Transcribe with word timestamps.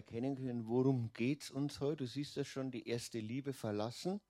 erkennen 0.00 0.34
können, 0.34 0.66
worum 0.66 1.12
geht 1.12 1.42
es 1.42 1.50
uns 1.50 1.80
heute. 1.80 2.04
Du 2.04 2.06
siehst 2.06 2.36
das 2.36 2.48
schon, 2.48 2.70
die 2.70 2.88
erste 2.88 3.20
Liebe 3.20 3.52
verlassen. 3.52 4.20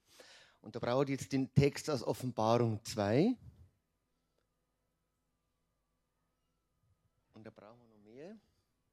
Und 0.61 0.75
da 0.75 0.81
braucht 0.81 1.09
jetzt 1.09 1.33
den 1.33 1.55
Text 1.55 1.89
aus 1.89 2.03
Offenbarung 2.03 2.85
2. 2.85 3.37
Und 7.35 7.45
da 7.45 7.51
brauchen 7.51 7.81
wir 7.81 7.87
noch 7.87 8.03
mehr. 8.03 8.37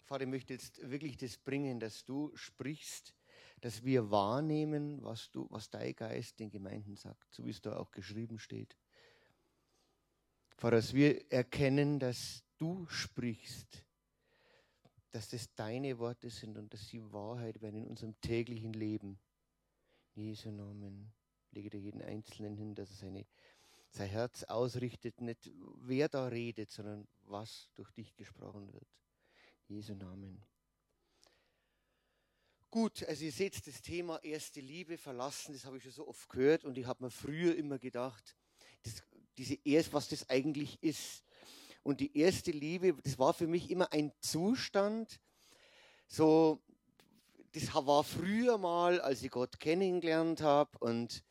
Vater, 0.03 0.23
ich 0.23 0.29
möchte 0.29 0.53
jetzt 0.53 0.89
wirklich 0.89 1.17
das 1.17 1.37
bringen, 1.37 1.79
dass 1.79 2.05
du 2.05 2.31
sprichst, 2.35 3.16
dass 3.59 3.84
wir 3.84 4.12
wahrnehmen, 4.12 5.04
was, 5.04 5.32
du, 5.32 5.48
was 5.50 5.71
dein 5.71 5.96
Geist 5.96 6.39
den 6.39 6.52
Gemeinden 6.52 6.96
sagt, 6.96 7.34
so 7.34 7.44
wie 7.44 7.50
es 7.50 7.62
da 7.62 7.75
auch 7.75 7.91
geschrieben 7.91 8.38
steht. 8.38 8.78
Vater, 10.57 10.78
dass 10.78 10.94
wir 10.94 11.32
erkennen, 11.32 12.00
dass 12.00 12.44
du 12.57 12.86
sprichst, 12.88 13.86
dass 15.11 15.29
das 15.29 15.53
deine 15.55 15.99
Worte 15.99 16.29
sind 16.29 16.57
und 16.57 16.73
dass 16.73 16.87
sie 16.87 17.01
Wahrheit 17.11 17.61
werden 17.61 17.83
in 17.83 17.87
unserem 17.87 18.19
täglichen 18.21 18.73
Leben. 18.73 19.20
In 20.15 20.23
Jesu 20.23 20.52
Namen 20.52 21.13
lege 21.52 21.70
dir 21.70 21.79
jeden 21.79 22.02
Einzelnen 22.02 22.55
hin, 22.57 22.75
dass 22.75 22.89
er 22.89 22.95
seine, 22.95 23.25
sein 23.89 24.09
Herz 24.09 24.43
ausrichtet, 24.43 25.21
nicht 25.21 25.51
wer 25.81 26.09
da 26.09 26.27
redet, 26.27 26.71
sondern 26.71 27.07
was 27.23 27.70
durch 27.75 27.91
dich 27.91 28.15
gesprochen 28.15 28.71
wird. 28.73 28.88
In 29.67 29.75
Jesu 29.75 29.93
Namen. 29.95 30.43
Gut, 32.70 33.03
also 33.03 33.23
ihr 33.23 33.31
seht 33.31 33.65
das 33.65 33.81
Thema 33.81 34.21
erste 34.23 34.59
Liebe 34.59 34.98
verlassen, 34.98 35.53
das 35.53 35.63
habe 35.65 35.77
ich 35.77 35.84
schon 35.84 35.93
so 35.93 36.07
oft 36.07 36.27
gehört 36.29 36.65
und 36.65 36.77
ich 36.77 36.85
habe 36.85 37.05
mir 37.05 37.12
früher 37.12 37.55
immer 37.55 37.79
gedacht, 37.79 38.35
das, 38.84 39.03
diese 39.37 39.57
erst, 39.63 39.93
was 39.93 40.09
das 40.09 40.29
eigentlich 40.29 40.81
ist. 40.84 41.23
Und 41.88 42.02
die 42.02 42.18
erste 42.18 42.52
Liebe, 42.52 42.94
das 43.02 43.18
war 43.18 43.34
für 43.34 43.48
mich 43.48 43.72
immer 43.72 43.94
ein 43.94 44.12
Zustand, 44.20 45.22
so, 46.05 46.62
das 47.54 47.73
war 47.73 48.04
früher 48.04 48.58
mal, 48.58 49.00
als 49.00 49.23
ich 49.23 49.32
Gott 49.32 49.58
kennengelernt 49.62 50.41
habe 50.41 50.77
und 50.79 51.24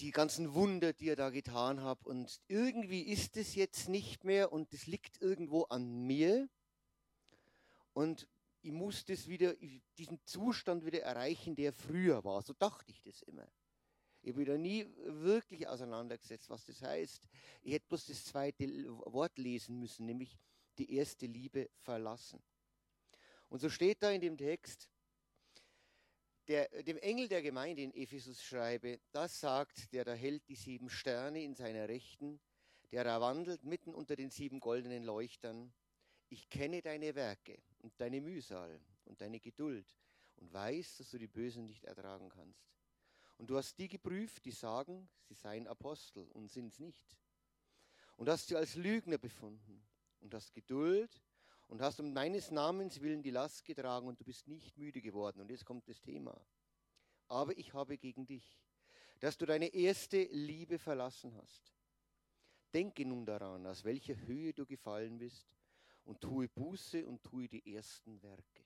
die 0.00 0.10
ganzen 0.10 0.52
Wunder, 0.52 0.92
die 0.92 1.08
er 1.08 1.16
da 1.16 1.30
getan 1.30 1.82
hat. 1.82 2.04
Und 2.04 2.42
irgendwie 2.48 3.00
ist 3.00 3.38
es 3.38 3.54
jetzt 3.54 3.88
nicht 3.88 4.24
mehr 4.24 4.52
und 4.52 4.74
das 4.74 4.86
liegt 4.86 5.22
irgendwo 5.22 5.62
an 5.62 6.06
mir. 6.06 6.50
Und 7.94 8.28
ich 8.60 8.72
muss 8.72 9.06
das 9.06 9.26
wieder, 9.26 9.54
diesen 9.96 10.22
Zustand 10.26 10.84
wieder 10.84 11.00
erreichen, 11.00 11.56
der 11.56 11.72
früher 11.72 12.24
war. 12.24 12.42
So 12.42 12.52
dachte 12.52 12.90
ich 12.90 13.00
das 13.00 13.22
immer. 13.22 13.48
Ich 14.22 14.32
habe 14.32 14.44
da 14.44 14.56
nie 14.56 14.86
wirklich 15.04 15.66
auseinandergesetzt, 15.66 16.48
was 16.48 16.64
das 16.64 16.80
heißt. 16.80 17.28
Ich 17.62 17.72
hätte 17.72 17.86
bloß 17.88 18.06
das 18.06 18.24
zweite 18.24 18.66
Wort 19.12 19.36
lesen 19.36 19.80
müssen, 19.80 20.06
nämlich 20.06 20.38
die 20.78 20.94
erste 20.94 21.26
Liebe 21.26 21.68
verlassen. 21.80 22.40
Und 23.48 23.58
so 23.58 23.68
steht 23.68 24.02
da 24.02 24.10
in 24.10 24.20
dem 24.20 24.38
Text, 24.38 24.88
der, 26.48 26.68
dem 26.82 26.98
Engel 26.98 27.28
der 27.28 27.42
Gemeinde 27.42 27.82
in 27.82 27.94
Ephesus 27.94 28.42
schreibe, 28.42 29.00
das 29.10 29.40
sagt, 29.40 29.92
der 29.92 30.04
da 30.04 30.14
hält 30.14 30.48
die 30.48 30.56
sieben 30.56 30.88
Sterne 30.88 31.42
in 31.42 31.54
seiner 31.54 31.88
Rechten, 31.88 32.40
der 32.92 33.04
da 33.04 33.20
wandelt 33.20 33.64
mitten 33.64 33.94
unter 33.94 34.16
den 34.16 34.30
sieben 34.30 34.60
goldenen 34.60 35.02
Leuchtern. 35.02 35.72
Ich 36.28 36.48
kenne 36.48 36.80
deine 36.80 37.14
Werke 37.14 37.58
und 37.78 37.92
deine 38.00 38.20
Mühsal 38.20 38.80
und 39.04 39.20
deine 39.20 39.40
Geduld 39.40 39.86
und 40.36 40.52
weiß, 40.52 40.96
dass 40.96 41.10
du 41.10 41.18
die 41.18 41.28
Bösen 41.28 41.66
nicht 41.66 41.84
ertragen 41.84 42.28
kannst. 42.28 42.72
Und 43.42 43.48
du 43.48 43.56
hast 43.56 43.76
die 43.76 43.88
geprüft, 43.88 44.44
die 44.44 44.52
sagen, 44.52 45.08
sie 45.24 45.34
seien 45.34 45.66
Apostel 45.66 46.28
und 46.30 46.48
sind 46.48 46.72
es 46.72 46.78
nicht. 46.78 47.18
Und 48.16 48.28
hast 48.28 48.46
sie 48.46 48.54
als 48.54 48.76
Lügner 48.76 49.18
befunden 49.18 49.84
und 50.20 50.32
hast 50.32 50.54
Geduld 50.54 51.20
und 51.66 51.82
hast 51.82 51.98
um 51.98 52.12
meines 52.12 52.52
Namens 52.52 53.00
willen 53.00 53.20
die 53.20 53.32
Last 53.32 53.64
getragen 53.64 54.06
und 54.06 54.20
du 54.20 54.24
bist 54.24 54.46
nicht 54.46 54.78
müde 54.78 55.00
geworden. 55.00 55.40
Und 55.40 55.50
jetzt 55.50 55.64
kommt 55.64 55.88
das 55.88 56.00
Thema. 56.00 56.40
Aber 57.26 57.58
ich 57.58 57.74
habe 57.74 57.98
gegen 57.98 58.26
dich, 58.26 58.62
dass 59.18 59.36
du 59.36 59.44
deine 59.44 59.74
erste 59.74 60.22
Liebe 60.22 60.78
verlassen 60.78 61.34
hast. 61.34 61.74
Denke 62.72 63.04
nun 63.04 63.26
daran, 63.26 63.66
aus 63.66 63.82
welcher 63.82 64.14
Höhe 64.18 64.52
du 64.52 64.66
gefallen 64.66 65.18
bist 65.18 65.48
und 66.04 66.20
tue 66.20 66.48
Buße 66.48 67.04
und 67.04 67.24
tue 67.24 67.48
die 67.48 67.74
ersten 67.74 68.22
Werke. 68.22 68.64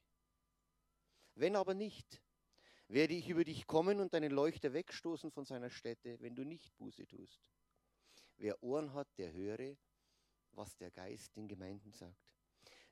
Wenn 1.34 1.56
aber 1.56 1.72
nicht, 1.72 2.20
werde 2.88 3.14
ich 3.14 3.28
über 3.28 3.44
dich 3.44 3.66
kommen 3.66 4.00
und 4.00 4.14
deinen 4.14 4.32
Leuchter 4.32 4.72
wegstoßen 4.72 5.30
von 5.30 5.44
seiner 5.44 5.70
Stätte, 5.70 6.20
wenn 6.20 6.34
du 6.34 6.44
nicht 6.44 6.76
Buße 6.76 7.06
tust. 7.06 7.50
Wer 8.36 8.62
Ohren 8.62 8.92
hat, 8.92 9.08
der 9.18 9.32
höre, 9.32 9.76
was 10.52 10.76
der 10.76 10.90
Geist 10.90 11.36
den 11.36 11.48
Gemeinden 11.48 11.92
sagt. 11.92 12.34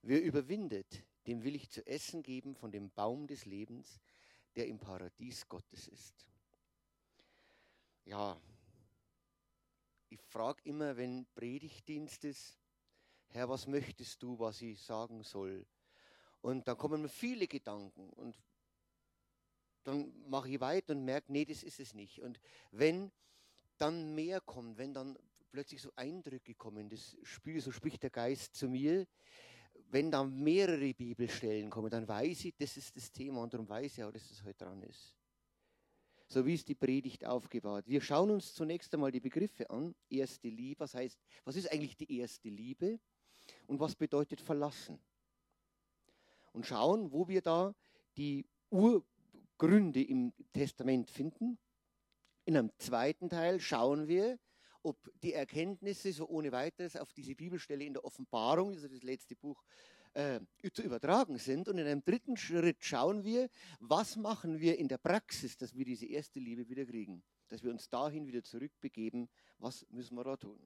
Wer 0.03 0.22
überwindet, 0.22 1.05
dem 1.27 1.44
will 1.44 1.55
ich 1.55 1.71
zu 1.71 1.87
essen 1.87 2.22
geben 2.22 2.55
von 2.55 2.72
dem 2.72 2.91
Baum 2.91 3.27
des 3.27 3.47
Lebens, 3.47 4.00
der 4.56 4.66
im 4.66 4.78
Paradies 4.78 5.49
Gottes 5.49 5.88
ist. 5.88 6.26
Ja, 8.05 8.38
ich 10.11 10.21
frage 10.21 10.61
immer, 10.65 10.97
wenn 10.97 11.26
Predigtdienst 11.34 12.25
ist, 12.25 12.59
Herr, 13.28 13.49
was 13.49 13.66
möchtest 13.66 14.22
du, 14.22 14.38
was 14.38 14.61
ich 14.61 14.81
sagen 14.82 15.22
soll? 15.22 15.66
Und 16.41 16.69
dann 16.69 16.76
kommen 16.76 17.03
mir 17.03 17.09
viele 17.09 17.49
Gedanken 17.49 18.11
und 18.11 18.37
dann 19.84 20.12
mache 20.28 20.48
ich 20.48 20.60
weiter 20.60 20.94
und 20.94 21.04
merke, 21.04 21.30
nee, 21.32 21.44
das 21.44 21.62
ist 21.62 21.80
es 21.80 21.94
nicht. 21.94 22.20
Und 22.20 22.40
wenn 22.72 23.12
dann 23.78 24.14
mehr 24.14 24.40
kommt, 24.40 24.78
wenn 24.78 24.94
dann 24.94 25.16
plötzlich 25.50 25.80
so 25.80 25.92
Eindrücke 25.94 26.54
kommen, 26.54 26.88
das 26.88 27.16
Spiel, 27.22 27.60
so 27.60 27.70
spricht 27.70 28.02
der 28.02 28.10
Geist 28.10 28.54
zu 28.54 28.68
mir, 28.68 29.06
wenn 29.90 30.10
dann 30.10 30.42
mehrere 30.42 30.92
Bibelstellen 30.94 31.70
kommen, 31.70 31.90
dann 31.90 32.08
weiß 32.08 32.46
ich, 32.46 32.56
das 32.56 32.76
ist 32.76 32.96
das 32.96 33.12
Thema 33.12 33.42
und 33.42 33.52
darum 33.52 33.68
weiß 33.68 33.98
ich 33.98 34.04
auch, 34.04 34.10
dass 34.10 34.22
es 34.22 34.38
das 34.38 34.44
heute 34.44 34.64
dran 34.64 34.82
ist. 34.82 35.14
So 36.26 36.44
wie 36.44 36.54
ist 36.54 36.68
die 36.68 36.74
Predigt 36.74 37.24
aufgebaut. 37.24 37.84
Wir 37.86 38.00
schauen 38.00 38.30
uns 38.30 38.54
zunächst 38.54 38.92
einmal 38.94 39.12
die 39.12 39.20
Begriffe 39.20 39.68
an. 39.70 39.94
Erste 40.08 40.48
Liebe, 40.48 40.80
was 40.80 40.94
heißt, 40.94 41.18
was 41.44 41.56
ist 41.56 41.70
eigentlich 41.70 41.96
die 41.96 42.18
erste 42.18 42.48
Liebe 42.48 42.98
und 43.66 43.78
was 43.78 43.94
bedeutet 43.94 44.40
verlassen? 44.40 44.98
Und 46.52 46.66
schauen, 46.66 47.12
wo 47.12 47.28
wir 47.28 47.42
da 47.42 47.74
die 48.16 48.46
Ur 48.70 49.04
Gründe 49.59 50.03
im 50.03 50.32
Testament 50.53 51.10
finden. 51.10 51.59
In 52.44 52.56
einem 52.56 52.70
zweiten 52.78 53.28
Teil 53.28 53.60
schauen 53.60 54.09
wir, 54.09 54.38
ob 54.82 55.10
die 55.22 55.32
Erkenntnisse 55.32 56.12
so 56.12 56.28
ohne 56.28 56.53
weiteres 56.53 56.97
auf 56.97 57.12
diese 57.12 57.34
Bibelstelle 57.34 57.84
in 57.84 57.94
der 57.94 58.04
Offenbarung, 58.04 58.75
also 58.75 58.87
das 58.87 59.03
letzte 59.03 59.34
Buch, 59.34 59.62
äh, 60.12 60.41
zu 60.72 60.82
übertragen 60.82 61.38
sind. 61.38 61.69
Und 61.69 61.78
in 61.78 61.87
einem 61.87 62.04
dritten 62.04 62.37
Schritt 62.37 62.84
schauen 62.84 63.25
wir, 63.25 63.48
was 63.81 64.16
machen 64.16 64.60
wir 64.60 64.78
in 64.78 64.88
der 64.88 64.98
Praxis, 64.98 65.56
dass 65.56 65.75
wir 65.75 65.84
diese 65.84 66.06
erste 66.06 66.38
Liebe 66.38 66.69
wieder 66.69 66.84
kriegen, 66.84 67.22
dass 67.48 67.62
wir 67.62 67.70
uns 67.70 67.88
dahin 67.88 68.26
wieder 68.26 68.43
zurückbegeben. 68.43 69.28
Was 69.59 69.87
müssen 69.91 70.16
wir 70.16 70.25
da 70.25 70.37
tun? 70.37 70.60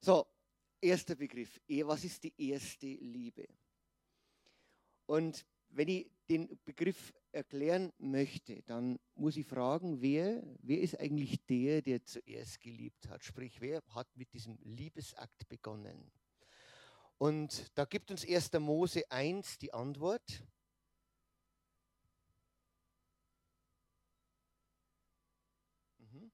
So, 0.00 0.26
erster 0.80 1.14
Begriff. 1.14 1.60
Was 1.68 2.04
ist 2.04 2.24
die 2.24 2.34
erste 2.38 2.86
Liebe? 2.86 3.46
Und 5.06 5.46
wenn 5.76 5.88
ich 5.88 6.10
den 6.28 6.58
Begriff 6.64 7.12
erklären 7.32 7.92
möchte, 7.98 8.62
dann 8.62 8.98
muss 9.14 9.36
ich 9.36 9.46
fragen, 9.46 10.00
wer, 10.00 10.42
wer 10.60 10.80
ist 10.80 10.98
eigentlich 10.98 11.44
der, 11.46 11.82
der 11.82 12.04
zuerst 12.04 12.60
geliebt 12.60 13.08
hat? 13.08 13.24
Sprich, 13.24 13.60
wer 13.60 13.82
hat 13.90 14.08
mit 14.16 14.32
diesem 14.32 14.58
Liebesakt 14.62 15.48
begonnen? 15.48 16.10
Und 17.18 17.70
da 17.76 17.84
gibt 17.84 18.10
uns 18.10 18.26
1. 18.26 18.52
Mose 18.54 19.10
1 19.10 19.58
die 19.58 19.72
Antwort. 19.72 20.42
Mhm. 25.98 26.30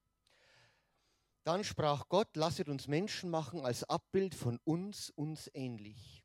Dann 1.44 1.64
sprach 1.64 2.08
Gott, 2.08 2.36
lasset 2.36 2.68
uns 2.68 2.88
Menschen 2.88 3.30
machen 3.30 3.64
als 3.64 3.84
Abbild 3.84 4.34
von 4.34 4.58
uns, 4.64 5.10
uns 5.10 5.50
ähnlich. 5.54 6.19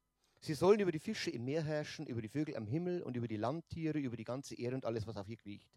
Sie 0.46 0.54
sollen 0.54 0.80
über 0.80 0.92
die 0.92 1.00
Fische 1.00 1.32
im 1.32 1.44
Meer 1.44 1.64
herrschen, 1.64 2.06
über 2.06 2.22
die 2.22 2.30
Vögel 2.30 2.56
am 2.56 2.68
Himmel 2.68 3.02
und 3.02 3.18
über 3.18 3.28
die 3.28 3.36
Landtiere, 3.36 3.98
über 3.98 4.16
die 4.16 4.24
ganze 4.24 4.54
Erde 4.54 4.76
und 4.76 4.86
alles, 4.86 5.08
was 5.08 5.18
auf 5.18 5.28
ihr 5.28 5.38
kriecht. 5.38 5.68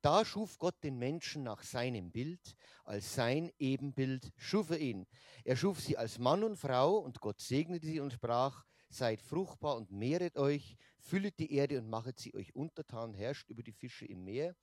Da 0.00 0.24
schuf 0.24 0.58
Gott 0.58 0.76
den 0.84 0.96
Menschen 0.96 1.42
nach 1.42 1.64
seinem 1.64 2.12
Bild, 2.12 2.54
als 2.84 3.16
sein 3.16 3.50
Ebenbild 3.58 4.32
schuf 4.36 4.70
er 4.70 4.78
ihn. 4.78 5.08
Er 5.42 5.56
schuf 5.56 5.80
sie 5.80 5.96
als 5.96 6.20
Mann 6.20 6.44
und 6.44 6.56
Frau 6.56 6.98
und 6.98 7.20
Gott 7.20 7.40
segnete 7.40 7.84
sie 7.84 7.98
und 7.98 8.12
sprach, 8.12 8.64
seid 8.88 9.20
fruchtbar 9.20 9.74
und 9.74 9.90
mehret 9.90 10.36
euch, 10.36 10.76
füllet 11.00 11.40
die 11.40 11.52
Erde 11.52 11.80
und 11.80 11.90
machet 11.90 12.20
sie 12.20 12.32
euch 12.36 12.54
untertan, 12.54 13.14
herrscht 13.14 13.50
über 13.50 13.64
die 13.64 13.72
Fische 13.72 14.06
im 14.06 14.22
Meer, 14.22 14.54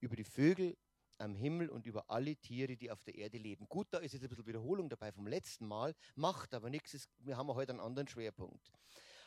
über 0.00 0.16
die 0.16 0.24
Vögel 0.24 0.76
am 1.24 1.34
Himmel 1.34 1.68
und 1.68 1.86
über 1.86 2.08
alle 2.10 2.36
Tiere, 2.36 2.76
die 2.76 2.90
auf 2.90 3.02
der 3.02 3.14
Erde 3.14 3.38
leben. 3.38 3.66
Gut, 3.68 3.88
da 3.90 3.98
ist 3.98 4.12
jetzt 4.12 4.22
ein 4.22 4.28
bisschen 4.28 4.46
Wiederholung 4.46 4.88
dabei 4.88 5.10
vom 5.10 5.26
letzten 5.26 5.66
Mal, 5.66 5.94
macht 6.14 6.54
aber 6.54 6.70
nichts, 6.70 7.08
wir 7.18 7.36
haben 7.36 7.48
heute 7.48 7.72
einen 7.72 7.80
anderen 7.80 8.08
Schwerpunkt. 8.08 8.70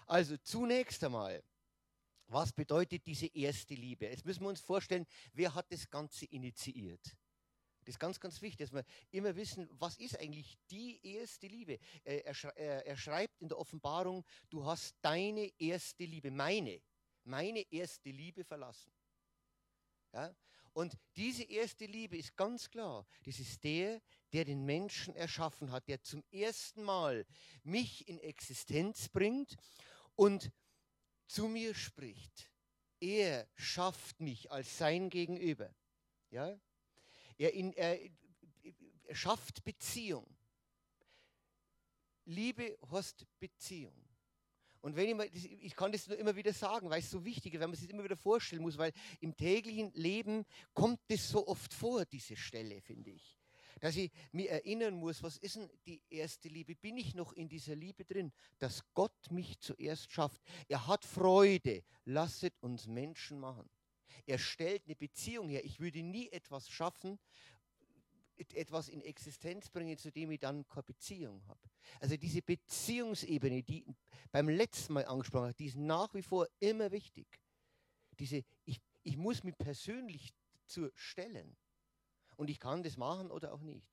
Also 0.06 0.38
zunächst 0.38 1.04
einmal, 1.04 1.44
was 2.28 2.54
bedeutet 2.54 3.06
diese 3.06 3.28
erste 3.28 3.74
Liebe? 3.74 4.06
Jetzt 4.06 4.26
müssen 4.26 4.44
wir 4.44 4.50
uns 4.50 4.62
vorstellen, 4.62 5.06
wer 5.34 5.54
hat 5.56 5.72
das 5.72 5.90
Ganze 5.90 6.26
initiiert? 6.26 7.18
Das 7.82 7.96
ist 7.96 8.00
ganz, 8.00 8.20
ganz 8.20 8.42
wichtig, 8.42 8.68
dass 8.68 8.74
wir 8.74 8.84
immer 9.12 9.36
wissen, 9.36 9.70
was 9.72 9.98
ist 9.98 10.20
eigentlich 10.20 10.58
die 10.70 11.00
erste 11.04 11.48
Liebe? 11.48 11.80
Er, 12.04 12.26
er, 12.58 12.86
er 12.86 12.98
schreibt 12.98 13.42
in 13.42 13.48
der 13.48 13.58
Offenbarung, 13.58 14.26
du 14.50 14.66
hast 14.66 14.96
deine 15.02 15.50
erste 15.58 16.04
Liebe, 16.04 16.30
meine, 16.30 16.82
meine 17.24 17.62
erste 17.72 18.10
Liebe 18.10 18.44
verlassen. 18.44 18.92
Ja? 20.14 20.36
Und 20.78 20.96
diese 21.16 21.42
erste 21.42 21.88
Liebe 21.88 22.20
ist 22.20 22.38
ganz 22.38 22.70
klar, 22.70 23.08
das 23.24 23.40
ist 23.40 23.64
der, 23.64 24.00
der 24.32 24.46
den 24.46 24.64
Menschen 24.64 25.16
erschaffen 25.16 25.72
hat, 25.72 25.88
der 25.88 26.04
zum 26.04 26.24
ersten 26.30 26.84
Mal 26.84 27.26
mich 27.64 28.08
in 28.08 28.20
Existenz 28.20 29.10
bringt 29.10 29.58
und 30.16 30.52
zu 31.26 31.48
mir 31.48 31.74
spricht. 31.74 32.52
Er 33.00 33.50
schafft 33.56 34.20
mich 34.20 34.52
als 34.52 34.78
sein 34.78 35.10
Gegenüber. 35.10 35.74
Ja? 36.30 36.56
Er, 37.40 37.54
in, 37.56 37.74
er, 37.74 38.00
er 39.06 39.16
schafft 39.16 39.64
Beziehung. 39.64 40.28
Liebe 42.26 42.78
heißt 42.92 43.26
Beziehung. 43.40 44.07
Und 44.82 44.96
wenn 44.96 45.20
ich, 45.20 45.52
ich 45.64 45.76
kann 45.76 45.92
das 45.92 46.08
nur 46.08 46.18
immer 46.18 46.36
wieder 46.36 46.54
sagen, 46.54 46.90
weil 46.90 47.00
es 47.00 47.12
so 47.12 47.24
wichtig 47.26 47.54
ist, 47.54 47.60
weil 47.60 47.68
man 47.68 47.76
sich 47.76 47.90
immer 47.90 48.04
wieder 48.04 48.18
vorstellen 48.18 48.62
muss, 48.62 48.78
weil 48.78 48.94
im 49.20 49.36
täglichen 49.36 49.92
Leben 49.94 50.46
kommt 50.74 51.00
das 51.08 51.30
so 51.30 51.48
oft 51.48 51.74
vor, 51.74 52.06
diese 52.06 52.36
Stelle, 52.36 52.82
finde 52.82 53.12
ich. 53.12 53.38
Dass 53.80 53.96
ich 53.96 54.12
mir 54.32 54.50
erinnern 54.50 54.96
muss, 54.96 55.22
was 55.22 55.38
ist 55.38 55.56
denn 55.56 55.70
die 55.86 56.02
erste 56.10 56.50
Liebe? 56.50 56.76
Bin 56.76 56.98
ich 56.98 57.14
noch 57.14 57.34
in 57.34 57.48
dieser 57.48 57.76
Liebe 57.76 58.06
drin, 58.06 58.32
dass 58.60 58.84
Gott 58.94 59.30
mich 59.30 59.60
zuerst 59.60 60.12
schafft? 60.12 60.42
Er 60.68 60.88
hat 60.88 61.06
Freude. 61.06 61.84
Lasset 62.06 62.54
uns 62.62 62.88
Menschen 62.88 63.40
machen. 63.40 63.70
Er 64.26 64.40
stellt 64.40 64.84
eine 64.86 64.96
Beziehung 64.96 65.48
her. 65.48 65.64
Ich 65.64 65.80
würde 65.80 66.02
nie 66.02 66.30
etwas 66.30 66.70
schaffen, 66.70 67.20
etwas 68.38 68.90
in 68.90 69.02
Existenz 69.02 69.70
bringen, 69.70 69.98
zu 69.98 70.12
dem 70.12 70.32
ich 70.32 70.40
dann 70.40 70.68
keine 70.68 70.84
Beziehung 70.84 71.42
habe. 71.48 71.60
Also 72.00 72.18
diese 72.18 72.42
Beziehungsebene, 72.42 73.64
die 73.64 73.86
beim 74.32 74.50
letzten 74.50 74.94
Mal 74.94 75.06
angesprochen 75.06 75.46
habe, 75.46 75.54
die 75.56 75.68
ist 75.68 75.78
nach 75.78 76.14
wie 76.14 76.22
vor 76.22 76.48
immer 76.60 76.92
wichtig. 76.92 77.28
Diese, 78.20 78.44
ich, 78.66 78.80
ich 79.04 79.18
muss 79.18 79.44
mich 79.44 79.58
persönlich 79.58 80.34
zur 80.66 80.92
stellen. 80.96 81.56
Und 82.36 82.50
ich 82.50 82.60
kann 82.60 82.84
das 82.84 82.98
machen 82.98 83.32
oder 83.32 83.54
auch 83.54 83.62
nicht. 83.62 83.88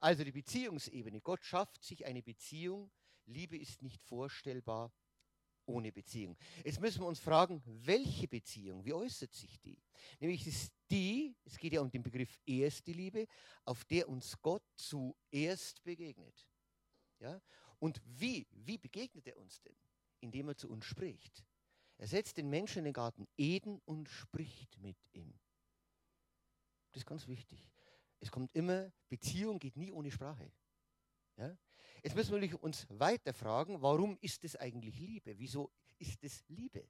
Also 0.00 0.24
die 0.24 0.32
Beziehungsebene. 0.32 1.20
Gott 1.20 1.44
schafft 1.44 1.84
sich 1.84 2.06
eine 2.06 2.22
Beziehung. 2.22 2.90
Liebe 3.26 3.58
ist 3.58 3.82
nicht 3.82 4.02
vorstellbar 4.02 4.92
ohne 5.68 5.92
Beziehung. 5.92 6.36
Jetzt 6.64 6.80
müssen 6.80 7.00
wir 7.00 7.06
uns 7.06 7.20
fragen, 7.20 7.62
welche 7.64 8.26
Beziehung, 8.26 8.84
wie 8.84 8.92
äußert 8.92 9.32
sich 9.34 9.60
die? 9.60 9.80
Nämlich 10.18 10.46
ist 10.46 10.72
die, 10.90 11.36
es 11.44 11.58
geht 11.58 11.72
ja 11.72 11.80
um 11.80 11.90
den 11.90 12.02
Begriff 12.02 12.38
erste 12.46 12.92
Liebe, 12.92 13.26
auf 13.64 13.84
der 13.84 14.08
uns 14.08 14.40
Gott 14.40 14.62
zuerst 14.76 15.82
begegnet. 15.84 16.48
Ja? 17.18 17.40
Und 17.78 18.00
wie, 18.04 18.46
wie 18.50 18.78
begegnet 18.78 19.26
er 19.26 19.36
uns 19.36 19.60
denn? 19.60 19.76
Indem 20.20 20.48
er 20.48 20.56
zu 20.56 20.68
uns 20.68 20.84
spricht. 20.84 21.44
Er 21.98 22.06
setzt 22.06 22.36
den 22.36 22.48
Menschen 22.48 22.78
in 22.78 22.84
den 22.84 22.92
Garten 22.92 23.26
Eden 23.36 23.80
und 23.84 24.08
spricht 24.08 24.78
mit 24.78 24.96
ihm. 25.12 25.38
Das 26.92 27.02
ist 27.02 27.06
ganz 27.06 27.26
wichtig. 27.26 27.68
Es 28.20 28.30
kommt 28.30 28.54
immer, 28.54 28.90
Beziehung 29.08 29.58
geht 29.58 29.76
nie 29.76 29.92
ohne 29.92 30.10
Sprache. 30.10 30.50
Ja? 31.36 31.56
Jetzt 32.02 32.14
müssen 32.14 32.40
wir 32.40 32.62
uns 32.62 32.86
weiter 32.90 33.32
fragen, 33.32 33.82
warum 33.82 34.18
ist 34.20 34.44
es 34.44 34.56
eigentlich 34.56 34.98
Liebe? 34.98 35.38
Wieso 35.38 35.70
ist 35.98 36.22
es 36.22 36.44
Liebe? 36.48 36.88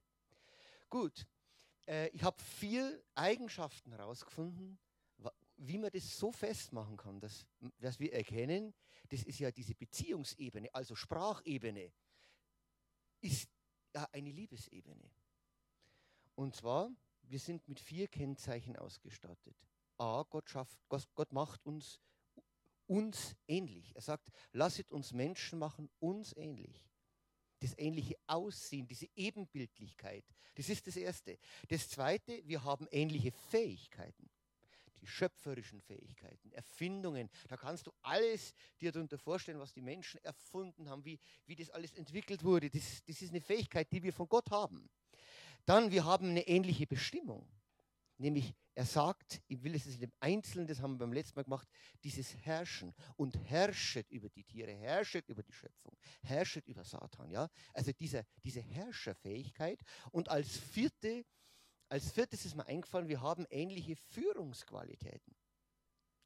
Gut, 0.89 1.25
äh, 1.87 2.09
ich 2.09 2.23
habe 2.23 2.41
vier 2.41 3.03
Eigenschaften 3.15 3.91
herausgefunden, 3.91 4.79
wie 5.57 5.77
man 5.77 5.91
das 5.91 6.17
so 6.17 6.31
festmachen 6.31 6.95
kann, 6.95 7.19
dass, 7.19 7.45
dass 7.79 7.99
wir 7.99 8.13
erkennen, 8.13 8.73
das 9.09 9.23
ist 9.23 9.39
ja 9.39 9.51
diese 9.51 9.75
Beziehungsebene, 9.75 10.73
also 10.73 10.95
Sprachebene, 10.95 11.91
ist 13.21 13.49
ja 13.93 14.07
eine 14.13 14.31
Liebesebene. 14.31 15.11
Und 16.35 16.55
zwar, 16.55 16.89
wir 17.23 17.39
sind 17.39 17.67
mit 17.67 17.79
vier 17.79 18.07
Kennzeichen 18.07 18.77
ausgestattet. 18.77 19.57
A, 19.97 20.23
Gott, 20.29 20.49
schafft, 20.49 20.79
Gott 20.87 21.33
macht 21.33 21.65
uns 21.65 21.99
uns 22.89 23.35
ähnlich. 23.47 23.95
Er 23.95 24.01
sagt, 24.01 24.29
lasset 24.51 24.91
uns 24.91 25.13
Menschen 25.13 25.59
machen, 25.59 25.89
uns 25.99 26.35
ähnlich. 26.35 26.89
Das 27.59 27.77
ähnliche 27.77 28.15
Aussehen, 28.25 28.87
diese 28.87 29.07
Ebenbildlichkeit, 29.15 30.25
das 30.55 30.69
ist 30.69 30.87
das 30.87 30.97
Erste. 30.97 31.37
Das 31.67 31.87
Zweite, 31.87 32.41
wir 32.45 32.63
haben 32.63 32.87
ähnliche 32.91 33.31
Fähigkeiten. 33.31 34.29
Die 35.01 35.07
schöpferischen 35.07 35.79
Fähigkeiten, 35.79 36.51
Erfindungen, 36.51 37.29
da 37.47 37.55
kannst 37.55 37.87
du 37.87 37.93
alles 38.01 38.53
dir 38.81 38.91
darunter 38.91 39.17
vorstellen, 39.17 39.59
was 39.59 39.71
die 39.71 39.81
Menschen 39.81 40.21
erfunden 40.25 40.89
haben, 40.89 41.05
wie, 41.05 41.17
wie 41.45 41.55
das 41.55 41.69
alles 41.69 41.93
entwickelt 41.93 42.43
wurde. 42.43 42.69
Das, 42.69 43.03
das 43.05 43.21
ist 43.21 43.29
eine 43.29 43.39
Fähigkeit, 43.39 43.89
die 43.93 44.03
wir 44.03 44.11
von 44.11 44.27
Gott 44.27 44.51
haben. 44.51 44.89
Dann, 45.65 45.91
wir 45.91 46.03
haben 46.03 46.31
eine 46.31 46.47
ähnliche 46.47 46.87
Bestimmung. 46.87 47.47
Nämlich, 48.19 48.53
er 48.75 48.85
sagt, 48.85 49.41
ich 49.47 49.63
will 49.63 49.73
es 49.75 49.85
in 49.85 50.01
dem 50.01 50.11
Einzelnen, 50.19 50.67
das 50.67 50.81
haben 50.81 50.95
wir 50.95 50.99
beim 50.99 51.13
letzten 51.13 51.39
Mal 51.39 51.43
gemacht, 51.43 51.69
dieses 52.03 52.35
Herrschen 52.45 52.93
und 53.15 53.37
herrschet 53.49 54.11
über 54.11 54.29
die 54.29 54.43
Tiere, 54.43 54.73
herrschet 54.73 55.29
über 55.29 55.41
die 55.41 55.53
Schöpfung, 55.53 55.97
herrschet 56.21 56.67
über 56.67 56.83
Satan, 56.83 57.31
ja. 57.31 57.49
Also 57.73 57.93
diese, 57.93 58.25
diese 58.43 58.59
Herrscherfähigkeit. 58.59 59.81
Und 60.11 60.27
als 60.27 60.57
vierte, 60.57 61.25
als 61.87 62.11
viertes 62.11 62.45
ist 62.45 62.55
mir 62.55 62.65
eingefallen, 62.65 63.07
wir 63.07 63.21
haben 63.21 63.45
ähnliche 63.49 63.95
Führungsqualitäten. 63.95 65.33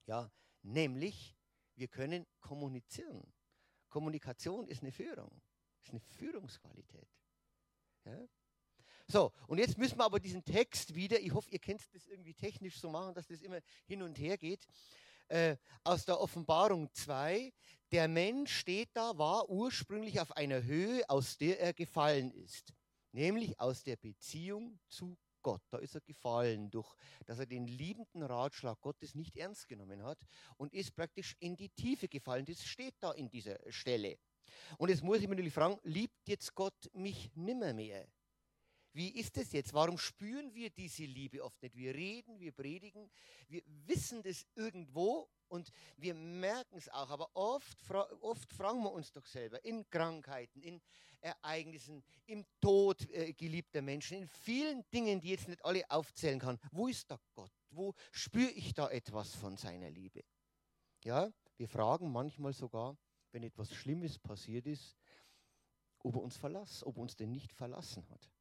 Ja, 0.07 0.31
nämlich, 0.63 1.37
wir 1.75 1.87
können 1.87 2.25
kommunizieren. 2.39 3.31
Kommunikation 3.89 4.67
ist 4.67 4.81
eine 4.81 4.91
Führung, 4.91 5.43
ist 5.83 5.91
eine 5.91 5.99
Führungsqualität. 5.99 7.07
Ja? 8.05 8.27
So, 9.07 9.31
und 9.47 9.57
jetzt 9.57 9.77
müssen 9.77 9.97
wir 9.97 10.05
aber 10.05 10.19
diesen 10.19 10.43
Text 10.43 10.95
wieder, 10.95 11.19
ich 11.19 11.33
hoffe, 11.33 11.49
ihr 11.51 11.59
könnt 11.59 11.81
das 11.93 12.07
irgendwie 12.07 12.33
technisch 12.33 12.79
so 12.79 12.89
machen, 12.89 13.13
dass 13.13 13.27
das 13.27 13.41
immer 13.41 13.59
hin 13.85 14.01
und 14.01 14.17
her 14.17 14.37
geht, 14.37 14.65
äh, 15.27 15.57
aus 15.83 16.05
der 16.05 16.19
Offenbarung 16.19 16.89
2. 16.93 17.51
Der 17.91 18.07
Mensch 18.07 18.55
steht 18.55 18.89
da, 18.93 19.17
war 19.17 19.49
ursprünglich 19.49 20.19
auf 20.19 20.35
einer 20.35 20.63
Höhe, 20.63 21.07
aus 21.09 21.37
der 21.37 21.59
er 21.59 21.73
gefallen 21.73 22.31
ist, 22.31 22.73
nämlich 23.11 23.59
aus 23.59 23.83
der 23.83 23.97
Beziehung 23.97 24.79
zu 24.87 25.17
Gott. 25.43 25.61
Da 25.69 25.77
ist 25.77 25.93
er 25.93 26.01
gefallen, 26.01 26.71
durch 26.71 26.95
dass 27.25 27.37
er 27.39 27.45
den 27.45 27.67
liebenden 27.67 28.23
Ratschlag 28.23 28.79
Gottes 28.81 29.13
nicht 29.13 29.35
ernst 29.37 29.67
genommen 29.67 30.01
hat 30.01 30.19
und 30.57 30.73
ist 30.73 30.95
praktisch 30.95 31.35
in 31.39 31.55
die 31.55 31.69
Tiefe 31.69 32.07
gefallen. 32.07 32.45
Das 32.45 32.63
steht 32.63 32.95
da 33.01 33.11
in 33.11 33.29
dieser 33.29 33.59
Stelle. 33.69 34.17
Und 34.77 34.89
jetzt 34.89 35.03
muss 35.03 35.17
ich 35.17 35.23
mir 35.27 35.35
natürlich 35.35 35.53
fragen, 35.53 35.77
liebt 35.83 36.27
jetzt 36.27 36.55
Gott 36.55 36.89
mich 36.93 37.29
nimmer 37.35 37.73
mehr? 37.73 38.07
Wie 38.93 39.09
ist 39.09 39.35
es 39.37 39.51
jetzt? 39.51 39.73
Warum 39.73 39.97
spüren 39.97 40.53
wir 40.53 40.69
diese 40.69 41.05
Liebe 41.05 41.43
oft 41.43 41.59
nicht? 41.63 41.75
Wir 41.75 41.95
reden, 41.95 42.39
wir 42.39 42.51
predigen, 42.51 43.09
wir 43.47 43.63
wissen 43.65 44.21
das 44.21 44.45
irgendwo 44.55 45.27
und 45.47 45.71
wir 45.97 46.13
merken 46.13 46.77
es 46.77 46.89
auch. 46.89 47.09
Aber 47.09 47.29
oft, 47.33 47.77
oft 48.21 48.53
fragen 48.53 48.83
wir 48.83 48.91
uns 48.91 49.11
doch 49.11 49.25
selber 49.25 49.63
in 49.65 49.89
Krankheiten, 49.89 50.61
in 50.61 50.79
Ereignissen, 51.21 52.03
im 52.25 52.45
Tod 52.61 53.09
äh, 53.09 53.33
geliebter 53.33 53.81
Menschen, 53.81 54.17
in 54.17 54.27
vielen 54.27 54.83
Dingen, 54.91 55.19
die 55.19 55.29
jetzt 55.29 55.47
nicht 55.47 55.63
alle 55.65 55.89
aufzählen 55.89 56.37
kann. 56.37 56.59
Wo 56.71 56.87
ist 56.87 57.09
da 57.09 57.17
Gott? 57.33 57.51
Wo 57.71 57.95
spüre 58.11 58.51
ich 58.51 58.73
da 58.73 58.89
etwas 58.89 59.33
von 59.33 59.57
seiner 59.57 59.89
Liebe? 59.89 60.23
Ja, 61.03 61.31
wir 61.57 61.67
fragen 61.67 62.11
manchmal 62.11 62.53
sogar, 62.53 62.97
wenn 63.31 63.43
etwas 63.43 63.73
Schlimmes 63.73 64.19
passiert 64.19 64.67
ist, 64.67 64.95
ob 65.99 66.15
er 66.15 66.21
uns 66.21 66.37
verlassen, 66.37 66.83
ob 66.83 66.97
er 66.97 67.01
uns 67.01 67.15
denn 67.15 67.31
nicht 67.31 67.53
verlassen 67.53 68.07
hat. 68.09 68.32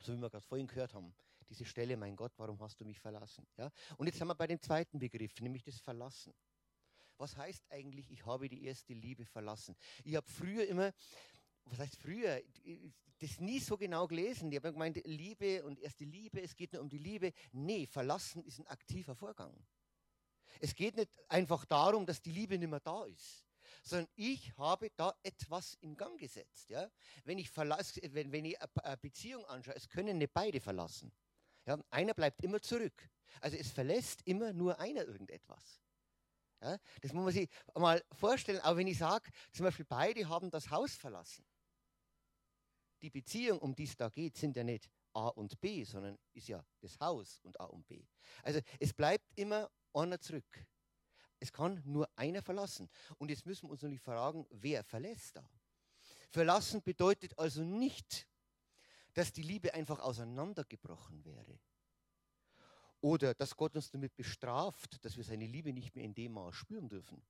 So 0.00 0.12
wie 0.12 0.20
wir 0.20 0.30
gerade 0.30 0.46
vorhin 0.46 0.66
gehört 0.66 0.94
haben. 0.94 1.14
Diese 1.48 1.64
Stelle, 1.64 1.96
mein 1.96 2.14
Gott, 2.14 2.32
warum 2.36 2.60
hast 2.60 2.78
du 2.80 2.84
mich 2.84 3.00
verlassen? 3.00 3.46
Ja? 3.56 3.70
Und 3.96 4.06
jetzt 4.06 4.18
sind 4.18 4.28
wir 4.28 4.34
bei 4.34 4.46
dem 4.46 4.60
zweiten 4.60 4.98
Begriff, 4.98 5.40
nämlich 5.40 5.62
das 5.62 5.80
Verlassen. 5.80 6.34
Was 7.16 7.36
heißt 7.36 7.64
eigentlich, 7.70 8.10
ich 8.10 8.24
habe 8.26 8.48
die 8.48 8.64
erste 8.64 8.92
Liebe 8.92 9.24
verlassen? 9.24 9.74
Ich 10.04 10.14
habe 10.14 10.30
früher 10.30 10.66
immer, 10.68 10.92
was 11.64 11.78
heißt 11.78 11.96
früher, 11.96 12.40
das 13.18 13.40
nie 13.40 13.58
so 13.58 13.76
genau 13.76 14.06
gelesen. 14.06 14.52
Ich 14.52 14.56
habe 14.58 14.72
gemeint, 14.72 15.00
Liebe 15.04 15.64
und 15.64 15.80
erste 15.80 16.04
Liebe, 16.04 16.40
es 16.40 16.54
geht 16.54 16.72
nur 16.72 16.82
um 16.82 16.88
die 16.88 16.98
Liebe. 16.98 17.32
Nee, 17.50 17.86
verlassen 17.86 18.44
ist 18.44 18.60
ein 18.60 18.66
aktiver 18.68 19.16
Vorgang. 19.16 19.52
Es 20.60 20.74
geht 20.74 20.96
nicht 20.96 21.10
einfach 21.28 21.64
darum, 21.64 22.06
dass 22.06 22.22
die 22.22 22.32
Liebe 22.32 22.56
nicht 22.58 22.70
mehr 22.70 22.80
da 22.80 23.04
ist 23.06 23.47
sondern 23.82 24.08
ich 24.16 24.56
habe 24.56 24.90
da 24.96 25.14
etwas 25.22 25.74
in 25.80 25.96
Gang 25.96 26.18
gesetzt. 26.18 26.70
Ja? 26.70 26.90
Wenn, 27.24 27.38
ich 27.38 27.50
verlass, 27.50 27.98
wenn, 28.02 28.32
wenn 28.32 28.44
ich 28.44 28.60
eine 28.60 28.96
Beziehung 28.96 29.44
anschaue, 29.46 29.74
es 29.74 29.88
können 29.88 30.18
nicht 30.18 30.32
beide 30.32 30.60
verlassen. 30.60 31.12
Ja? 31.66 31.78
Einer 31.90 32.14
bleibt 32.14 32.42
immer 32.42 32.60
zurück. 32.60 33.10
Also 33.40 33.56
es 33.56 33.70
verlässt 33.70 34.22
immer 34.24 34.52
nur 34.52 34.78
einer 34.78 35.04
irgendetwas. 35.04 35.80
Ja? 36.62 36.78
Das 37.00 37.12
muss 37.12 37.24
man 37.24 37.32
sich 37.32 37.48
mal 37.74 38.02
vorstellen, 38.12 38.60
auch 38.60 38.76
wenn 38.76 38.86
ich 38.86 38.98
sage, 38.98 39.30
zum 39.52 39.64
Beispiel 39.64 39.86
beide 39.86 40.28
haben 40.28 40.50
das 40.50 40.70
Haus 40.70 40.94
verlassen. 40.94 41.44
Die 43.00 43.10
Beziehung, 43.10 43.60
um 43.60 43.74
die 43.74 43.84
es 43.84 43.96
da 43.96 44.08
geht, 44.08 44.36
sind 44.36 44.56
ja 44.56 44.64
nicht 44.64 44.88
A 45.12 45.28
und 45.28 45.60
B, 45.60 45.84
sondern 45.84 46.18
ist 46.32 46.48
ja 46.48 46.64
das 46.80 46.98
Haus 46.98 47.40
und 47.42 47.60
A 47.60 47.64
und 47.64 47.86
B. 47.86 48.04
Also 48.42 48.60
es 48.80 48.92
bleibt 48.92 49.30
immer 49.36 49.70
einer 49.92 50.20
zurück. 50.20 50.66
Es 51.40 51.52
kann 51.52 51.80
nur 51.84 52.08
einer 52.16 52.42
verlassen. 52.42 52.88
Und 53.18 53.30
jetzt 53.30 53.46
müssen 53.46 53.66
wir 53.66 53.70
uns 53.70 53.82
natürlich 53.82 54.02
fragen, 54.02 54.46
wer 54.50 54.82
verlässt 54.84 55.36
da? 55.36 55.48
Verlassen 56.30 56.82
bedeutet 56.82 57.38
also 57.38 57.62
nicht, 57.62 58.26
dass 59.14 59.32
die 59.32 59.42
Liebe 59.42 59.72
einfach 59.74 60.00
auseinandergebrochen 60.00 61.24
wäre. 61.24 61.58
Oder 63.00 63.34
dass 63.34 63.56
Gott 63.56 63.76
uns 63.76 63.90
damit 63.90 64.16
bestraft, 64.16 65.04
dass 65.04 65.16
wir 65.16 65.24
seine 65.24 65.46
Liebe 65.46 65.72
nicht 65.72 65.94
mehr 65.94 66.04
in 66.04 66.14
dem 66.14 66.32
Maß 66.32 66.54
spüren 66.56 66.88
dürfen. 66.88 67.22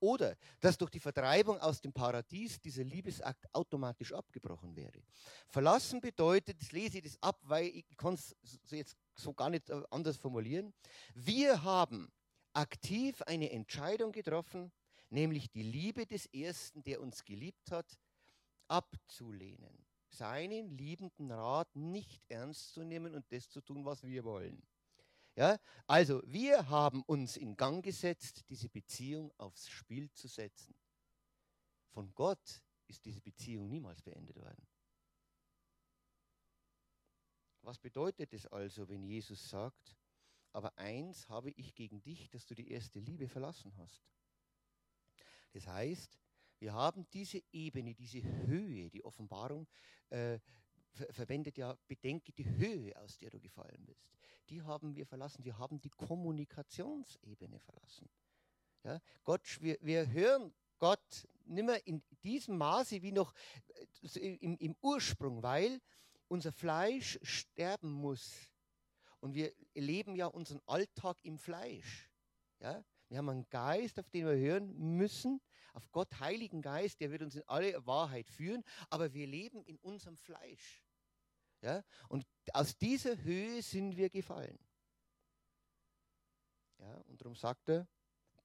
Oder 0.00 0.36
dass 0.60 0.76
durch 0.76 0.90
die 0.90 1.00
Vertreibung 1.00 1.58
aus 1.60 1.80
dem 1.80 1.92
Paradies 1.92 2.60
dieser 2.60 2.84
Liebesakt 2.84 3.46
automatisch 3.54 4.12
abgebrochen 4.12 4.76
wäre. 4.76 5.02
Verlassen 5.48 6.00
bedeutet, 6.00 6.60
das 6.60 6.72
lese 6.72 6.98
ich 6.98 7.04
das 7.04 7.22
ab, 7.22 7.40
weil 7.42 7.66
ich 7.66 7.96
kann 7.96 8.14
es 8.14 8.36
jetzt 8.70 8.96
so 9.14 9.32
gar 9.32 9.48
nicht 9.48 9.70
äh, 9.70 9.82
anders 9.90 10.16
formulieren. 10.16 10.74
Wir 11.14 11.62
haben 11.62 12.12
aktiv 12.54 13.20
eine 13.22 13.50
Entscheidung 13.50 14.12
getroffen, 14.12 14.72
nämlich 15.10 15.50
die 15.50 15.62
Liebe 15.62 16.06
des 16.06 16.26
Ersten, 16.26 16.82
der 16.82 17.00
uns 17.00 17.24
geliebt 17.24 17.70
hat, 17.70 17.98
abzulehnen. 18.68 19.84
Seinen 20.08 20.70
liebenden 20.70 21.32
Rat 21.32 21.74
nicht 21.74 22.22
ernst 22.28 22.72
zu 22.72 22.84
nehmen 22.84 23.14
und 23.14 23.30
das 23.32 23.48
zu 23.48 23.60
tun, 23.60 23.84
was 23.84 24.02
wir 24.04 24.24
wollen. 24.24 24.62
Ja, 25.36 25.58
also 25.88 26.22
wir 26.26 26.68
haben 26.68 27.02
uns 27.02 27.36
in 27.36 27.56
Gang 27.56 27.84
gesetzt, 27.84 28.48
diese 28.48 28.68
Beziehung 28.68 29.32
aufs 29.36 29.68
Spiel 29.68 30.10
zu 30.12 30.28
setzen. 30.28 30.76
Von 31.90 32.14
Gott 32.14 32.62
ist 32.86 33.04
diese 33.04 33.20
Beziehung 33.20 33.68
niemals 33.68 34.00
beendet 34.02 34.36
worden. 34.36 34.64
Was 37.62 37.78
bedeutet 37.78 38.32
es 38.32 38.46
also, 38.46 38.88
wenn 38.88 39.02
Jesus 39.02 39.48
sagt, 39.48 39.96
aber 40.54 40.78
eins 40.78 41.28
habe 41.28 41.50
ich 41.50 41.74
gegen 41.74 42.00
dich, 42.02 42.30
dass 42.30 42.46
du 42.46 42.54
die 42.54 42.70
erste 42.70 43.00
Liebe 43.00 43.28
verlassen 43.28 43.76
hast? 43.76 44.02
Das 45.52 45.66
heißt, 45.66 46.18
wir 46.58 46.72
haben 46.72 47.06
diese 47.12 47.42
Ebene, 47.52 47.94
diese 47.94 48.22
Höhe, 48.22 48.88
die 48.88 49.04
Offenbarung 49.04 49.66
äh, 50.10 50.38
ver 50.92 51.12
verwendet 51.12 51.58
ja, 51.58 51.76
bedenke 51.88 52.32
die 52.32 52.48
Höhe, 52.48 52.96
aus 52.96 53.18
der 53.18 53.30
du 53.30 53.40
gefallen 53.40 53.84
bist. 53.84 54.08
Die 54.48 54.62
haben 54.62 54.94
wir 54.94 55.06
verlassen. 55.06 55.44
Wir 55.44 55.58
haben 55.58 55.80
die 55.80 55.90
Kommunikationsebene 55.90 57.58
verlassen. 57.58 58.08
Ja, 58.84 59.00
Gott, 59.24 59.60
wir, 59.60 59.78
wir 59.80 60.10
hören 60.10 60.54
Gott 60.78 61.26
nicht 61.46 61.64
mehr 61.66 61.84
in 61.86 62.02
diesem 62.22 62.56
Maße 62.58 63.02
wie 63.02 63.12
noch 63.12 63.34
äh, 64.14 64.36
im, 64.40 64.56
im 64.58 64.76
Ursprung, 64.80 65.42
weil 65.42 65.80
unser 66.28 66.52
Fleisch 66.52 67.18
sterben 67.22 67.90
muss. 67.90 68.50
Und 69.24 69.32
wir 69.32 69.54
leben 69.72 70.16
ja 70.16 70.26
unseren 70.26 70.60
Alltag 70.66 71.16
im 71.22 71.38
Fleisch. 71.38 72.10
Ja? 72.60 72.84
Wir 73.08 73.16
haben 73.16 73.30
einen 73.30 73.48
Geist, 73.48 73.98
auf 73.98 74.10
den 74.10 74.26
wir 74.26 74.36
hören 74.36 74.76
müssen, 74.98 75.40
auf 75.72 75.90
Gott, 75.92 76.20
Heiligen 76.20 76.60
Geist, 76.60 77.00
der 77.00 77.10
wird 77.10 77.22
uns 77.22 77.34
in 77.34 77.42
alle 77.46 77.86
Wahrheit 77.86 78.28
führen, 78.28 78.62
aber 78.90 79.14
wir 79.14 79.26
leben 79.26 79.64
in 79.64 79.78
unserem 79.78 80.18
Fleisch. 80.18 80.84
Ja? 81.62 81.82
Und 82.10 82.26
aus 82.52 82.76
dieser 82.76 83.16
Höhe 83.24 83.62
sind 83.62 83.96
wir 83.96 84.10
gefallen. 84.10 84.58
Ja? 86.80 86.94
Und 87.06 87.18
darum 87.22 87.34
sagt 87.34 87.70
er, 87.70 87.88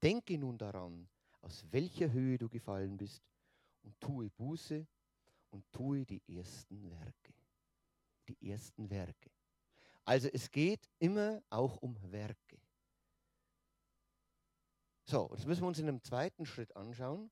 denke 0.01 0.37
nun 0.37 0.57
daran, 0.57 1.09
aus 1.41 1.65
welcher 1.71 2.09
Höhe 2.09 2.37
du 2.37 2.47
gefallen 2.47 2.95
bist 2.95 3.21
und 3.81 3.99
tue 3.99 4.29
Buße 4.29 4.87
und 5.49 5.69
tue 5.73 6.05
die 6.05 6.23
ersten 6.37 6.89
Werke. 6.89 7.33
Die 8.29 8.49
ersten 8.49 8.89
Werke. 8.89 9.29
Also 10.09 10.27
es 10.29 10.49
geht 10.49 10.89
immer 10.97 11.43
auch 11.51 11.77
um 11.83 11.95
Werke. 12.11 12.59
So, 15.05 15.29
jetzt 15.31 15.45
müssen 15.45 15.61
wir 15.61 15.67
uns 15.67 15.77
in 15.77 15.87
einem 15.87 16.01
zweiten 16.01 16.47
Schritt 16.47 16.75
anschauen. 16.75 17.29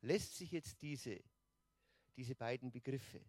Lässt 0.00 0.36
sich 0.36 0.52
jetzt 0.52 0.80
diese, 0.82 1.20
diese 2.16 2.36
beiden 2.36 2.70
Begriffe, 2.70 3.20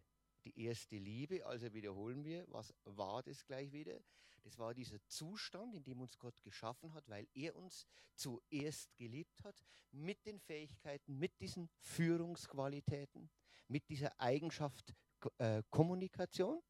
die 0.43 0.63
erste 0.63 0.95
Liebe, 0.95 1.43
also 1.43 1.73
wiederholen 1.73 2.23
wir, 2.23 2.45
was 2.49 2.71
war 2.83 3.23
das 3.23 3.43
gleich 3.47 3.71
wieder? 3.71 3.99
Das 4.43 4.59
war 4.59 4.75
dieser 4.75 5.03
Zustand, 5.07 5.73
in 5.73 5.83
dem 5.83 6.01
uns 6.01 6.19
Gott 6.19 6.39
geschaffen 6.43 6.93
hat, 6.93 7.09
weil 7.09 7.27
er 7.33 7.55
uns 7.55 7.87
zuerst 8.13 8.95
geliebt 8.95 9.43
hat, 9.43 9.59
mit 9.89 10.23
den 10.23 10.39
Fähigkeiten, 10.39 11.17
mit 11.17 11.39
diesen 11.39 11.67
Führungsqualitäten, 11.79 13.27
mit 13.69 13.89
dieser 13.89 14.11
Eigenschaft 14.21 14.93
äh, 15.39 15.63
Kommunikation. 15.71 16.61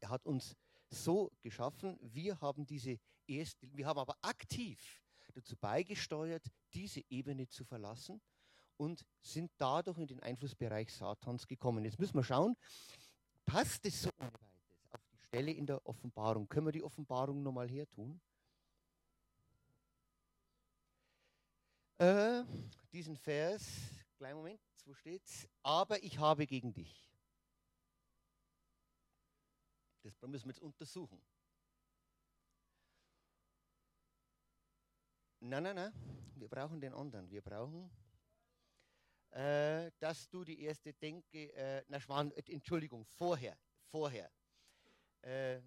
Er 0.00 0.10
hat 0.10 0.24
uns 0.26 0.56
so 0.90 1.30
geschaffen, 1.42 1.98
wir 2.00 2.40
haben 2.40 2.64
diese 2.64 2.98
erste, 3.26 3.68
wir 3.74 3.86
haben 3.86 3.98
aber 3.98 4.16
aktiv 4.22 5.02
dazu 5.34 5.56
beigesteuert, 5.56 6.44
diese 6.72 7.02
Ebene 7.10 7.48
zu 7.48 7.64
verlassen 7.64 8.20
und 8.76 9.04
sind 9.20 9.50
dadurch 9.58 9.98
in 9.98 10.06
den 10.06 10.20
Einflussbereich 10.20 10.92
Satans 10.92 11.46
gekommen. 11.46 11.84
Jetzt 11.84 11.98
müssen 11.98 12.14
wir 12.14 12.24
schauen, 12.24 12.56
passt 13.44 13.84
es 13.86 14.02
so 14.02 14.10
auf 14.90 15.00
die 15.12 15.18
Stelle 15.18 15.52
in 15.52 15.66
der 15.66 15.84
Offenbarung? 15.86 16.48
Können 16.48 16.66
wir 16.66 16.72
die 16.72 16.82
Offenbarung 16.82 17.42
nochmal 17.42 17.68
her 17.68 17.88
tun? 17.88 18.20
Äh, 21.98 22.44
diesen 22.92 23.16
Vers, 23.16 23.66
kleinen 24.16 24.36
Moment, 24.36 24.60
wo 24.84 24.94
steht's? 24.94 25.48
Aber 25.62 26.02
ich 26.02 26.18
habe 26.18 26.46
gegen 26.46 26.72
dich. 26.72 27.07
Das 30.20 30.28
müssen 30.28 30.46
wir 30.46 30.52
jetzt 30.52 30.62
untersuchen. 30.62 31.22
Nein, 35.40 35.62
nein, 35.62 35.76
nein, 35.76 35.92
wir 36.36 36.48
brauchen 36.48 36.80
den 36.80 36.92
anderen. 36.94 37.30
Wir 37.30 37.42
brauchen 37.42 37.90
äh, 39.30 39.90
dass 39.98 40.28
du 40.28 40.44
die 40.44 40.60
erste 40.62 40.92
Denke, 40.94 41.52
äh, 41.54 41.84
na, 41.88 42.00
Schwan, 42.00 42.32
äh, 42.32 42.42
Entschuldigung, 42.52 43.04
vorher, 43.04 43.58
vorher. 43.90 44.30
Äh, 45.20 45.60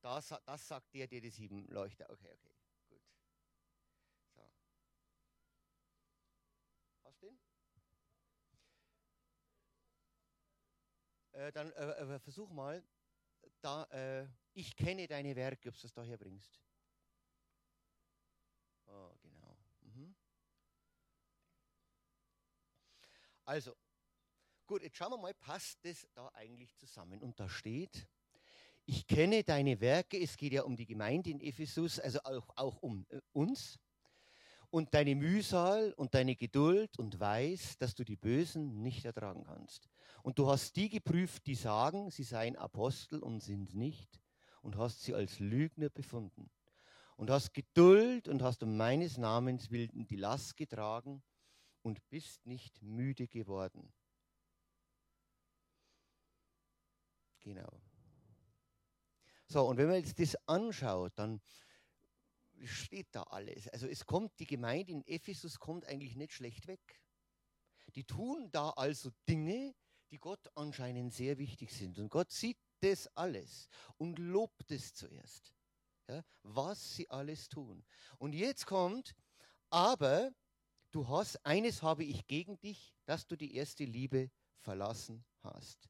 das, 0.00 0.34
das 0.44 0.66
sagt 0.66 0.92
der, 0.94 1.06
der 1.06 1.20
die 1.20 1.30
sieben 1.30 1.66
Leuchter. 1.68 2.08
Okay, 2.10 2.32
okay, 2.32 2.54
gut. 2.88 3.02
So. 4.34 4.50
Hast 7.04 7.22
du 7.22 7.26
den? 7.26 7.38
Äh, 11.32 11.52
dann 11.52 11.70
äh, 11.72 12.18
versuch 12.18 12.50
mal, 12.50 12.82
da, 13.64 14.28
ich 14.54 14.76
kenne 14.76 15.06
deine 15.06 15.34
Werke, 15.36 15.68
ob 15.68 15.78
du 15.78 15.86
es 15.86 15.92
daher 15.92 16.18
bringst. 16.18 16.60
Oh, 18.86 19.14
genau. 19.22 19.56
Mhm. 19.80 20.14
Also, 23.44 23.74
gut, 24.66 24.82
jetzt 24.82 24.96
schauen 24.96 25.12
wir 25.12 25.18
mal, 25.18 25.34
passt 25.34 25.78
das 25.84 26.06
da 26.14 26.28
eigentlich 26.34 26.76
zusammen? 26.76 27.22
Und 27.22 27.40
da 27.40 27.48
steht, 27.48 28.06
ich 28.84 29.06
kenne 29.06 29.44
deine 29.44 29.80
Werke, 29.80 30.20
es 30.20 30.36
geht 30.36 30.52
ja 30.52 30.62
um 30.62 30.76
die 30.76 30.86
Gemeinde 30.86 31.30
in 31.30 31.40
Ephesus, 31.40 31.98
also 31.98 32.20
auch, 32.24 32.48
auch 32.56 32.82
um 32.82 33.06
äh, 33.10 33.20
uns, 33.32 33.78
und 34.70 34.94
deine 34.94 35.14
Mühsal 35.14 35.92
und 35.92 36.14
deine 36.14 36.34
Geduld 36.34 36.98
und 36.98 37.20
weiß, 37.20 37.76
dass 37.76 37.94
du 37.94 38.04
die 38.04 38.16
Bösen 38.16 38.82
nicht 38.82 39.04
ertragen 39.04 39.44
kannst. 39.44 39.90
Und 40.22 40.38
du 40.38 40.48
hast 40.48 40.76
die 40.76 40.88
geprüft, 40.88 41.46
die 41.46 41.56
sagen, 41.56 42.10
sie 42.10 42.22
seien 42.22 42.56
Apostel 42.56 43.18
und 43.18 43.40
sind 43.40 43.74
nicht, 43.74 44.20
und 44.62 44.76
hast 44.76 45.02
sie 45.02 45.14
als 45.14 45.40
Lügner 45.40 45.90
befunden. 45.90 46.50
Und 47.16 47.30
hast 47.30 47.52
Geduld 47.52 48.28
und 48.28 48.42
hast 48.42 48.62
um 48.62 48.76
meines 48.76 49.18
Namens 49.18 49.70
willen 49.70 50.06
die 50.06 50.16
Last 50.16 50.56
getragen 50.56 51.22
und 51.82 52.08
bist 52.08 52.46
nicht 52.46 52.82
müde 52.82 53.28
geworden. 53.28 53.92
Genau. 57.40 57.80
So, 59.48 59.66
und 59.66 59.76
wenn 59.76 59.88
man 59.88 59.96
jetzt 59.96 60.18
das 60.18 60.36
anschaut, 60.48 61.12
dann 61.16 61.40
steht 62.64 63.08
da 63.10 63.24
alles. 63.24 63.68
Also 63.68 63.88
es 63.88 64.06
kommt, 64.06 64.38
die 64.38 64.46
Gemeinde 64.46 64.92
in 64.92 65.06
Ephesus 65.06 65.58
kommt 65.58 65.84
eigentlich 65.86 66.16
nicht 66.16 66.32
schlecht 66.32 66.68
weg. 66.68 67.02
Die 67.94 68.04
tun 68.04 68.48
da 68.52 68.70
also 68.70 69.10
Dinge, 69.28 69.74
die 70.12 70.18
Gott 70.18 70.46
anscheinend 70.54 71.12
sehr 71.14 71.38
wichtig 71.38 71.72
sind. 71.72 71.98
Und 71.98 72.10
Gott 72.10 72.30
sieht 72.30 72.58
das 72.80 73.08
alles 73.16 73.68
und 73.96 74.18
lobt 74.18 74.70
es 74.70 74.92
zuerst, 74.92 75.54
ja, 76.08 76.22
was 76.42 76.94
sie 76.94 77.08
alles 77.10 77.48
tun. 77.48 77.82
Und 78.18 78.34
jetzt 78.34 78.66
kommt, 78.66 79.14
aber 79.70 80.30
du 80.90 81.08
hast, 81.08 81.44
eines 81.46 81.82
habe 81.82 82.04
ich 82.04 82.26
gegen 82.26 82.60
dich, 82.60 82.94
dass 83.06 83.26
du 83.26 83.36
die 83.36 83.54
erste 83.54 83.84
Liebe 83.84 84.30
verlassen 84.60 85.24
hast. 85.42 85.88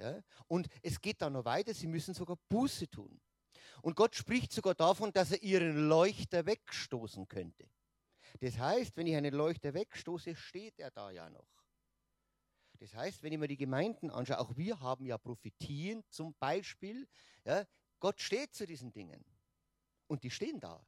Ja? 0.00 0.20
Und 0.48 0.66
es 0.82 1.00
geht 1.00 1.22
dann 1.22 1.34
noch 1.34 1.44
weiter, 1.44 1.72
sie 1.72 1.86
müssen 1.86 2.14
sogar 2.14 2.36
Buße 2.48 2.90
tun. 2.90 3.20
Und 3.80 3.94
Gott 3.94 4.16
spricht 4.16 4.52
sogar 4.52 4.74
davon, 4.74 5.12
dass 5.12 5.30
er 5.30 5.42
ihren 5.42 5.88
Leuchter 5.88 6.46
wegstoßen 6.46 7.28
könnte. 7.28 7.70
Das 8.40 8.58
heißt, 8.58 8.96
wenn 8.96 9.06
ich 9.06 9.14
einen 9.14 9.34
Leuchter 9.34 9.72
wegstoße, 9.72 10.34
steht 10.34 10.78
er 10.80 10.90
da 10.90 11.10
ja 11.10 11.30
noch. 11.30 11.65
Das 12.78 12.94
heißt, 12.94 13.22
wenn 13.22 13.32
ich 13.32 13.38
mir 13.38 13.48
die 13.48 13.56
Gemeinden 13.56 14.10
anschaue, 14.10 14.38
auch 14.38 14.56
wir 14.56 14.80
haben 14.80 15.06
ja 15.06 15.18
Prophetien 15.18 16.04
zum 16.10 16.34
Beispiel, 16.38 17.08
ja, 17.44 17.64
Gott 18.00 18.20
steht 18.20 18.54
zu 18.54 18.66
diesen 18.66 18.92
Dingen. 18.92 19.24
Und 20.06 20.22
die 20.22 20.30
stehen 20.30 20.60
da. 20.60 20.84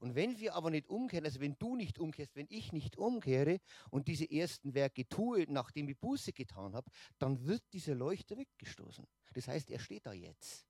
Und 0.00 0.14
wenn 0.14 0.38
wir 0.38 0.54
aber 0.54 0.70
nicht 0.70 0.88
umkehren, 0.88 1.24
also 1.24 1.40
wenn 1.40 1.56
du 1.58 1.76
nicht 1.76 1.98
umkehrst, 1.98 2.34
wenn 2.36 2.46
ich 2.50 2.72
nicht 2.72 2.96
umkehre 2.96 3.60
und 3.90 4.08
diese 4.08 4.30
ersten 4.30 4.74
Werke 4.74 5.08
tue, 5.08 5.46
nachdem 5.48 5.88
ich 5.88 5.98
Buße 5.98 6.32
getan 6.32 6.74
habe, 6.74 6.90
dann 7.18 7.46
wird 7.46 7.62
dieser 7.72 7.94
Leuchter 7.94 8.36
weggestoßen. 8.36 9.06
Das 9.34 9.48
heißt, 9.48 9.70
er 9.70 9.78
steht 9.78 10.06
da 10.06 10.12
jetzt. 10.12 10.66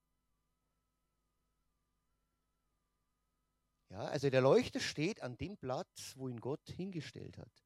Ja, 3.91 4.01
also 4.07 4.29
der 4.29 4.41
Leuchter 4.41 4.81
steht 4.81 5.23
an 5.23 5.37
dem 5.37 5.57
Platz, 5.57 6.15
wo 6.17 6.29
ihn 6.29 6.41
Gott 6.41 6.69
hingestellt 6.71 7.39
hat. 7.39 7.65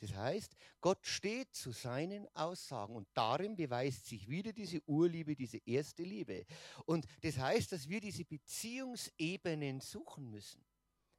Das 0.00 0.14
heißt, 0.14 0.56
Gott 0.80 1.06
steht 1.06 1.54
zu 1.54 1.72
seinen 1.72 2.26
Aussagen 2.34 2.96
und 2.96 3.08
darin 3.14 3.56
beweist 3.56 4.06
sich 4.06 4.28
wieder 4.28 4.52
diese 4.52 4.80
Urliebe, 4.86 5.34
diese 5.34 5.58
erste 5.64 6.02
Liebe. 6.02 6.44
Und 6.84 7.06
das 7.22 7.38
heißt, 7.38 7.72
dass 7.72 7.88
wir 7.88 8.00
diese 8.00 8.24
Beziehungsebenen 8.24 9.80
suchen 9.80 10.30
müssen. 10.30 10.64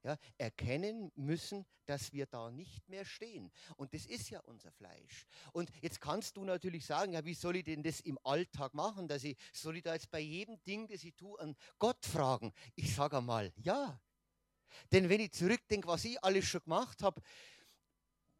Ja, 0.03 0.15
erkennen 0.37 1.11
müssen, 1.15 1.65
dass 1.85 2.13
wir 2.13 2.27
da 2.27 2.49
nicht 2.51 2.87
mehr 2.87 3.03
stehen. 3.03 3.51
Und 3.75 3.93
das 3.93 4.05
ist 4.05 4.29
ja 4.29 4.39
unser 4.41 4.71
Fleisch. 4.71 5.25
Und 5.51 5.69
jetzt 5.81 5.99
kannst 5.99 6.37
du 6.37 6.45
natürlich 6.45 6.85
sagen, 6.85 7.13
ja, 7.13 7.25
wie 7.25 7.33
soll 7.33 7.57
ich 7.57 7.65
denn 7.65 7.83
das 7.83 7.99
im 8.01 8.17
Alltag 8.23 8.73
machen? 8.73 9.07
Dass 9.07 9.23
ich, 9.23 9.35
soll 9.51 9.77
ich 9.77 9.83
da 9.83 9.93
jetzt 9.93 10.09
bei 10.11 10.19
jedem 10.19 10.63
Ding, 10.63 10.87
das 10.87 11.03
ich 11.03 11.15
tue, 11.15 11.37
an 11.39 11.55
Gott 11.79 12.05
fragen? 12.05 12.53
Ich 12.75 12.95
sage 12.95 13.17
einmal, 13.17 13.51
ja. 13.57 13.99
Denn 14.91 15.09
wenn 15.09 15.19
ich 15.19 15.31
zurückdenke, 15.31 15.87
was 15.87 16.05
ich 16.05 16.23
alles 16.23 16.45
schon 16.45 16.63
gemacht 16.63 17.01
habe, 17.01 17.21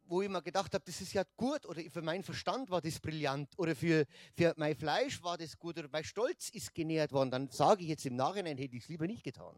wo 0.08 0.22
ich 0.22 0.30
mir 0.30 0.42
gedacht 0.42 0.74
habe, 0.74 0.84
das 0.86 1.02
ist 1.02 1.14
ja 1.14 1.24
gut 1.36 1.66
oder 1.66 1.82
für 1.90 2.02
meinen 2.02 2.24
Verstand 2.24 2.70
war 2.70 2.82
das 2.82 3.00
brillant 3.00 3.50
oder 3.58 3.76
für, 3.76 4.06
für 4.36 4.54
mein 4.58 4.76
Fleisch 4.76 5.22
war 5.22 5.38
das 5.38 5.58
gut 5.58 5.78
oder 5.78 5.90
mein 5.92 6.04
Stolz 6.04 6.50
ist 6.50 6.74
genährt 6.74 7.12
worden, 7.12 7.32
dann 7.32 7.50
sage 7.50 7.84
ich 7.84 7.90
jetzt 7.90 8.06
im 8.06 8.16
Nachhinein, 8.16 8.58
hätte 8.58 8.76
ich 8.76 8.84
es 8.84 8.90
lieber 8.90 9.08
nicht 9.08 9.24
getan. 9.24 9.56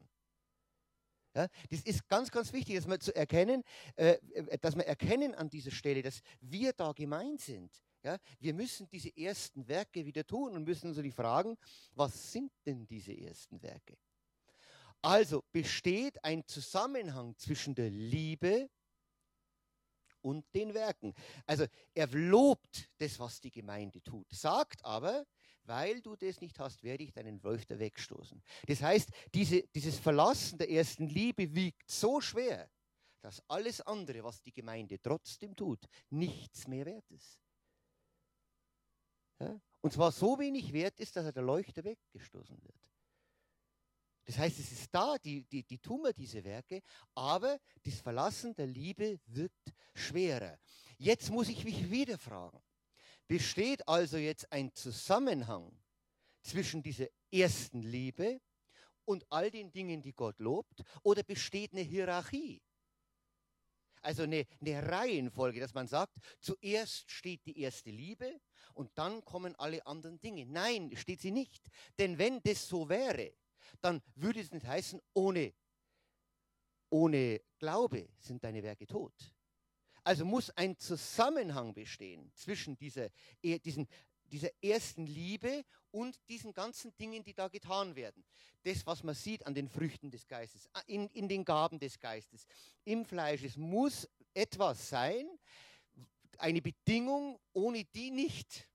Ja, 1.35 1.47
das 1.69 1.81
ist 1.81 2.07
ganz, 2.07 2.31
ganz 2.31 2.51
wichtig, 2.53 2.75
dass 2.75 2.87
wir 2.87 2.99
zu 2.99 3.15
erkennen, 3.15 3.63
äh, 3.95 4.17
dass 4.59 4.75
wir 4.75 4.85
erkennen 4.85 5.35
an 5.35 5.49
dieser 5.49 5.71
Stelle, 5.71 6.01
dass 6.01 6.21
wir 6.41 6.73
da 6.73 6.91
gemeint 6.91 7.39
sind. 7.39 7.71
Ja, 8.03 8.17
wir 8.39 8.53
müssen 8.53 8.89
diese 8.89 9.15
ersten 9.15 9.67
Werke 9.67 10.05
wieder 10.05 10.25
tun 10.25 10.53
und 10.53 10.63
müssen 10.63 10.87
uns 10.87 10.97
die 10.97 11.11
fragen, 11.11 11.57
was 11.95 12.31
sind 12.31 12.51
denn 12.65 12.87
diese 12.87 13.11
ersten 13.11 13.61
Werke? 13.61 13.97
Also 15.01 15.43
besteht 15.51 16.23
ein 16.23 16.45
Zusammenhang 16.45 17.37
zwischen 17.37 17.75
der 17.75 17.89
Liebe 17.89 18.69
und 20.21 20.45
den 20.53 20.73
Werken. 20.73 21.13
Also 21.45 21.65
er 21.93 22.07
lobt 22.07 22.89
das, 22.97 23.19
was 23.19 23.39
die 23.39 23.51
Gemeinde 23.51 24.01
tut, 24.01 24.27
sagt 24.31 24.83
aber, 24.83 25.25
weil 25.63 26.01
du 26.01 26.15
das 26.15 26.41
nicht 26.41 26.57
hast, 26.59 26.83
werde 26.83 27.03
ich 27.03 27.13
deinen 27.13 27.43
Wölfter 27.43 27.77
wegstoßen. 27.77 28.41
Das 28.67 28.81
heißt, 28.81 29.09
diese, 29.33 29.61
dieses 29.67 29.99
Verlassen 29.99 30.57
der 30.57 30.69
ersten 30.69 31.07
Liebe 31.07 31.53
wiegt 31.53 31.89
so 31.89 32.19
schwer, 32.19 32.69
dass 33.21 33.43
alles 33.47 33.81
andere, 33.81 34.23
was 34.23 34.41
die 34.41 34.53
Gemeinde 34.53 34.99
trotzdem 35.01 35.55
tut, 35.55 35.85
nichts 36.09 36.67
mehr 36.67 36.85
wert 36.85 37.09
ist. 37.11 37.39
Ja? 39.39 39.59
Und 39.81 39.93
zwar 39.93 40.11
so 40.11 40.39
wenig 40.39 40.73
wert 40.73 40.99
ist, 40.99 41.15
dass 41.15 41.25
er 41.25 41.31
der 41.31 41.43
Leuchter 41.43 41.83
weggestoßen 41.83 42.61
wird. 42.61 42.88
Das 44.29 44.37
heißt, 44.37 44.59
es 44.59 44.71
ist 44.71 44.89
da, 44.91 45.17
die, 45.17 45.43
die, 45.45 45.63
die 45.63 45.79
tun 45.79 46.03
wir 46.03 46.13
diese 46.13 46.43
Werke, 46.43 46.83
aber 47.15 47.59
das 47.81 47.95
Verlassen 47.95 48.53
der 48.53 48.67
Liebe 48.67 49.19
wird 49.25 49.51
schwerer. 49.95 50.59
Jetzt 50.99 51.31
muss 51.31 51.49
ich 51.49 51.63
mich 51.63 51.89
wieder 51.89 52.15
fragen, 52.19 52.61
besteht 53.27 53.87
also 53.87 54.17
jetzt 54.17 54.51
ein 54.51 54.71
Zusammenhang 54.75 55.75
zwischen 56.43 56.83
dieser 56.83 57.07
ersten 57.31 57.81
Liebe 57.81 58.39
und 59.03 59.25
all 59.31 59.49
den 59.49 59.71
Dingen, 59.71 59.99
die 59.99 60.13
Gott 60.13 60.37
lobt, 60.37 60.83
oder 61.01 61.23
besteht 61.23 61.73
eine 61.73 61.81
Hierarchie? 61.81 62.61
Also 64.01 64.21
eine, 64.21 64.45
eine 64.61 64.87
Reihenfolge, 64.87 65.59
dass 65.59 65.73
man 65.73 65.87
sagt, 65.87 66.13
zuerst 66.39 67.09
steht 67.09 67.43
die 67.47 67.59
erste 67.59 67.89
Liebe 67.89 68.39
und 68.75 68.95
dann 68.95 69.25
kommen 69.25 69.55
alle 69.55 69.83
anderen 69.87 70.19
Dinge. 70.19 70.45
Nein, 70.45 70.95
steht 70.95 71.19
sie 71.19 71.31
nicht. 71.31 71.67
Denn 71.97 72.19
wenn 72.19 72.39
das 72.43 72.67
so 72.67 72.87
wäre, 72.87 73.33
dann 73.81 74.01
würde 74.15 74.39
es 74.39 74.51
nicht 74.51 74.65
heißen, 74.65 75.01
ohne, 75.13 75.53
ohne 76.89 77.41
Glaube 77.57 78.09
sind 78.19 78.43
deine 78.43 78.63
Werke 78.63 78.87
tot. 78.87 79.13
Also 80.03 80.25
muss 80.25 80.49
ein 80.51 80.77
Zusammenhang 80.77 81.73
bestehen 81.73 82.31
zwischen 82.33 82.77
dieser, 82.77 83.09
diesen, 83.43 83.87
dieser 84.25 84.49
ersten 84.63 85.05
Liebe 85.05 85.63
und 85.91 86.19
diesen 86.29 86.53
ganzen 86.53 86.95
Dingen, 86.97 87.23
die 87.23 87.33
da 87.33 87.47
getan 87.47 87.95
werden. 87.95 88.23
Das, 88.63 88.85
was 88.85 89.03
man 89.03 89.15
sieht 89.15 89.45
an 89.45 89.53
den 89.53 89.69
Früchten 89.69 90.11
des 90.11 90.27
Geistes, 90.27 90.69
in, 90.87 91.07
in 91.09 91.27
den 91.27 91.45
Gaben 91.45 91.79
des 91.79 91.99
Geistes, 91.99 92.45
im 92.85 93.05
Fleisch. 93.05 93.43
Es 93.43 93.57
muss 93.57 94.07
etwas 94.33 94.89
sein, 94.89 95.27
eine 96.37 96.61
Bedingung, 96.61 97.39
ohne 97.53 97.83
die 97.83 98.11
nicht, 98.11 98.67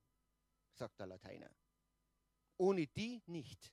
sagt 0.73 0.99
der 1.01 1.07
Lateiner. 1.07 1.51
Ohne 2.57 2.87
die 2.87 3.23
nicht. 3.27 3.73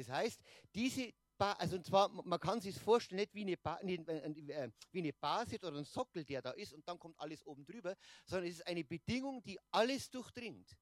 Das 0.00 0.08
heißt, 0.08 0.40
diese 0.74 1.12
ba 1.40 1.52
also 1.52 1.76
und 1.76 1.86
zwar, 1.86 2.10
man 2.10 2.38
kann 2.38 2.60
sich 2.60 2.78
vorstellen, 2.78 3.20
nicht 3.20 3.34
wie 3.34 3.42
eine, 3.42 3.56
ba 3.56 3.78
äh, 3.78 3.94
äh, 3.94 4.70
wie 4.92 4.98
eine 4.98 5.12
Basis 5.14 5.64
oder 5.64 5.78
ein 5.78 5.84
Sockel, 5.84 6.24
der 6.24 6.42
da 6.42 6.50
ist 6.50 6.74
und 6.74 6.86
dann 6.86 6.98
kommt 6.98 7.18
alles 7.18 7.44
oben 7.46 7.64
drüber, 7.64 7.96
sondern 8.26 8.48
es 8.48 8.56
ist 8.56 8.66
eine 8.66 8.84
Bedingung, 8.84 9.42
die 9.42 9.58
alles 9.70 10.10
durchdringt. 10.10 10.76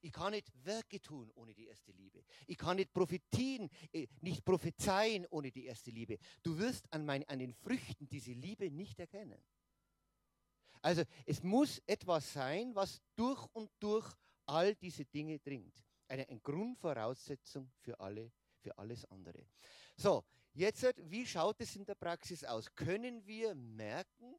Ich 0.00 0.12
kann 0.12 0.32
nicht 0.32 0.52
Werke 0.64 1.00
tun 1.00 1.30
ohne 1.34 1.54
die 1.54 1.66
erste 1.66 1.90
Liebe. 1.90 2.24
Ich 2.46 2.58
kann 2.58 2.76
nicht 2.76 2.92
profitieren, 2.92 3.68
äh, 3.92 4.06
nicht 4.20 4.44
prophezeien 4.44 5.26
ohne 5.30 5.50
die 5.50 5.64
erste 5.64 5.90
Liebe. 5.90 6.18
Du 6.42 6.58
wirst 6.58 6.92
an, 6.92 7.04
mein, 7.04 7.26
an 7.28 7.40
den 7.40 7.52
Früchten 7.52 8.08
diese 8.08 8.32
Liebe 8.32 8.70
nicht 8.70 9.00
erkennen. 9.00 9.42
Also 10.80 11.02
es 11.26 11.42
muss 11.42 11.82
etwas 11.86 12.32
sein, 12.32 12.74
was 12.74 13.00
durch 13.16 13.44
und 13.52 13.70
durch 13.80 14.06
all 14.46 14.76
diese 14.76 15.06
Dinge 15.06 15.40
dringt. 15.40 15.74
Eine, 16.06 16.28
eine 16.28 16.40
Grundvoraussetzung 16.40 17.72
für 17.80 17.98
alle 17.98 18.30
für 18.64 18.76
alles 18.78 19.04
andere. 19.10 19.46
So, 19.94 20.24
jetzt, 20.54 20.82
wie 21.10 21.26
schaut 21.26 21.60
es 21.60 21.76
in 21.76 21.84
der 21.84 21.94
Praxis 21.94 22.42
aus? 22.44 22.74
Können 22.74 23.26
wir 23.26 23.54
merken, 23.54 24.34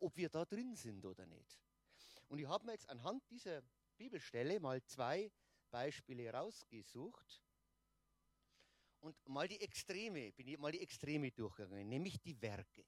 ob 0.00 0.16
wir 0.16 0.28
da 0.28 0.44
drin 0.44 0.74
sind 0.74 1.06
oder 1.06 1.24
nicht? 1.26 1.62
Und 2.28 2.40
ich 2.40 2.48
habe 2.48 2.66
mir 2.66 2.72
jetzt 2.72 2.88
anhand 2.88 3.22
dieser 3.30 3.62
Bibelstelle 3.96 4.58
mal 4.58 4.82
zwei 4.82 5.30
Beispiele 5.70 6.32
rausgesucht 6.32 7.42
und 8.98 9.16
mal 9.28 9.46
die 9.46 9.60
Extreme, 9.60 10.32
bin 10.32 10.48
ich 10.48 10.58
mal 10.58 10.72
die 10.72 10.80
Extreme 10.80 11.30
durchgegangen, 11.30 11.88
nämlich 11.88 12.20
die 12.20 12.40
Werke. 12.42 12.84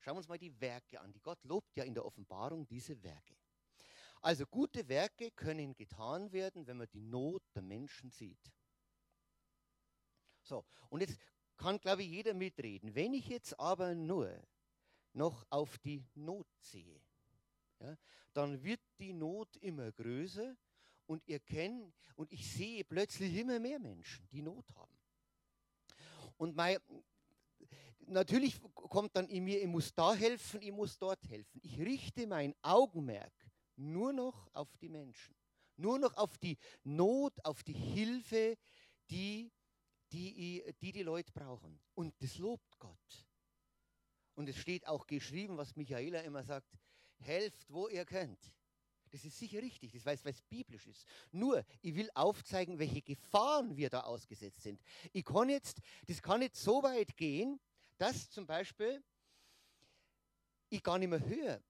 Schauen 0.00 0.14
wir 0.14 0.18
uns 0.18 0.28
mal 0.28 0.38
die 0.38 0.60
Werke 0.60 1.00
an. 1.00 1.12
Die 1.12 1.20
Gott 1.20 1.42
lobt 1.44 1.76
ja 1.76 1.84
in 1.84 1.94
der 1.94 2.04
Offenbarung 2.04 2.66
diese 2.66 3.00
Werke. 3.02 3.36
Also 4.20 4.46
gute 4.46 4.88
Werke 4.88 5.30
können 5.30 5.74
getan 5.76 6.32
werden, 6.32 6.66
wenn 6.66 6.78
man 6.78 6.88
die 6.92 7.00
Not 7.00 7.42
der 7.54 7.62
Menschen 7.62 8.10
sieht. 8.10 8.52
So, 10.44 10.64
und 10.90 11.00
jetzt 11.00 11.18
kann, 11.56 11.80
glaube 11.80 12.02
ich, 12.02 12.10
jeder 12.10 12.34
mitreden. 12.34 12.94
Wenn 12.94 13.14
ich 13.14 13.28
jetzt 13.28 13.58
aber 13.58 13.94
nur 13.94 14.30
noch 15.12 15.46
auf 15.50 15.78
die 15.78 16.04
Not 16.14 16.46
sehe, 16.60 17.00
ja, 17.80 17.96
dann 18.32 18.62
wird 18.62 18.80
die 18.98 19.12
Not 19.12 19.56
immer 19.56 19.90
größer 19.92 20.56
und 21.06 21.26
ihr 21.26 21.40
kennt, 21.40 21.94
und 22.16 22.30
ich 22.32 22.50
sehe 22.52 22.84
plötzlich 22.84 23.34
immer 23.36 23.58
mehr 23.58 23.78
Menschen, 23.78 24.28
die 24.30 24.42
Not 24.42 24.66
haben. 24.74 24.98
Und 26.36 26.56
mein, 26.56 26.78
natürlich 28.00 28.60
kommt 28.74 29.16
dann 29.16 29.28
in 29.28 29.44
mir, 29.44 29.60
ich 29.60 29.68
muss 29.68 29.94
da 29.94 30.14
helfen, 30.14 30.60
ich 30.62 30.72
muss 30.72 30.98
dort 30.98 31.22
helfen. 31.28 31.60
Ich 31.62 31.78
richte 31.78 32.26
mein 32.26 32.54
Augenmerk 32.62 33.32
nur 33.76 34.12
noch 34.12 34.48
auf 34.52 34.76
die 34.76 34.88
Menschen, 34.88 35.34
nur 35.76 35.98
noch 35.98 36.16
auf 36.16 36.36
die 36.38 36.58
Not, 36.82 37.32
auf 37.44 37.62
die 37.62 37.72
Hilfe, 37.72 38.56
die 39.10 39.52
die, 40.12 40.64
die 40.80 40.92
die 40.92 41.02
Leute 41.02 41.32
brauchen. 41.32 41.80
Und 41.94 42.14
das 42.22 42.38
lobt 42.38 42.78
Gott. 42.78 43.26
Und 44.34 44.48
es 44.48 44.56
steht 44.56 44.86
auch 44.86 45.06
geschrieben, 45.06 45.56
was 45.56 45.76
Michaela 45.76 46.20
immer 46.20 46.42
sagt, 46.42 46.68
helft, 47.18 47.66
wo 47.68 47.88
ihr 47.88 48.04
könnt. 48.04 48.52
Das 49.10 49.24
ist 49.24 49.38
sicher 49.38 49.62
richtig, 49.62 49.92
das 49.92 50.04
weiß, 50.04 50.24
was 50.24 50.42
biblisch 50.42 50.88
ist. 50.88 51.06
Nur, 51.30 51.64
ich 51.82 51.94
will 51.94 52.10
aufzeigen, 52.14 52.80
welche 52.80 53.00
Gefahren 53.00 53.76
wir 53.76 53.88
da 53.88 54.00
ausgesetzt 54.00 54.62
sind. 54.62 54.82
Ich 55.12 55.24
kann 55.24 55.48
jetzt, 55.48 55.80
das 56.08 56.20
kann 56.20 56.40
nicht 56.40 56.56
so 56.56 56.82
weit 56.82 57.16
gehen, 57.16 57.60
dass 57.96 58.28
zum 58.28 58.44
Beispiel 58.44 59.04
ich 60.68 60.82
gar 60.82 60.98
nicht 60.98 61.10
mehr 61.10 61.24
höre, 61.24 61.62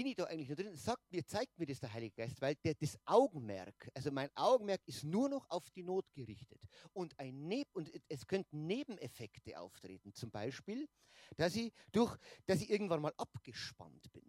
bin 0.00 0.06
ich 0.06 0.16
da 0.16 0.24
eigentlich 0.24 0.48
nur 0.48 0.56
drin? 0.56 0.74
Sagt 0.74 1.12
mir, 1.12 1.26
zeigt 1.26 1.58
mir 1.58 1.66
das 1.66 1.78
der 1.78 1.92
Heilige 1.92 2.14
Geist, 2.14 2.40
weil 2.40 2.54
der, 2.54 2.72
das 2.72 2.98
Augenmerk, 3.04 3.90
also 3.92 4.10
mein 4.10 4.30
Augenmerk 4.34 4.80
ist 4.86 5.04
nur 5.04 5.28
noch 5.28 5.44
auf 5.50 5.68
die 5.72 5.82
Not 5.82 6.06
gerichtet. 6.14 6.58
Und, 6.94 7.18
ein 7.20 7.48
Neb 7.48 7.68
und 7.74 7.92
es 8.08 8.26
könnten 8.26 8.66
Nebeneffekte 8.66 9.60
auftreten. 9.60 10.14
Zum 10.14 10.30
Beispiel, 10.30 10.88
dass 11.36 11.54
ich, 11.54 11.70
durch, 11.92 12.16
dass 12.46 12.62
ich 12.62 12.70
irgendwann 12.70 13.02
mal 13.02 13.12
abgespannt 13.18 14.10
bin, 14.14 14.24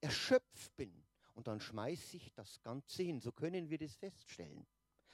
erschöpft 0.00 0.74
bin. 0.76 1.04
Und 1.34 1.48
dann 1.48 1.60
schmeiße 1.60 2.16
ich 2.16 2.32
das 2.32 2.62
Ganze 2.62 3.02
hin. 3.02 3.20
So 3.20 3.30
können 3.30 3.68
wir 3.68 3.76
das 3.76 3.96
feststellen. 3.96 4.66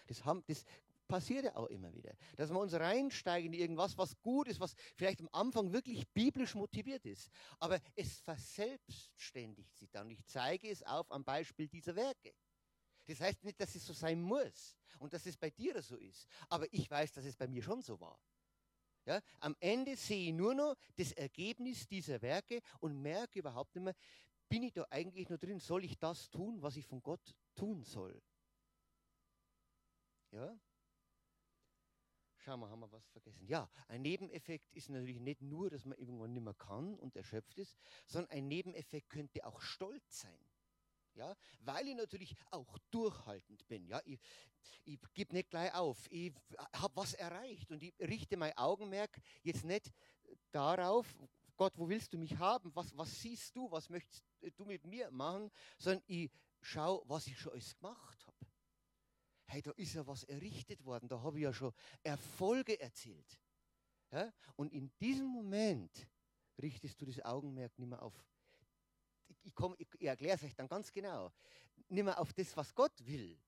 Das, 0.06 0.24
haben, 0.24 0.44
das 0.46 0.64
passiert 1.06 1.44
ja 1.44 1.56
auch 1.56 1.66
immer 1.66 1.92
wieder, 1.94 2.12
dass 2.36 2.50
wir 2.50 2.58
uns 2.58 2.74
reinsteigen 2.74 3.52
in 3.52 3.60
irgendwas, 3.60 3.96
was 3.96 4.20
gut 4.20 4.48
ist, 4.48 4.60
was 4.60 4.74
vielleicht 4.94 5.20
am 5.20 5.28
Anfang 5.32 5.72
wirklich 5.72 6.06
biblisch 6.08 6.54
motiviert 6.54 7.04
ist. 7.06 7.30
Aber 7.58 7.80
es 7.94 8.20
verselbstständigt 8.20 9.76
sich 9.76 9.90
dann. 9.90 10.10
Ich 10.10 10.24
zeige 10.26 10.68
es 10.68 10.82
auf 10.82 11.10
am 11.10 11.24
Beispiel 11.24 11.68
dieser 11.68 11.94
Werke. 11.96 12.34
Das 13.06 13.20
heißt 13.20 13.44
nicht, 13.44 13.60
dass 13.60 13.74
es 13.74 13.86
so 13.86 13.92
sein 13.92 14.20
muss 14.20 14.76
und 14.98 15.12
dass 15.12 15.26
es 15.26 15.36
bei 15.36 15.50
dir 15.50 15.80
so 15.82 15.96
ist. 15.96 16.26
Aber 16.48 16.66
ich 16.72 16.90
weiß, 16.90 17.12
dass 17.12 17.24
es 17.24 17.36
bei 17.36 17.46
mir 17.46 17.62
schon 17.62 17.82
so 17.82 18.00
war. 18.00 18.18
Ja, 19.04 19.20
am 19.38 19.54
Ende 19.60 19.96
sehe 19.96 20.30
ich 20.30 20.34
nur 20.34 20.52
noch 20.54 20.74
das 20.96 21.12
Ergebnis 21.12 21.86
dieser 21.86 22.20
Werke 22.22 22.60
und 22.80 23.00
merke 23.00 23.38
überhaupt 23.38 23.76
nicht 23.76 23.84
mehr, 23.84 23.94
bin 24.48 24.64
ich 24.64 24.72
da 24.72 24.84
eigentlich 24.90 25.28
nur 25.28 25.38
drin? 25.38 25.60
Soll 25.60 25.84
ich 25.84 25.96
das 25.98 26.28
tun, 26.28 26.60
was 26.60 26.76
ich 26.76 26.86
von 26.86 27.02
Gott 27.02 27.34
tun 27.54 27.84
soll? 27.84 28.20
Ja? 30.32 30.58
Schauen 32.46 32.60
wir, 32.60 32.70
haben 32.70 32.78
wir 32.78 32.92
was 32.92 33.08
vergessen? 33.08 33.44
Ja, 33.48 33.68
ein 33.88 34.02
Nebeneffekt 34.02 34.72
ist 34.72 34.88
natürlich 34.88 35.18
nicht 35.18 35.42
nur, 35.42 35.68
dass 35.68 35.84
man 35.84 35.98
irgendwann 35.98 36.32
nicht 36.32 36.44
mehr 36.44 36.54
kann 36.54 36.94
und 36.94 37.16
erschöpft 37.16 37.58
ist, 37.58 37.76
sondern 38.06 38.30
ein 38.30 38.46
Nebeneffekt 38.46 39.10
könnte 39.10 39.44
auch 39.44 39.60
Stolz 39.60 40.20
sein. 40.20 40.38
Ja, 41.16 41.34
weil 41.62 41.88
ich 41.88 41.96
natürlich 41.96 42.36
auch 42.52 42.78
durchhaltend 42.92 43.66
bin. 43.66 43.88
Ja, 43.88 44.00
ich, 44.04 44.20
ich 44.84 45.00
gebe 45.12 45.34
nicht 45.34 45.50
gleich 45.50 45.74
auf. 45.74 46.06
Ich 46.08 46.32
habe 46.72 46.94
was 46.94 47.14
erreicht 47.14 47.72
und 47.72 47.82
ich 47.82 47.92
richte 47.98 48.36
mein 48.36 48.56
Augenmerk 48.56 49.20
jetzt 49.42 49.64
nicht 49.64 49.92
darauf, 50.52 51.16
Gott, 51.56 51.72
wo 51.76 51.88
willst 51.88 52.12
du 52.12 52.18
mich 52.18 52.36
haben? 52.36 52.70
Was, 52.76 52.96
was 52.96 53.22
siehst 53.22 53.56
du? 53.56 53.68
Was 53.72 53.90
möchtest 53.90 54.22
du 54.54 54.64
mit 54.64 54.84
mir 54.84 55.10
machen? 55.10 55.50
Sondern 55.78 56.04
ich 56.06 56.30
schaue, 56.60 57.02
was 57.08 57.26
ich 57.26 57.36
schon 57.40 57.54
alles 57.54 57.76
gemacht 57.76 58.24
habe. 58.24 58.35
Hey, 59.46 59.62
da 59.62 59.70
ist 59.72 59.94
ja 59.94 60.06
was 60.06 60.24
errichtet 60.24 60.84
worden. 60.84 61.08
Da 61.08 61.20
habe 61.20 61.38
ich 61.38 61.44
ja 61.44 61.52
schon 61.52 61.72
Erfolge 62.02 62.80
erzielt. 62.80 63.40
Ja? 64.10 64.32
Und 64.56 64.72
in 64.72 64.90
diesem 64.98 65.26
Moment 65.26 66.06
richtest 66.60 67.00
du 67.00 67.06
das 67.06 67.24
Augenmerk 67.24 67.78
nicht 67.78 67.88
mehr 67.88 68.02
auf. 68.02 68.14
Ich, 69.28 69.52
ich, 69.78 69.88
ich 69.98 70.06
erkläre 70.06 70.36
es 70.36 70.42
euch 70.42 70.54
dann 70.54 70.68
ganz 70.68 70.92
genau. 70.92 71.32
Nicht 71.88 72.04
mehr 72.04 72.18
auf 72.18 72.32
das, 72.32 72.56
was 72.56 72.74
Gott 72.74 73.04
will, 73.06 73.38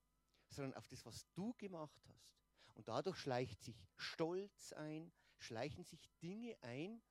sondern 0.48 0.74
auf 0.74 0.86
das, 0.86 1.04
was 1.04 1.26
du 1.34 1.52
gemacht 1.54 2.00
hast. 2.08 2.36
Und 2.74 2.86
dadurch 2.86 3.16
schleicht 3.16 3.62
sich 3.62 3.76
Stolz 3.96 4.72
ein, 4.72 5.12
schleichen 5.38 5.84
sich 5.84 6.08
Dinge 6.22 6.56
ein, 6.62 7.02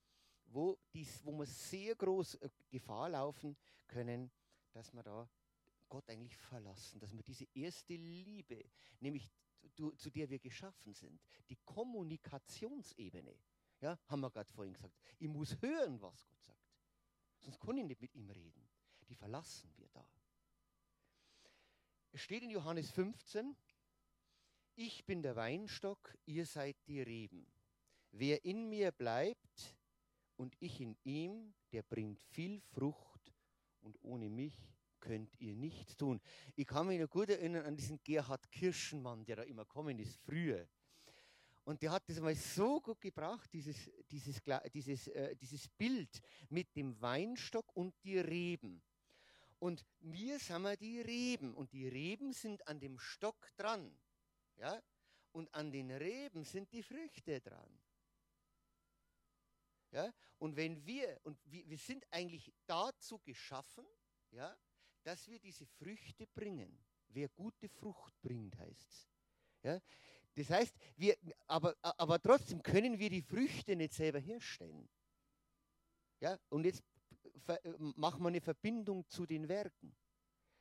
wo, 0.46 0.78
dies, 0.94 1.26
wo 1.26 1.32
wir 1.38 1.46
sehr 1.46 1.96
groß 1.96 2.36
äh, 2.36 2.50
Gefahr 2.70 3.10
laufen 3.10 3.58
können, 3.88 4.32
dass 4.72 4.94
wir 4.94 5.04
da 5.04 5.30
Gott 5.90 6.10
eigentlich 6.10 6.38
verlassen, 6.38 7.00
dass 7.00 7.14
wir 7.14 7.24
diese 7.24 7.46
erste 7.54 7.96
Liebe, 7.96 8.64
nämlich 9.00 9.32
zu, 9.74 9.92
zu 9.92 10.10
der 10.10 10.30
wir 10.30 10.40
geschaffen 10.40 10.94
sind, 10.94 11.22
die 11.50 11.58
Kommunikationsebene, 11.66 13.36
ja, 13.82 13.98
haben 14.08 14.22
wir 14.22 14.32
gerade 14.32 14.52
vorhin 14.52 14.74
gesagt, 14.74 14.96
ich 15.20 15.28
muss 15.28 15.62
hören, 15.62 16.02
was 16.02 16.26
Gott 16.28 16.44
sagt, 16.44 16.60
sonst 17.40 17.60
kann 17.60 17.78
ich 17.78 17.86
nicht 17.86 18.02
mit 18.02 18.16
ihm 18.16 18.30
reden. 18.30 18.68
Die 19.08 19.16
verlassen 19.16 19.72
wir 19.78 19.88
da. 19.90 20.06
Es 22.12 22.22
steht 22.22 22.44
in 22.44 22.50
Johannes 22.50 22.90
15, 22.92 23.56
ich 24.76 25.06
bin 25.06 25.22
der 25.22 25.36
Weinstock, 25.36 26.18
ihr 26.26 26.46
seid 26.46 26.76
die 26.88 27.02
Reben. 27.02 27.48
Wer 28.12 28.44
in 28.46 28.70
mir 28.70 28.92
bleibt 28.92 29.76
und 30.36 30.56
ich 30.60 30.82
in 30.82 30.98
ihm, 31.04 31.54
der 31.72 31.84
bringt 31.84 32.22
viel 32.22 32.60
Frucht 32.60 33.34
und 33.82 33.98
ohne 34.02 34.30
mich 34.30 34.77
könnt 35.08 35.40
ihr 35.40 35.56
nichts 35.56 35.96
tun. 35.96 36.20
Ich 36.58 36.68
kann 36.68 36.86
mich 36.88 37.00
noch 37.00 37.10
gut 37.10 37.30
erinnern 37.30 37.66
an 37.66 37.78
diesen 37.78 38.04
Gerhard 38.04 38.52
Kirschenmann, 38.52 39.24
der 39.24 39.38
da 39.38 39.44
immer 39.44 39.64
kommen 39.64 39.98
ist, 40.00 40.18
früher. 40.18 40.68
Und 41.64 41.82
der 41.82 41.92
hat 41.92 42.10
das 42.10 42.20
mal 42.20 42.36
so 42.36 42.82
gut 42.82 43.00
gebracht, 43.00 43.50
dieses, 43.54 43.90
dieses, 44.12 44.42
dieses, 44.74 45.08
äh, 45.08 45.34
dieses 45.38 45.70
Bild 45.70 46.22
mit 46.50 46.76
dem 46.76 47.00
Weinstock 47.02 47.74
und 47.74 47.94
die 48.04 48.20
Reben. 48.20 48.82
Und 49.60 49.86
wir 50.00 50.40
sind 50.40 50.62
wir 50.64 50.76
die 50.76 51.00
Reben 51.00 51.54
und 51.54 51.72
die 51.72 51.88
Reben 51.88 52.34
sind 52.34 52.68
an 52.68 52.80
dem 52.80 53.00
Stock 53.00 53.48
dran. 53.56 53.98
Ja? 54.58 54.82
Und 55.32 55.54
an 55.54 55.72
den 55.72 55.92
Reben 55.92 56.44
sind 56.44 56.72
die 56.74 56.84
Früchte 56.84 57.40
dran. 57.40 57.80
Ja? 59.92 60.14
Und 60.38 60.58
wenn 60.58 60.86
wir, 60.86 61.18
und 61.24 61.40
wir, 61.46 61.68
wir 61.70 61.78
sind 61.78 62.06
eigentlich 62.12 62.54
dazu 62.66 63.20
geschaffen, 63.20 63.86
ja, 64.32 64.56
dass 65.04 65.28
wir 65.28 65.40
diese 65.40 65.66
Früchte 65.66 66.28
bringen. 66.28 66.78
Wer 67.10 67.30
gute 67.30 67.70
Frucht 67.70 68.20
bringt, 68.22 68.58
heißt 68.58 68.90
es. 68.90 69.10
Ja? 69.64 69.80
Das 70.36 70.50
heißt, 70.50 70.76
wir, 70.98 71.18
aber, 71.48 71.76
aber 71.82 72.22
trotzdem 72.22 72.62
können 72.62 73.00
wir 73.00 73.10
die 73.10 73.22
Früchte 73.22 73.76
nicht 73.76 73.94
selber 73.94 74.20
herstellen. 74.20 74.88
Ja? 76.20 76.38
Und 76.50 76.66
jetzt 76.66 76.84
machen 77.96 78.22
wir 78.22 78.28
eine 78.28 78.42
Verbindung 78.42 79.08
zu 79.08 79.26
den 79.26 79.48
Werken. 79.48 79.96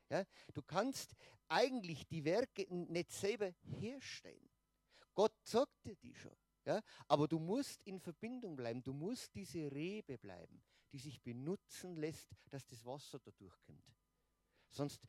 Ja? 0.08 0.24
Du 0.52 0.62
kannst 0.62 1.14
eigentlich 1.48 2.06
die 2.06 2.24
Werke 2.24 2.66
nicht 2.72 3.12
selber 3.12 3.52
herstellen. 3.62 4.50
Gott 5.14 5.34
sagt 5.42 5.84
dir 5.84 5.96
die 5.96 6.14
schon. 6.14 6.36
Ja? 6.64 6.80
Aber 7.08 7.28
du 7.28 7.38
musst 7.38 7.82
in 7.84 8.00
Verbindung 8.00 8.56
bleiben. 8.56 8.82
Du 8.82 8.92
musst 8.92 9.34
diese 9.34 9.70
Rebe 9.72 10.18
bleiben, 10.18 10.62
die 10.92 10.98
sich 10.98 11.20
benutzen 11.20 11.96
lässt, 11.96 12.30
dass 12.50 12.66
das 12.66 12.84
Wasser 12.84 13.18
da 13.18 13.30
durchkommt. 13.32 13.95
Sonst 14.76 15.00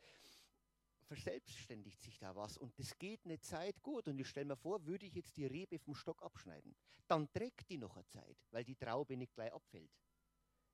verselbstständigt 1.03 2.01
sich 2.01 2.17
da 2.19 2.35
was 2.35 2.57
und 2.57 2.77
das 2.77 2.97
geht 2.97 3.23
eine 3.25 3.39
Zeit 3.39 3.81
gut. 3.81 4.07
Und 4.07 4.19
ich 4.19 4.27
stelle 4.27 4.45
mir 4.45 4.57
vor, 4.57 4.85
würde 4.85 5.05
ich 5.05 5.15
jetzt 5.15 5.37
die 5.37 5.45
Rebe 5.45 5.79
vom 5.79 5.95
Stock 5.95 6.21
abschneiden, 6.23 6.75
dann 7.07 7.31
trägt 7.31 7.69
die 7.69 7.77
noch 7.77 7.95
eine 7.95 8.07
Zeit, 8.07 8.37
weil 8.51 8.63
die 8.63 8.75
Traube 8.75 9.15
nicht 9.15 9.33
gleich 9.33 9.53
abfällt. 9.53 9.91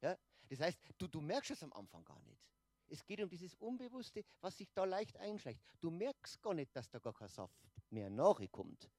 Ja? 0.02 0.18
Das 0.50 0.60
heißt, 0.60 0.80
du, 0.98 1.08
du 1.08 1.22
merkst 1.22 1.52
es 1.52 1.64
am 1.64 1.74
Anfang 1.74 2.04
gar 2.04 2.22
nicht. 2.24 2.42
Es 2.88 3.06
geht 3.06 3.22
um 3.22 3.30
dieses 3.30 3.56
Unbewusste, 3.56 4.24
was 4.42 4.58
sich 4.58 4.72
da 4.74 4.84
leicht 4.84 5.18
einschleicht. 5.18 5.62
Du 5.80 5.90
merkst 5.90 6.42
gar 6.42 6.54
nicht, 6.54 6.76
dass 6.76 6.90
da 6.90 7.00
gar 7.00 7.14
kein 7.14 7.30
Saft 7.30 7.58
mehr 7.90 8.10
nachkommt 8.10 8.90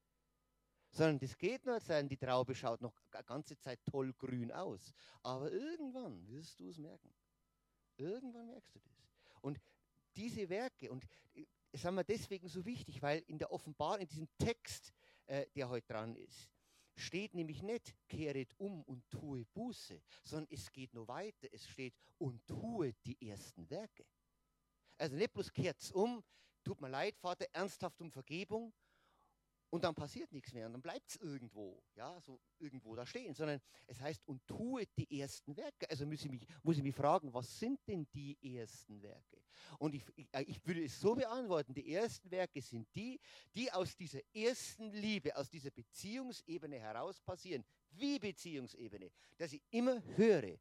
sondern 0.95 1.19
das 1.19 1.37
geht 1.37 1.67
nur 1.67 1.81
sein, 1.81 2.09
die 2.09 2.17
Traube 2.17 2.55
schaut 2.55 2.81
noch 2.81 2.95
eine 3.11 3.25
ganze 3.25 3.59
Zeit 3.59 3.81
toll 3.85 4.13
grün 4.13 4.53
aus. 4.53 4.93
Aber 5.23 5.51
irgendwann 5.51 6.27
wirst 6.29 6.61
du 6.61 6.69
es 6.69 6.79
merken. 6.79 7.13
Irgendwann 7.97 8.47
merkst 8.47 8.75
du 8.77 8.79
das. 8.79 9.09
Und 9.41 9.61
diese 10.17 10.49
Werke, 10.49 10.91
und 10.91 11.05
äh, 11.35 11.45
haben 11.79 11.97
wir 11.97 12.05
deswegen 12.05 12.49
so 12.49 12.65
wichtig, 12.65 13.03
weil 13.03 13.23
in 13.27 13.39
der 13.39 13.53
Offenbarung, 13.53 14.01
in 14.01 14.09
diesem 14.09 14.29
Text, 14.39 14.93
äh, 15.27 15.47
der 15.55 15.69
heute 15.69 15.87
dran 15.87 16.17
ist, 16.17 16.49
steht 16.97 17.35
nämlich 17.35 17.63
nicht, 17.63 17.95
kehret 18.09 18.55
um 18.59 18.83
und 18.85 19.09
tue 19.11 19.45
Buße, 19.47 20.01
sondern 20.23 20.53
es 20.53 20.71
geht 20.71 20.95
nur 20.95 21.09
weiter. 21.09 21.49
Es 21.51 21.67
steht, 21.69 21.95
und 22.19 22.47
tue 22.47 22.95
die 23.05 23.29
ersten 23.29 23.69
Werke. 23.69 24.05
Also 24.99 25.17
nicht 25.17 25.33
bloß 25.33 25.53
kehrt 25.53 25.91
um, 25.93 26.23
tut 26.63 26.81
mir 26.81 26.89
leid, 26.89 27.17
Vater, 27.19 27.47
ernsthaft 27.53 28.01
um 28.01 28.11
Vergebung, 28.11 28.73
und 29.71 29.85
dann 29.85 29.95
passiert 29.95 30.31
nichts 30.33 30.53
mehr 30.53 30.67
und 30.67 30.73
dann 30.73 30.83
bleibt 30.83 31.11
es 31.11 31.17
irgendwo, 31.17 31.83
ja, 31.95 32.21
so 32.21 32.41
irgendwo 32.59 32.95
da 32.95 33.05
stehen, 33.05 33.35
sondern 33.35 33.61
es 33.87 34.01
heißt, 34.01 34.27
und 34.27 34.47
tue 34.47 34.85
die 34.97 35.21
ersten 35.21 35.57
Werke. 35.57 35.89
Also 35.91 36.07
muss 36.07 36.25
ich 36.25 36.31
mich, 36.31 36.47
muss 36.63 36.77
ich 36.77 36.83
mich 36.83 36.95
fragen, 36.95 37.33
was 37.33 37.59
sind 37.59 37.81
denn 37.87 38.07
die 38.13 38.39
ersten 38.57 39.03
Werke? 39.03 39.43
Und 39.79 39.95
ich, 39.95 40.05
ich, 40.17 40.29
äh, 40.33 40.43
ich 40.43 40.65
würde 40.67 40.85
es 40.85 41.01
so 41.01 41.15
beantworten, 41.15 41.75
die 41.75 41.93
ersten 41.93 42.31
Werke 42.31 42.61
sind 42.61 42.89
die, 42.95 43.19
die 43.55 43.71
aus 43.73 43.97
dieser 43.97 44.21
ersten 44.35 44.91
Liebe, 44.93 45.35
aus 45.37 45.51
dieser 45.51 45.71
Beziehungsebene 45.71 46.79
heraus 46.79 47.21
passieren. 47.21 47.65
Wie 47.91 48.19
Beziehungsebene, 48.19 49.11
dass 49.37 49.53
ich 49.53 49.63
immer 49.71 50.03
höre, 50.17 50.59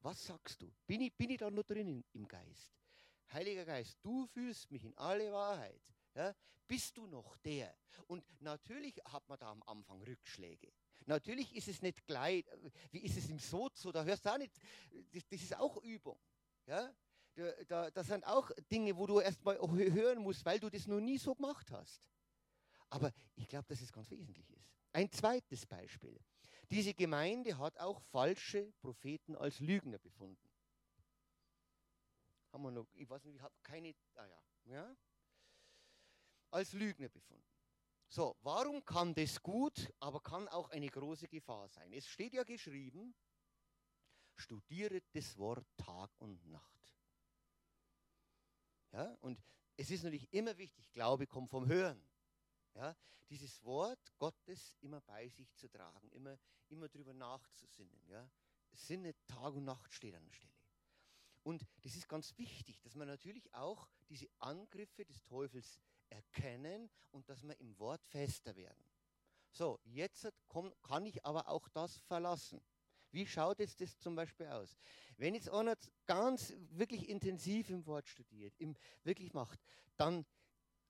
was 0.00 0.26
sagst 0.26 0.62
du? 0.62 0.72
Bin 0.86 1.02
ich, 1.02 1.14
bin 1.14 1.30
ich 1.30 1.38
da 1.38 1.50
nur 1.50 1.64
drin 1.64 2.04
im 2.12 2.26
Geist? 2.26 2.74
Heiliger 3.32 3.64
Geist, 3.64 3.96
du 4.02 4.26
führst 4.26 4.70
mich 4.70 4.84
in 4.84 4.96
alle 4.96 5.30
Wahrheit. 5.30 5.82
Ja, 6.14 6.34
bist 6.66 6.96
du 6.96 7.06
noch 7.06 7.36
der? 7.38 7.74
Und 8.06 8.24
natürlich 8.40 8.96
hat 9.04 9.28
man 9.28 9.38
da 9.38 9.50
am 9.50 9.62
Anfang 9.64 10.02
Rückschläge. 10.02 10.72
Natürlich 11.06 11.54
ist 11.54 11.68
es 11.68 11.82
nicht 11.82 12.06
gleich, 12.06 12.44
wie 12.90 13.00
ist 13.00 13.16
es 13.16 13.28
im 13.28 13.38
Sozo, 13.38 13.90
da 13.90 14.04
hörst 14.04 14.24
du 14.24 14.32
auch 14.32 14.38
nicht, 14.38 14.54
das, 15.12 15.26
das 15.28 15.42
ist 15.42 15.56
auch 15.56 15.76
Übung. 15.82 16.18
Ja? 16.66 16.94
Da, 17.34 17.64
da, 17.64 17.90
das 17.90 18.06
sind 18.06 18.24
auch 18.24 18.50
Dinge, 18.70 18.96
wo 18.96 19.06
du 19.06 19.20
erstmal 19.20 19.58
hören 19.58 20.18
musst, 20.22 20.44
weil 20.44 20.60
du 20.60 20.68
das 20.68 20.86
noch 20.86 21.00
nie 21.00 21.18
so 21.18 21.34
gemacht 21.34 21.70
hast. 21.70 22.02
Aber 22.90 23.12
ich 23.36 23.48
glaube, 23.48 23.66
dass 23.68 23.80
es 23.80 23.92
ganz 23.92 24.10
wesentlich 24.10 24.50
ist. 24.50 24.68
Ein 24.92 25.10
zweites 25.10 25.64
Beispiel. 25.66 26.18
Diese 26.70 26.94
Gemeinde 26.94 27.56
hat 27.58 27.78
auch 27.78 28.00
falsche 28.00 28.72
Propheten 28.80 29.36
als 29.36 29.60
Lügner 29.60 29.98
befunden. 29.98 30.50
Haben 32.52 32.62
wir 32.64 32.70
noch, 32.72 32.86
ich 32.94 33.08
weiß 33.08 33.24
nicht, 33.24 33.36
ich 33.36 33.42
habe 33.42 33.54
keine, 33.62 33.94
ah 34.14 34.26
ja, 34.26 34.42
ja, 34.64 34.96
als 36.50 36.72
Lügner 36.72 37.08
befunden. 37.08 37.44
So, 38.08 38.36
warum 38.42 38.84
kann 38.84 39.14
das 39.14 39.40
gut, 39.40 39.92
aber 40.00 40.20
kann 40.20 40.48
auch 40.48 40.68
eine 40.70 40.88
große 40.88 41.28
Gefahr 41.28 41.68
sein? 41.68 41.92
Es 41.92 42.08
steht 42.08 42.34
ja 42.34 42.42
geschrieben, 42.42 43.14
studiere 44.34 45.00
das 45.12 45.36
Wort 45.38 45.64
Tag 45.76 46.10
und 46.18 46.44
Nacht. 46.46 46.94
Ja, 48.92 49.16
und 49.20 49.40
es 49.76 49.90
ist 49.90 50.02
natürlich 50.02 50.32
immer 50.32 50.56
wichtig, 50.58 50.90
Glaube 50.92 51.26
kommt 51.26 51.50
vom 51.50 51.68
Hören. 51.68 52.02
Ja, 52.74 52.96
dieses 53.28 53.62
Wort 53.62 54.12
Gottes 54.18 54.76
immer 54.80 55.00
bei 55.02 55.28
sich 55.28 55.54
zu 55.54 55.68
tragen, 55.68 56.10
immer, 56.10 56.36
immer 56.68 56.88
drüber 56.88 57.14
nachzusinnen. 57.14 58.04
Ja. 58.08 58.28
Sinne 58.72 59.14
Tag 59.26 59.54
und 59.54 59.64
Nacht 59.64 59.92
steht 59.92 60.14
an 60.14 60.24
der 60.24 60.32
Stelle. 60.32 60.54
Und 61.42 61.66
das 61.82 61.96
ist 61.96 62.08
ganz 62.08 62.36
wichtig, 62.36 62.80
dass 62.80 62.94
man 62.94 63.08
natürlich 63.08 63.52
auch 63.54 63.88
diese 64.08 64.28
Angriffe 64.38 65.04
des 65.04 65.24
Teufels 65.24 65.80
erkennen 66.10 66.90
und 67.10 67.28
dass 67.28 67.42
wir 67.42 67.58
im 67.60 67.78
Wort 67.78 68.04
fester 68.04 68.54
werden. 68.56 68.84
So, 69.52 69.80
jetzt 69.84 70.28
kann 70.82 71.06
ich 71.06 71.24
aber 71.24 71.48
auch 71.48 71.68
das 71.68 71.98
verlassen. 71.98 72.60
Wie 73.12 73.26
schaut 73.26 73.58
jetzt 73.58 73.80
das 73.80 73.98
zum 73.98 74.14
Beispiel 74.14 74.46
aus? 74.46 74.76
Wenn 75.16 75.34
jetzt 75.34 75.50
einer 75.50 75.76
ganz 76.06 76.54
wirklich 76.70 77.08
intensiv 77.08 77.70
im 77.70 77.84
Wort 77.86 78.08
studiert, 78.08 78.54
im, 78.58 78.76
wirklich 79.02 79.32
macht, 79.32 79.58
dann 79.96 80.24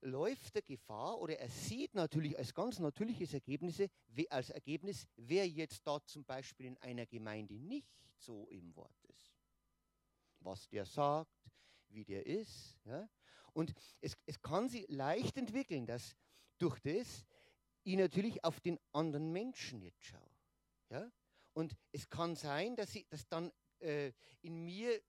läuft 0.03 0.55
der 0.55 0.63
Gefahr 0.63 1.19
oder 1.19 1.39
er 1.39 1.49
sieht 1.49 1.95
natürlich 1.95 2.37
als 2.39 2.55
ganz 2.55 2.79
natürliches 2.79 3.35
Ergebnis, 3.35 3.83
als 4.29 4.51
Ergebnis, 4.51 5.07
wer 5.17 5.49
jetzt 5.49 5.87
da 5.87 6.03
zum 6.05 6.25
Beispiel 6.25 6.67
in 6.67 6.79
einer 6.79 7.07
Gemeinde 7.07 7.55
nicht 7.55 7.89
so 8.17 8.47
im 8.49 8.75
Wort 8.77 9.05
ist. 9.05 9.35
Was 10.41 10.69
der 10.69 10.85
sagt, 10.85 11.51
wie 11.89 12.05
der 12.05 12.25
ist. 12.27 12.79
Ja? 12.85 13.09
Und 13.53 13.73
es, 14.01 14.17
es 14.27 14.41
kann 14.41 14.69
sich 14.69 14.87
leicht 14.89 15.37
entwickeln, 15.37 15.87
dass 15.87 16.17
durch 16.59 16.79
das 16.81 17.25
ich 17.85 17.97
natürlich 17.97 18.45
auf 18.45 18.61
den 18.61 18.79
anderen 18.93 19.33
Menschen 19.33 19.81
jetzt 19.83 20.03
schaue. 20.03 20.31
Ja? 20.91 21.11
Und 21.53 21.77
es 21.93 22.09
kann 22.09 22.37
sein, 22.37 22.77
dass, 22.77 22.95
ich, 22.95 23.07
dass 23.09 23.27
dann 23.29 23.53
äh, 23.81 24.13
in 24.43 24.65
mir 24.65 25.01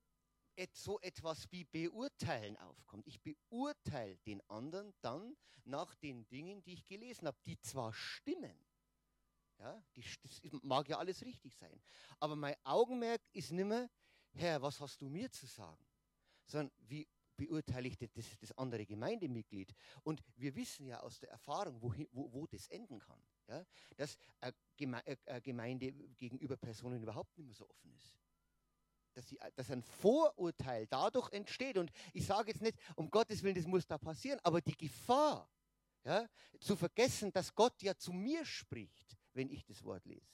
et, 0.55 0.75
so 0.75 0.99
etwas 1.01 1.51
wie 1.51 1.63
Beurteilen 1.65 2.57
aufkommt. 2.57 3.07
Ich 3.07 3.21
beurteile 3.21 4.17
den 4.19 4.41
anderen 4.49 4.93
dann 5.01 5.35
nach 5.65 5.95
den 5.95 6.27
Dingen, 6.29 6.63
die 6.63 6.73
ich 6.73 6.85
gelesen 6.85 7.27
habe, 7.27 7.37
die 7.45 7.59
zwar 7.59 7.93
stimmen. 7.93 8.57
Ja, 9.59 9.83
die, 9.95 10.03
das 10.23 10.41
mag 10.63 10.89
ja 10.89 10.97
alles 10.97 11.23
richtig 11.23 11.55
sein. 11.55 11.81
Aber 12.19 12.35
mein 12.35 12.55
Augenmerk 12.63 13.21
ist 13.31 13.51
nicht 13.51 13.65
mehr, 13.65 13.89
Herr, 14.33 14.61
was 14.61 14.79
hast 14.79 15.01
du 15.01 15.09
mir 15.09 15.29
zu 15.31 15.45
sagen? 15.45 15.85
Sondern 16.45 16.71
wie 16.79 17.07
beurteile 17.47 17.87
ich 17.87 17.97
das, 17.97 18.09
das 18.39 18.57
andere 18.57 18.85
Gemeindemitglied? 18.85 19.73
Und 20.03 20.21
wir 20.35 20.55
wissen 20.55 20.87
ja 20.87 20.99
aus 20.99 21.19
der 21.19 21.29
Erfahrung, 21.29 21.81
wohin, 21.81 22.07
wo, 22.11 22.31
wo 22.31 22.47
das 22.47 22.67
enden 22.67 22.99
kann 22.99 23.21
ja, 23.51 23.65
dass 23.97 24.17
eine 24.39 25.41
Gemeinde 25.41 25.91
gegenüber 26.17 26.57
Personen 26.57 27.01
überhaupt 27.01 27.37
nicht 27.37 27.45
mehr 27.47 27.55
so 27.55 27.69
offen 27.69 27.93
ist. 27.93 28.15
Dass, 29.13 29.27
sie, 29.27 29.37
dass 29.55 29.69
ein 29.69 29.83
Vorurteil 29.83 30.87
dadurch 30.87 31.31
entsteht. 31.33 31.77
Und 31.77 31.91
ich 32.13 32.25
sage 32.25 32.51
jetzt 32.51 32.61
nicht, 32.61 32.77
um 32.95 33.09
Gottes 33.09 33.43
Willen, 33.43 33.55
das 33.55 33.67
muss 33.67 33.85
da 33.85 33.97
passieren, 33.97 34.39
aber 34.43 34.61
die 34.61 34.77
Gefahr, 34.77 35.49
ja, 36.05 36.27
zu 36.59 36.75
vergessen, 36.75 37.31
dass 37.33 37.53
Gott 37.53 37.81
ja 37.81 37.95
zu 37.95 38.13
mir 38.13 38.45
spricht, 38.45 39.17
wenn 39.33 39.49
ich 39.49 39.65
das 39.65 39.83
Wort 39.83 40.05
lese. 40.05 40.31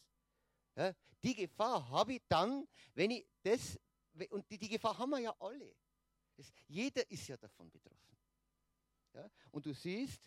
Ja, 0.75 0.93
die 1.23 1.33
Gefahr 1.33 1.89
habe 1.89 2.13
ich 2.13 2.21
dann, 2.27 2.67
wenn 2.93 3.09
ich 3.09 3.25
das, 3.41 3.79
und 4.29 4.49
die, 4.51 4.59
die 4.59 4.69
Gefahr 4.69 4.97
haben 4.97 5.09
wir 5.09 5.19
ja 5.19 5.35
alle. 5.39 5.75
Das, 6.37 6.51
jeder 6.67 7.09
ist 7.11 7.27
ja 7.27 7.35
davon 7.35 7.69
betroffen. 7.69 8.17
Ja, 9.13 9.29
und 9.51 9.65
du 9.65 9.73
siehst, 9.73 10.21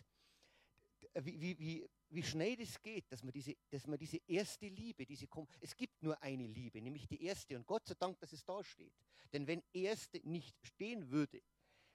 wie, 1.15 1.41
wie, 1.41 1.59
wie 1.59 1.89
wie 2.11 2.23
schnell 2.23 2.55
das 2.57 2.81
geht, 2.81 3.11
dass 3.11 3.23
man 3.23 3.31
diese, 3.31 3.55
dass 3.69 3.87
man 3.87 3.97
diese 3.97 4.17
erste 4.27 4.67
Liebe, 4.67 5.05
diese 5.05 5.27
es 5.61 5.75
gibt 5.75 6.03
nur 6.03 6.21
eine 6.21 6.45
Liebe, 6.45 6.81
nämlich 6.81 7.07
die 7.07 7.23
erste. 7.23 7.55
Und 7.55 7.65
Gott 7.65 7.87
sei 7.87 7.95
Dank, 7.97 8.19
dass 8.19 8.33
es 8.33 8.43
da 8.43 8.63
steht. 8.63 8.93
Denn 9.31 9.47
wenn 9.47 9.63
erste 9.71 10.19
nicht 10.27 10.55
stehen 10.61 11.09
würde, 11.09 11.41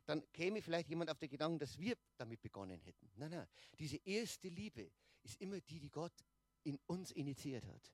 dann 0.06 0.22
käme 0.32 0.62
vielleicht 0.62 0.88
jemand 0.88 1.10
auf 1.10 1.18
den 1.18 1.28
Gedanken, 1.28 1.58
dass 1.58 1.78
wir 1.78 1.96
damit 2.16 2.40
begonnen 2.40 2.80
hätten. 2.80 3.10
Nein, 3.16 3.30
nein. 3.30 3.46
Diese 3.78 3.98
erste 4.04 4.48
Liebe 4.48 4.90
ist 5.22 5.40
immer 5.40 5.60
die, 5.60 5.80
die 5.80 5.90
Gott 5.90 6.14
in 6.62 6.78
uns 6.86 7.10
initiiert 7.10 7.66
hat. 7.66 7.92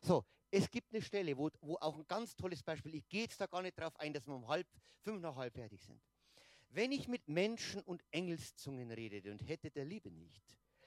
So, 0.00 0.24
es 0.50 0.70
gibt 0.70 0.92
eine 0.92 1.02
Stelle, 1.02 1.36
wo, 1.36 1.50
wo 1.60 1.76
auch 1.76 1.96
ein 1.96 2.06
ganz 2.06 2.34
tolles 2.34 2.62
Beispiel, 2.62 2.94
ich 2.94 3.08
gehe 3.08 3.22
jetzt 3.22 3.40
da 3.40 3.46
gar 3.46 3.62
nicht 3.62 3.78
drauf 3.78 3.94
ein, 3.96 4.12
dass 4.12 4.26
wir 4.26 4.34
um 4.34 4.48
halb, 4.48 4.66
fünf 5.00 5.20
nach 5.20 5.36
halb 5.36 5.54
fertig 5.54 5.82
sind. 5.82 6.00
Wenn 6.70 6.92
ich 6.92 7.08
mit 7.08 7.28
Menschen 7.28 7.82
und 7.82 8.02
Engelszungen 8.10 8.90
redete 8.90 9.30
und 9.30 9.46
hätte 9.46 9.70
der 9.70 9.84
Liebe 9.84 10.10
nicht, 10.10 10.42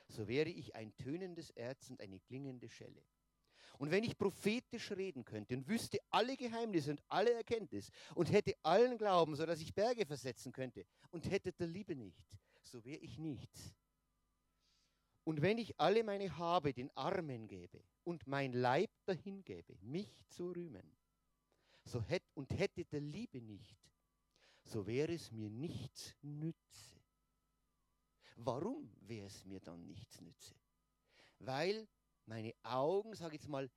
so 0.07 0.27
wäre 0.27 0.49
ich 0.49 0.75
ein 0.75 0.95
tönendes 0.97 1.49
Erz 1.51 1.89
und 1.89 2.01
eine 2.01 2.19
klingende 2.19 2.69
Schelle. 2.69 3.03
Und 3.77 3.89
wenn 3.89 4.03
ich 4.03 4.17
prophetisch 4.17 4.91
reden 4.91 5.25
könnte 5.25 5.55
und 5.55 5.67
wüsste 5.67 5.97
alle 6.09 6.37
Geheimnisse 6.37 6.91
und 6.91 7.03
alle 7.07 7.33
Erkenntnis 7.33 7.89
und 8.13 8.31
hätte 8.31 8.53
allen 8.63 8.97
Glauben, 8.97 9.35
so 9.35 9.45
dass 9.45 9.61
ich 9.61 9.73
Berge 9.73 10.05
versetzen 10.05 10.51
könnte 10.51 10.85
und 11.09 11.29
hätte 11.29 11.51
der 11.53 11.67
Liebe 11.67 11.95
nicht, 11.95 12.23
so 12.61 12.83
wäre 12.83 12.99
ich 12.99 13.17
nichts. 13.17 13.73
Und 15.23 15.41
wenn 15.41 15.57
ich 15.57 15.79
alle 15.79 16.03
meine 16.03 16.37
Habe 16.37 16.73
den 16.73 16.95
Armen 16.95 17.47
gäbe 17.47 17.81
und 18.03 18.27
mein 18.27 18.53
Leib 18.53 18.91
dahingäbe, 19.05 19.77
mich 19.81 20.25
zu 20.27 20.51
rühmen, 20.51 20.95
so 21.83 22.01
hätt, 22.01 22.23
und 22.33 22.51
hätte 22.57 22.85
der 22.85 23.01
Liebe 23.01 23.41
nicht, 23.41 23.77
so 24.63 24.85
wäre 24.85 25.13
es 25.13 25.31
mir 25.31 25.49
nichts 25.49 26.15
nütze. 26.21 26.99
Warum 28.35 28.91
wäre 29.01 29.27
es 29.27 29.45
mir 29.45 29.59
dann 29.59 29.85
nichts 29.85 30.21
nütze? 30.21 30.55
Weil 31.39 31.87
meine 32.25 32.53
Augen, 32.63 33.15
sage 33.15 33.35
ich 33.35 33.41
jetzt 33.41 33.49
mal 33.49 33.69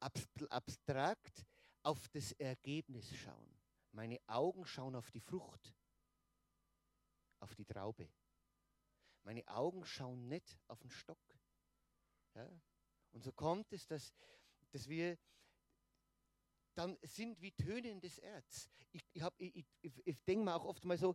abstrakt, 0.00 1.44
auf 1.82 2.08
das 2.08 2.32
Ergebnis 2.32 3.14
schauen. 3.14 3.58
Meine 3.92 4.18
Augen 4.26 4.64
schauen 4.66 4.96
auf 4.96 5.10
die 5.10 5.20
Frucht, 5.20 5.74
auf 7.40 7.54
die 7.54 7.64
Traube. 7.64 8.08
Meine 9.22 9.46
Augen 9.48 9.84
schauen 9.84 10.28
nicht 10.28 10.58
auf 10.66 10.80
den 10.80 10.90
Stock. 10.90 11.38
Ja? 12.34 12.50
Und 13.14 13.22
so 13.22 13.32
kommt 13.32 13.72
es, 13.72 13.86
dass, 13.86 14.12
dass 14.72 14.88
wir 14.88 15.16
dann 16.74 16.98
sind 17.02 17.40
wie 17.40 17.52
tönendes 17.52 18.18
Erz. 18.18 18.68
Ich, 18.90 19.04
ich, 19.12 19.24
ich, 19.38 19.66
ich, 19.80 20.06
ich 20.06 20.24
denke 20.24 20.44
mir 20.44 20.54
auch 20.54 20.64
oft 20.64 20.84
mal 20.84 20.98
so, 20.98 21.14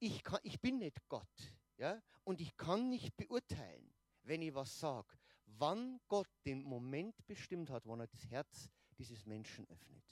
ich, 0.00 0.22
kann, 0.24 0.40
ich 0.42 0.60
bin 0.60 0.78
nicht 0.78 1.08
Gott. 1.08 1.54
Ja? 1.76 2.02
Und 2.24 2.40
ich 2.40 2.56
kann 2.56 2.90
nicht 2.90 3.16
beurteilen, 3.16 3.94
wenn 4.22 4.42
ich 4.42 4.52
was 4.52 4.78
sage, 4.78 5.16
wann 5.46 6.00
Gott 6.08 6.28
den 6.44 6.62
Moment 6.62 7.24
bestimmt 7.26 7.70
hat, 7.70 7.86
wann 7.86 8.00
er 8.00 8.08
das 8.08 8.28
Herz 8.28 8.68
dieses 8.98 9.24
Menschen 9.24 9.66
öffnet. 9.68 10.04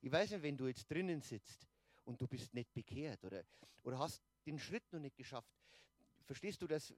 Ich 0.00 0.10
weiß 0.10 0.30
nicht, 0.30 0.42
wenn 0.42 0.56
du 0.56 0.68
jetzt 0.68 0.88
drinnen 0.88 1.20
sitzt 1.20 1.66
und 2.04 2.20
du 2.20 2.28
bist 2.28 2.54
nicht 2.54 2.72
bekehrt 2.72 3.24
oder, 3.24 3.44
oder 3.82 3.98
hast 3.98 4.22
den 4.46 4.58
Schritt 4.58 4.92
noch 4.92 5.00
nicht 5.00 5.16
geschafft, 5.16 5.52
verstehst 6.24 6.62
du, 6.62 6.68
dass, 6.68 6.94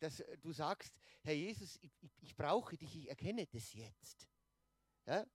dass 0.00 0.24
du 0.40 0.52
sagst, 0.52 0.94
Herr 1.22 1.34
Jesus, 1.34 1.78
ich, 1.82 1.92
ich, 2.00 2.22
ich 2.22 2.36
brauche 2.36 2.76
dich, 2.76 2.96
ich 2.96 3.08
erkenne 3.08 3.46
das 3.46 3.72
jetzt. 3.74 4.28
Ja? 5.06 5.26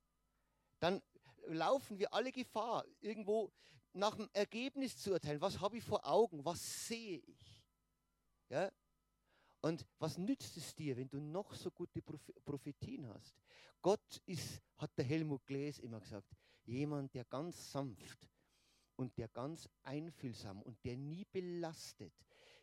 Dann 0.80 1.02
laufen 1.48 1.98
wir 2.00 2.14
alle 2.14 2.32
Gefahr, 2.32 2.86
irgendwo 3.00 3.52
nach 3.94 4.16
dem 4.16 4.30
Ergebnis 4.34 4.98
zu 4.98 5.12
urteilen. 5.12 5.42
Was 5.42 5.60
habe 5.60 5.78
ich 5.78 5.84
vor 5.84 6.06
Augen? 6.06 6.44
Was 6.44 6.88
sehe 6.88 7.20
ich? 7.20 7.64
Ja? 8.50 8.72
Und 9.62 9.86
was 9.98 10.18
nützt 10.18 10.58
es 10.58 10.76
dir, 10.76 10.98
wenn 10.98 11.10
du 11.10 11.20
noch 11.20 11.54
so 11.56 11.72
gute 11.72 12.02
Prophetien 12.02 13.08
hast? 13.08 13.36
Gott 13.82 14.22
ist, 14.26 14.62
hat 14.78 14.98
der 14.98 15.06
Helmut 15.06 15.46
Gläs 15.46 15.80
immer 15.80 16.00
gesagt, 16.00 16.36
jemand, 16.66 17.14
der 17.14 17.26
ganz 17.26 17.72
sanft 17.72 18.28
und 18.96 19.18
der 19.18 19.28
ganz 19.28 19.70
einfühlsam 19.84 20.62
und 20.62 20.84
der 20.84 20.98
nie 20.98 21.26
belastet, 21.26 22.14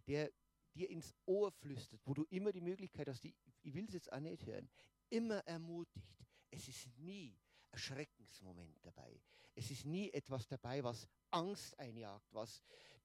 der 0.06 0.30
dir 0.74 0.90
ins 0.90 1.14
Ohr 1.26 1.50
flüstert, 1.50 2.00
wo 2.04 2.14
du 2.14 2.24
immer 2.30 2.52
die 2.52 2.60
Möglichkeit 2.60 3.08
hast, 3.08 3.24
ich, 3.24 3.34
ich 3.62 3.74
will 3.74 3.84
es 3.84 3.94
jetzt 3.94 4.12
auch 4.12 4.20
nicht 4.20 4.46
hören, 4.46 4.68
immer 5.10 5.38
ermutigt. 5.46 6.26
Es 6.50 6.68
ist 6.68 6.88
nie 6.98 7.36
ein 7.70 7.78
Schreckensmoment 7.78 8.78
dabei. 8.82 9.20
Es 9.54 9.70
ist 9.70 9.84
nie 9.84 10.10
etwas 10.10 10.46
dabei, 10.46 10.82
was 10.82 11.06
Angst 11.30 11.78
einjagt, 11.78 12.32
was 12.32 12.62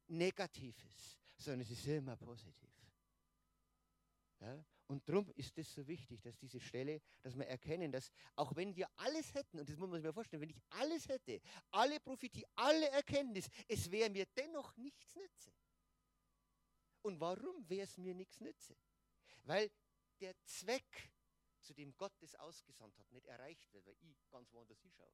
Negatives, 0.08 1.20
sondern 1.38 1.62
es 1.62 1.72
ist 1.72 1.86
immer 1.88 2.16
positiv. 2.16 2.70
Ja? 4.40 4.64
Und 4.88 5.08
darum 5.10 5.30
ist 5.36 5.58
es 5.58 5.74
so 5.74 5.86
wichtig, 5.86 6.22
dass 6.22 6.38
diese 6.38 6.62
Stelle, 6.62 7.02
dass 7.22 7.36
wir 7.38 7.46
erkennen, 7.46 7.92
dass 7.92 8.10
auch 8.36 8.56
wenn 8.56 8.74
wir 8.76 8.88
alles 8.96 9.34
hätten, 9.34 9.60
und 9.60 9.70
das 9.70 9.78
muss 9.78 9.90
man 9.90 10.00
sich 10.00 10.06
mal 10.06 10.14
vorstellen, 10.14 10.42
wenn 10.42 10.50
ich 10.50 10.62
alles 10.70 11.10
hätte, 11.10 11.42
alle 11.72 12.00
Prophetie, 12.00 12.46
alle 12.56 12.90
Erkenntnis, 12.92 13.50
es 13.68 13.92
wäre 13.92 14.10
mir 14.10 14.26
dennoch 14.38 14.76
nichts 14.78 15.16
nütze. 15.16 15.52
Und 17.08 17.22
warum 17.22 17.70
wäre 17.70 17.86
es 17.86 17.98
mir 17.98 18.14
nichts 18.14 18.42
nütze? 18.42 18.76
Weil 19.44 19.72
der 20.20 20.36
Zweck, 20.44 21.10
zu 21.62 21.74
dem 21.74 21.96
Gott 21.96 22.12
das 22.20 22.36
ausgesandt 22.36 23.00
hat, 23.00 23.10
nicht 23.14 23.26
erreicht 23.28 23.72
wird, 23.72 23.86
weil 23.86 23.96
ich 24.02 24.18
ganz 24.30 24.52
woanders 24.52 24.82
hinschaue. 24.82 25.14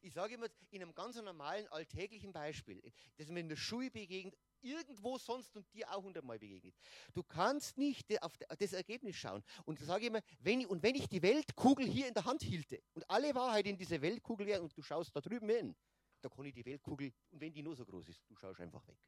Ich 0.00 0.12
sage 0.12 0.34
immer 0.34 0.48
in 0.70 0.82
einem 0.82 0.92
ganz 0.94 1.14
normalen 1.14 1.68
alltäglichen 1.68 2.32
Beispiel, 2.32 2.82
das 3.18 3.28
mir 3.28 3.38
in 3.38 3.48
der 3.48 3.54
Schule 3.54 3.88
begegnet, 3.88 4.36
irgendwo 4.62 5.16
sonst 5.16 5.56
und 5.56 5.72
dir 5.72 5.88
auch 5.92 6.02
hundertmal 6.02 6.40
begegnet. 6.40 6.74
Du 7.14 7.22
kannst 7.22 7.78
nicht 7.78 8.20
auf 8.20 8.36
das 8.36 8.72
Ergebnis 8.72 9.14
schauen. 9.14 9.44
Und 9.64 9.78
sage 9.78 10.06
immer, 10.06 10.22
wenn 10.40 10.62
ich, 10.62 10.66
und 10.66 10.82
wenn 10.82 10.96
ich 10.96 11.08
die 11.08 11.22
Weltkugel 11.22 11.86
hier 11.86 12.08
in 12.08 12.14
der 12.14 12.24
Hand 12.24 12.42
hielte 12.42 12.82
und 12.94 13.08
alle 13.08 13.32
Wahrheit 13.32 13.66
in 13.66 13.76
dieser 13.76 14.02
Weltkugel 14.02 14.44
wäre 14.44 14.60
und 14.60 14.76
du 14.76 14.82
schaust 14.82 15.14
da 15.14 15.20
drüben 15.20 15.48
hin, 15.48 15.76
da 16.20 16.28
kann 16.28 16.46
ich 16.46 16.54
die 16.54 16.64
Weltkugel, 16.64 17.12
und 17.30 17.40
wenn 17.40 17.52
die 17.52 17.62
nur 17.62 17.76
so 17.76 17.86
groß 17.86 18.08
ist, 18.08 18.28
du 18.28 18.34
schaust 18.34 18.60
einfach 18.60 18.84
weg. 18.88 18.98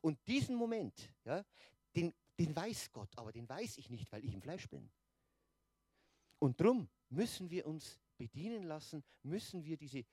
Und 0.00 0.18
diesen 0.26 0.56
Moment, 0.56 1.12
ja, 1.24 1.44
den, 1.94 2.12
den 2.38 2.54
weiß 2.54 2.92
Gott, 2.92 3.10
aber 3.16 3.32
den 3.32 3.48
weiß 3.48 3.78
ich 3.78 3.90
nicht, 3.90 4.10
weil 4.12 4.24
ich 4.24 4.32
im 4.32 4.42
Fleisch 4.42 4.68
bin. 4.68 4.90
Und 6.38 6.60
darum 6.60 6.88
müssen 7.08 7.50
wir 7.50 7.66
uns 7.66 7.98
bedienen 8.16 8.64
lassen, 8.64 9.04
müssen 9.22 9.64
wir 9.64 9.76
diese, 9.76 10.04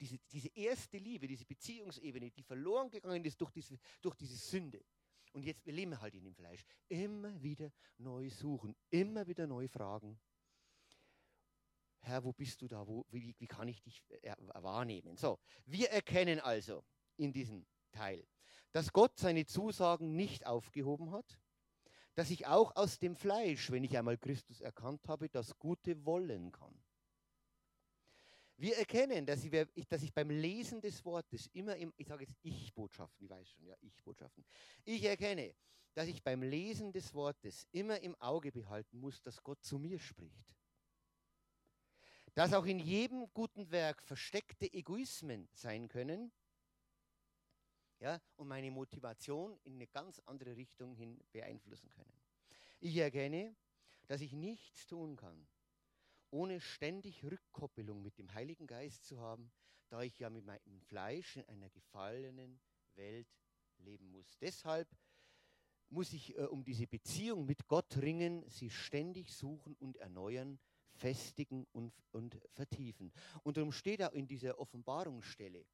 diese, 0.00 0.18
diese 0.30 0.48
erste 0.48 0.98
Liebe, 0.98 1.26
diese 1.26 1.44
Beziehungsebene, 1.44 2.30
die 2.30 2.42
verloren 2.42 2.90
gegangen 2.90 3.24
ist 3.24 3.40
durch 3.40 3.50
diese, 3.50 3.78
durch 4.00 4.14
diese 4.16 4.36
Sünde. 4.36 4.84
Und 5.32 5.44
jetzt, 5.44 5.64
wir 5.66 5.72
leben 5.72 6.00
halt 6.00 6.14
in 6.14 6.24
dem 6.24 6.34
Fleisch. 6.34 6.64
Immer 6.88 7.40
wieder 7.42 7.70
neu 7.98 8.30
suchen, 8.30 8.74
immer 8.90 9.26
wieder 9.26 9.46
neu 9.46 9.68
fragen. 9.68 10.18
Herr, 12.00 12.24
wo 12.24 12.32
bist 12.32 12.62
du 12.62 12.68
da? 12.68 12.86
Wo, 12.86 13.04
wie, 13.10 13.34
wie 13.38 13.46
kann 13.46 13.68
ich 13.68 13.82
dich 13.82 14.02
äh, 14.22 14.34
wahrnehmen? 14.54 15.16
So, 15.16 15.38
wir 15.66 15.90
erkennen 15.90 16.40
also 16.40 16.84
in 17.16 17.32
diesem 17.32 17.66
Teil, 17.90 18.26
dass 18.72 18.92
Gott 18.92 19.18
seine 19.18 19.46
Zusagen 19.46 20.14
nicht 20.16 20.46
aufgehoben 20.46 21.12
hat, 21.12 21.38
dass 22.14 22.30
ich 22.30 22.46
auch 22.46 22.74
aus 22.76 22.98
dem 22.98 23.14
Fleisch, 23.14 23.70
wenn 23.70 23.84
ich 23.84 23.96
einmal 23.96 24.18
Christus 24.18 24.60
erkannt 24.60 25.06
habe, 25.08 25.28
das 25.28 25.58
Gute 25.58 26.04
wollen 26.04 26.50
kann. 26.52 26.74
Wir 28.56 28.76
erkennen, 28.76 29.24
dass 29.24 29.44
ich, 29.44 29.52
dass 29.88 30.02
ich 30.02 30.12
beim 30.12 30.30
Lesen 30.30 30.80
des 30.80 31.04
Wortes 31.04 31.46
immer 31.52 31.76
im, 31.76 31.94
ich 31.96 32.08
sage 32.08 32.24
jetzt 32.24 32.34
Ich-Botschaften, 32.42 33.24
ich 33.24 33.30
weiß 33.30 33.48
schon, 33.48 33.64
ja, 33.64 33.76
Ich-Botschaften. 33.82 34.44
Ich 34.84 35.04
erkenne, 35.04 35.54
dass 35.94 36.08
ich 36.08 36.24
beim 36.24 36.42
Lesen 36.42 36.92
des 36.92 37.14
Wortes 37.14 37.68
immer 37.70 38.00
im 38.00 38.16
Auge 38.16 38.50
behalten 38.50 38.98
muss, 38.98 39.22
dass 39.22 39.42
Gott 39.44 39.62
zu 39.62 39.78
mir 39.78 40.00
spricht. 40.00 40.56
Dass 42.34 42.52
auch 42.52 42.66
in 42.66 42.80
jedem 42.80 43.32
guten 43.32 43.70
Werk 43.70 44.02
versteckte 44.02 44.72
Egoismen 44.72 45.48
sein 45.52 45.88
können, 45.88 46.32
ja, 48.00 48.20
und 48.36 48.48
meine 48.48 48.70
Motivation 48.70 49.58
in 49.64 49.74
eine 49.74 49.86
ganz 49.86 50.20
andere 50.26 50.56
Richtung 50.56 50.94
hin 50.94 51.20
beeinflussen 51.32 51.90
können. 51.90 52.12
Ich 52.80 52.96
erkenne, 52.96 53.56
dass 54.06 54.20
ich 54.20 54.32
nichts 54.32 54.86
tun 54.86 55.16
kann, 55.16 55.46
ohne 56.30 56.60
ständig 56.60 57.24
Rückkoppelung 57.24 58.02
mit 58.02 58.18
dem 58.18 58.32
Heiligen 58.34 58.66
Geist 58.66 59.04
zu 59.04 59.18
haben, 59.20 59.50
da 59.88 60.02
ich 60.02 60.18
ja 60.18 60.30
mit 60.30 60.44
meinem 60.44 60.80
Fleisch 60.82 61.36
in 61.36 61.44
einer 61.46 61.70
gefallenen 61.70 62.60
Welt 62.94 63.28
leben 63.78 64.10
muss. 64.10 64.38
Deshalb 64.38 64.88
muss 65.90 66.12
ich 66.12 66.36
äh, 66.36 66.42
um 66.42 66.64
diese 66.64 66.86
Beziehung 66.86 67.46
mit 67.46 67.66
Gott 67.66 67.96
ringen, 67.96 68.44
sie 68.48 68.70
ständig 68.70 69.34
suchen 69.34 69.74
und 69.76 69.96
erneuern, 69.96 70.58
festigen 70.94 71.66
und, 71.72 71.94
und 72.12 72.38
vertiefen. 72.50 73.12
Und 73.42 73.56
darum 73.56 73.72
steht 73.72 74.02
auch 74.02 74.12
in 74.12 74.26
dieser 74.26 74.58
Offenbarungsstelle, 74.58 75.64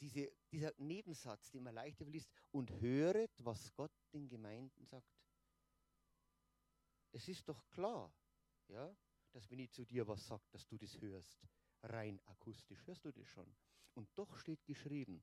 diese, 0.00 0.32
dieser 0.50 0.72
Nebensatz, 0.78 1.50
den 1.50 1.64
man 1.64 1.74
leichter 1.74 2.04
liest, 2.04 2.30
und 2.50 2.70
höret, 2.80 3.32
was 3.38 3.72
Gott 3.74 3.92
den 4.12 4.28
Gemeinden 4.28 4.84
sagt. 4.86 5.06
Es 7.12 7.28
ist 7.28 7.48
doch 7.48 7.68
klar, 7.68 8.12
ja, 8.68 8.96
dass 9.32 9.50
wenn 9.50 9.58
ich 9.58 9.70
zu 9.72 9.84
dir 9.84 10.06
was 10.06 10.26
sage, 10.26 10.44
dass 10.50 10.66
du 10.66 10.78
das 10.78 11.00
hörst. 11.00 11.46
Rein 11.82 12.20
akustisch 12.26 12.86
hörst 12.86 13.04
du 13.04 13.12
das 13.12 13.26
schon. 13.26 13.54
Und 13.94 14.08
doch 14.14 14.36
steht 14.36 14.64
geschrieben, 14.64 15.22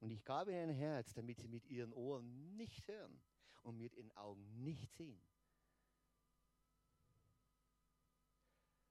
und 0.00 0.10
ich 0.10 0.24
gab 0.24 0.48
ihnen 0.48 0.70
ein 0.70 0.76
Herz, 0.76 1.12
damit 1.14 1.40
sie 1.40 1.48
mit 1.48 1.66
ihren 1.66 1.92
Ohren 1.92 2.56
nicht 2.56 2.86
hören 2.86 3.20
und 3.62 3.76
mit 3.78 3.94
ihren 3.94 4.12
Augen 4.16 4.62
nicht 4.62 4.92
sehen. 4.94 5.20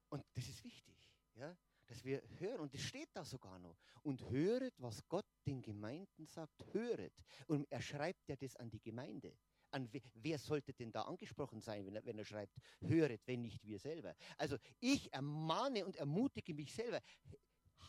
Und 0.10 0.26
das 0.34 0.48
ist 0.48 0.64
wichtig, 0.64 1.12
ja, 1.36 1.58
dass 1.88 2.04
wir 2.04 2.22
hören, 2.40 2.62
und 2.62 2.74
das 2.74 2.82
steht 2.82 3.10
da 3.14 3.24
sogar 3.24 3.60
noch, 3.60 3.78
und 4.04 4.30
höret, 4.30 4.74
was 4.78 5.08
Gott 5.08 5.26
den 5.46 5.62
Gemeinden 5.62 6.26
sagt, 6.26 6.66
höret. 6.74 7.14
Und 7.48 7.70
er 7.72 7.82
schreibt 7.82 8.28
ja 8.28 8.36
das 8.36 8.56
an 8.58 8.70
die 8.70 8.82
Gemeinde. 8.82 9.38
An 9.72 9.92
we 9.92 10.02
wer 10.14 10.38
sollte 10.38 10.74
denn 10.74 10.92
da 10.92 11.02
angesprochen 11.04 11.60
sein, 11.60 11.86
wenn 11.86 11.96
er, 11.96 12.06
wenn 12.06 12.18
er 12.18 12.26
schreibt, 12.26 12.58
höret, 12.82 13.22
wenn 13.26 13.42
nicht 13.42 13.64
wir 13.64 13.80
selber? 13.80 14.16
Also 14.38 14.58
ich 14.80 15.12
ermahne 15.12 15.86
und 15.86 15.98
ermutige 15.98 16.54
mich 16.54 16.74
selber, 16.74 17.02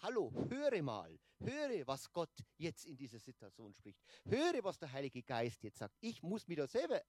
hallo, 0.02 0.32
höre 0.48 0.82
mal, 0.82 1.18
höre, 1.38 1.86
was 1.86 2.12
Gott 2.12 2.32
jetzt 2.56 2.84
in 2.84 2.96
dieser 2.96 3.18
Situation 3.18 3.72
spricht. 3.74 4.00
Höre, 4.24 4.62
was 4.64 4.78
der 4.78 4.90
Heilige 4.92 5.22
Geist 5.22 5.62
jetzt 5.62 5.78
sagt. 5.78 5.96
Ich 6.00 6.22
muss 6.22 6.46
mich 6.48 6.56
da 6.56 6.66
selber 6.66 7.00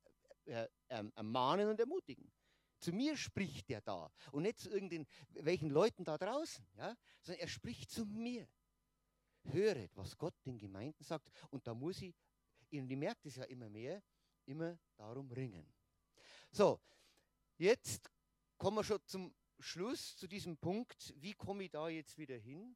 äh, 0.46 0.68
äh, 0.88 1.04
ermahnen 1.16 1.70
und 1.70 1.80
ermutigen. 1.80 2.32
Zu 2.80 2.94
mir 2.94 3.18
spricht 3.18 3.70
der 3.70 3.82
da 3.82 4.12
und 4.32 4.44
nicht 4.44 4.60
zu 4.60 4.70
irgendwelchen 4.70 5.70
Leuten 5.70 6.06
da 6.06 6.18
draußen, 6.18 6.66
ja? 6.76 6.96
sondern 7.22 7.42
er 7.42 7.48
spricht 7.48 7.92
zu 7.92 8.06
mir. 8.06 8.48
Höret, 9.44 9.96
was 9.96 10.18
Gott 10.18 10.36
den 10.46 10.58
Gemeinden 10.58 11.04
sagt. 11.04 11.30
Und 11.50 11.66
da 11.68 11.74
muss 11.74 12.02
ich, 12.02 12.16
und 12.72 12.88
merke 12.88 13.22
das 13.24 13.36
ja 13.36 13.44
immer 13.46 13.70
mehr, 13.70 14.04
immer 14.46 14.78
darum 14.96 15.32
ringen. 15.32 15.66
So, 16.52 16.82
jetzt 17.58 18.12
kommen 18.58 18.78
wir 18.78 18.84
schon 18.84 19.06
zum 19.06 19.34
Schluss, 19.60 20.16
zu 20.16 20.28
diesem 20.28 20.58
Punkt. 20.58 21.14
Wie 21.18 21.34
komme 21.34 21.64
ich 21.66 21.72
da 21.72 21.90
jetzt 21.90 22.18
wieder 22.18 22.38
hin? 22.38 22.76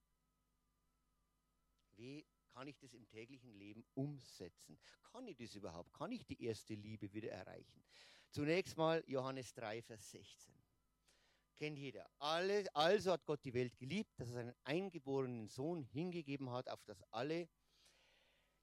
Wie 1.96 2.26
kann 2.54 2.68
ich 2.68 2.78
das 2.78 2.94
im 2.94 3.08
täglichen 3.08 3.54
Leben 3.54 3.86
umsetzen? 3.94 4.78
Kann 5.12 5.28
ich 5.28 5.38
das 5.38 5.56
überhaupt? 5.56 5.94
Kann 5.94 6.12
ich 6.12 6.26
die 6.26 6.44
erste 6.44 6.76
Liebe 6.76 7.12
wieder 7.13 7.32
erreichen? 7.32 7.84
Zunächst 8.34 8.78
mal 8.78 9.04
Johannes 9.06 9.54
3, 9.54 9.84
Vers 9.84 10.10
16. 10.10 10.56
Kennt 11.56 11.78
jeder. 11.78 12.10
Alle, 12.17 12.65
also 12.76 13.12
hat 13.12 13.28
Gott 13.28 13.46
die 13.46 13.54
Welt 13.54 13.78
geliebt, 13.78 14.19
dass 14.19 14.30
er 14.30 14.34
seinen 14.34 14.56
eingeborenen 14.63 15.48
Sohn 15.48 15.84
hingegeben 15.84 16.50
hat, 16.50 16.67
auf 16.67 16.84
das 16.84 17.04
alle, 17.12 17.48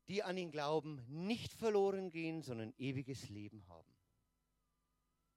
die 0.09 0.25
an 0.25 0.37
ihn 0.37 0.51
glauben, 0.51 1.05
nicht 1.07 1.53
verloren 1.53 2.11
gehen, 2.11 2.43
sondern 2.43 2.75
ewiges 2.79 3.29
Leben 3.29 3.65
haben. 3.69 3.97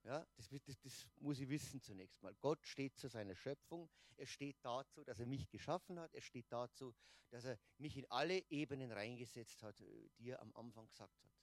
Ja, 0.01 0.25
das, 0.35 0.49
das, 0.49 0.79
das, 0.79 1.07
muss 1.19 1.39
ich 1.39 1.47
wissen 1.47 1.79
zunächst 1.79 2.19
mal. 2.23 2.33
Gott 2.41 2.65
steht 2.65 2.97
zu 2.97 3.09
seiner 3.09 3.35
Schöpfung. 3.35 3.87
Er 4.17 4.25
steht 4.25 4.57
dazu, 4.63 5.03
dass 5.03 5.19
er 5.19 5.27
mich 5.27 5.47
geschaffen 5.47 5.99
hat. 5.99 6.11
Er 6.15 6.21
steht 6.21 6.51
dazu, 6.51 6.95
dass 7.29 7.45
er 7.45 7.59
mich 7.77 7.97
in 7.97 8.09
alle 8.09 8.43
Ebenen 8.49 8.91
reingesetzt 8.91 9.61
hat, 9.61 9.79
äh, 9.79 10.09
die 10.17 10.29
er 10.29 10.41
am 10.41 10.55
Anfang 10.55 10.87
gesagt 10.87 11.23
hat. 11.23 11.42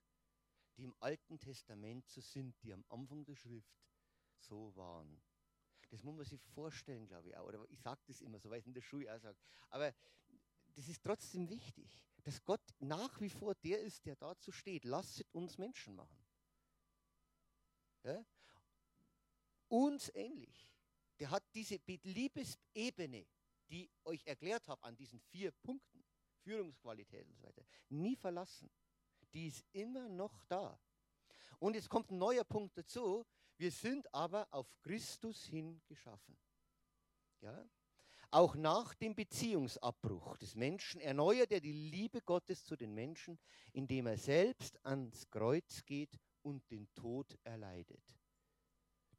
Die 0.76 0.85
im 0.85 0.94
Alten 1.00 1.38
Testament 1.38 2.09
so 2.09 2.20
sind, 2.20 2.54
die 2.62 2.72
am 2.72 2.85
Anfang 2.88 3.24
der 3.24 3.37
Schrift 3.37 3.74
so 4.38 4.74
waren. 4.76 5.20
Das 5.90 6.02
muss 6.02 6.14
man 6.14 6.24
sich 6.24 6.42
vorstellen, 6.54 7.06
glaube 7.06 7.28
ich 7.28 7.37
auch. 7.37 7.46
Oder 7.46 7.66
ich 7.68 7.80
sage 7.80 8.00
das 8.06 8.20
immer 8.20 8.38
so, 8.38 8.48
weil 8.48 8.59
ich 8.59 8.64
es 8.64 8.68
in 8.68 8.74
der 8.74 8.83
Schule 8.83 9.14
auch 9.14 9.20
sage. 9.20 9.37
Aber 9.68 9.92
das 10.74 10.88
ist 10.88 11.02
trotzdem 11.02 11.48
wichtig, 11.48 12.04
dass 12.22 12.42
Gott 12.44 12.62
nach 12.78 13.20
wie 13.20 13.30
vor 13.30 13.54
der 13.56 13.80
ist, 13.80 14.06
der 14.06 14.16
dazu 14.16 14.52
steht. 14.52 14.85
Lasset 14.85 15.26
uns 15.33 15.59
Menschen 15.59 15.96
machen. 15.96 16.24
Ja? 18.04 18.24
uns 19.70 20.11
ähnlich. 20.14 20.68
Der 21.18 21.30
hat 21.30 21.44
diese 21.54 21.80
Liebesebene, 22.02 23.26
die 23.68 23.85
ich 23.85 23.90
euch 24.04 24.26
erklärt 24.26 24.68
habe 24.68 24.83
an 24.83 24.96
diesen 24.96 25.20
vier 25.20 25.52
Punkten, 25.52 26.04
Führungsqualität 26.42 27.26
und 27.26 27.37
so 27.37 27.44
weiter, 27.44 27.62
nie 27.88 28.16
verlassen. 28.16 28.70
Die 29.33 29.47
ist 29.47 29.64
immer 29.73 30.09
noch 30.09 30.43
da. 30.45 30.79
Und 31.59 31.75
jetzt 31.75 31.88
kommt 31.88 32.11
ein 32.11 32.19
neuer 32.19 32.45
Punkt 32.45 32.77
dazu. 32.77 33.25
Wir 33.57 33.71
sind 33.71 34.12
aber 34.14 34.49
auf 34.51 34.66
Christus 34.81 35.45
hin 35.45 35.81
geschaffen. 35.87 36.37
Ja? 37.40 37.69
Auch 38.31 38.55
nach 38.55 38.95
dem 38.95 39.14
Beziehungsabbruch 39.14 40.38
des 40.38 40.55
Menschen 40.55 41.01
erneuert 41.01 41.53
er 41.53 41.61
die 41.61 41.73
Liebe 41.73 42.23
Gottes 42.23 42.64
zu 42.64 42.77
den 42.77 42.95
Menschen, 42.95 43.38
indem 43.73 44.07
er 44.07 44.16
selbst 44.16 44.79
ans 44.87 45.29
Kreuz 45.31 45.85
geht 45.85 46.16
und 46.43 46.71
den 46.71 46.88
Tod 46.95 47.37
erleidet 47.43 48.03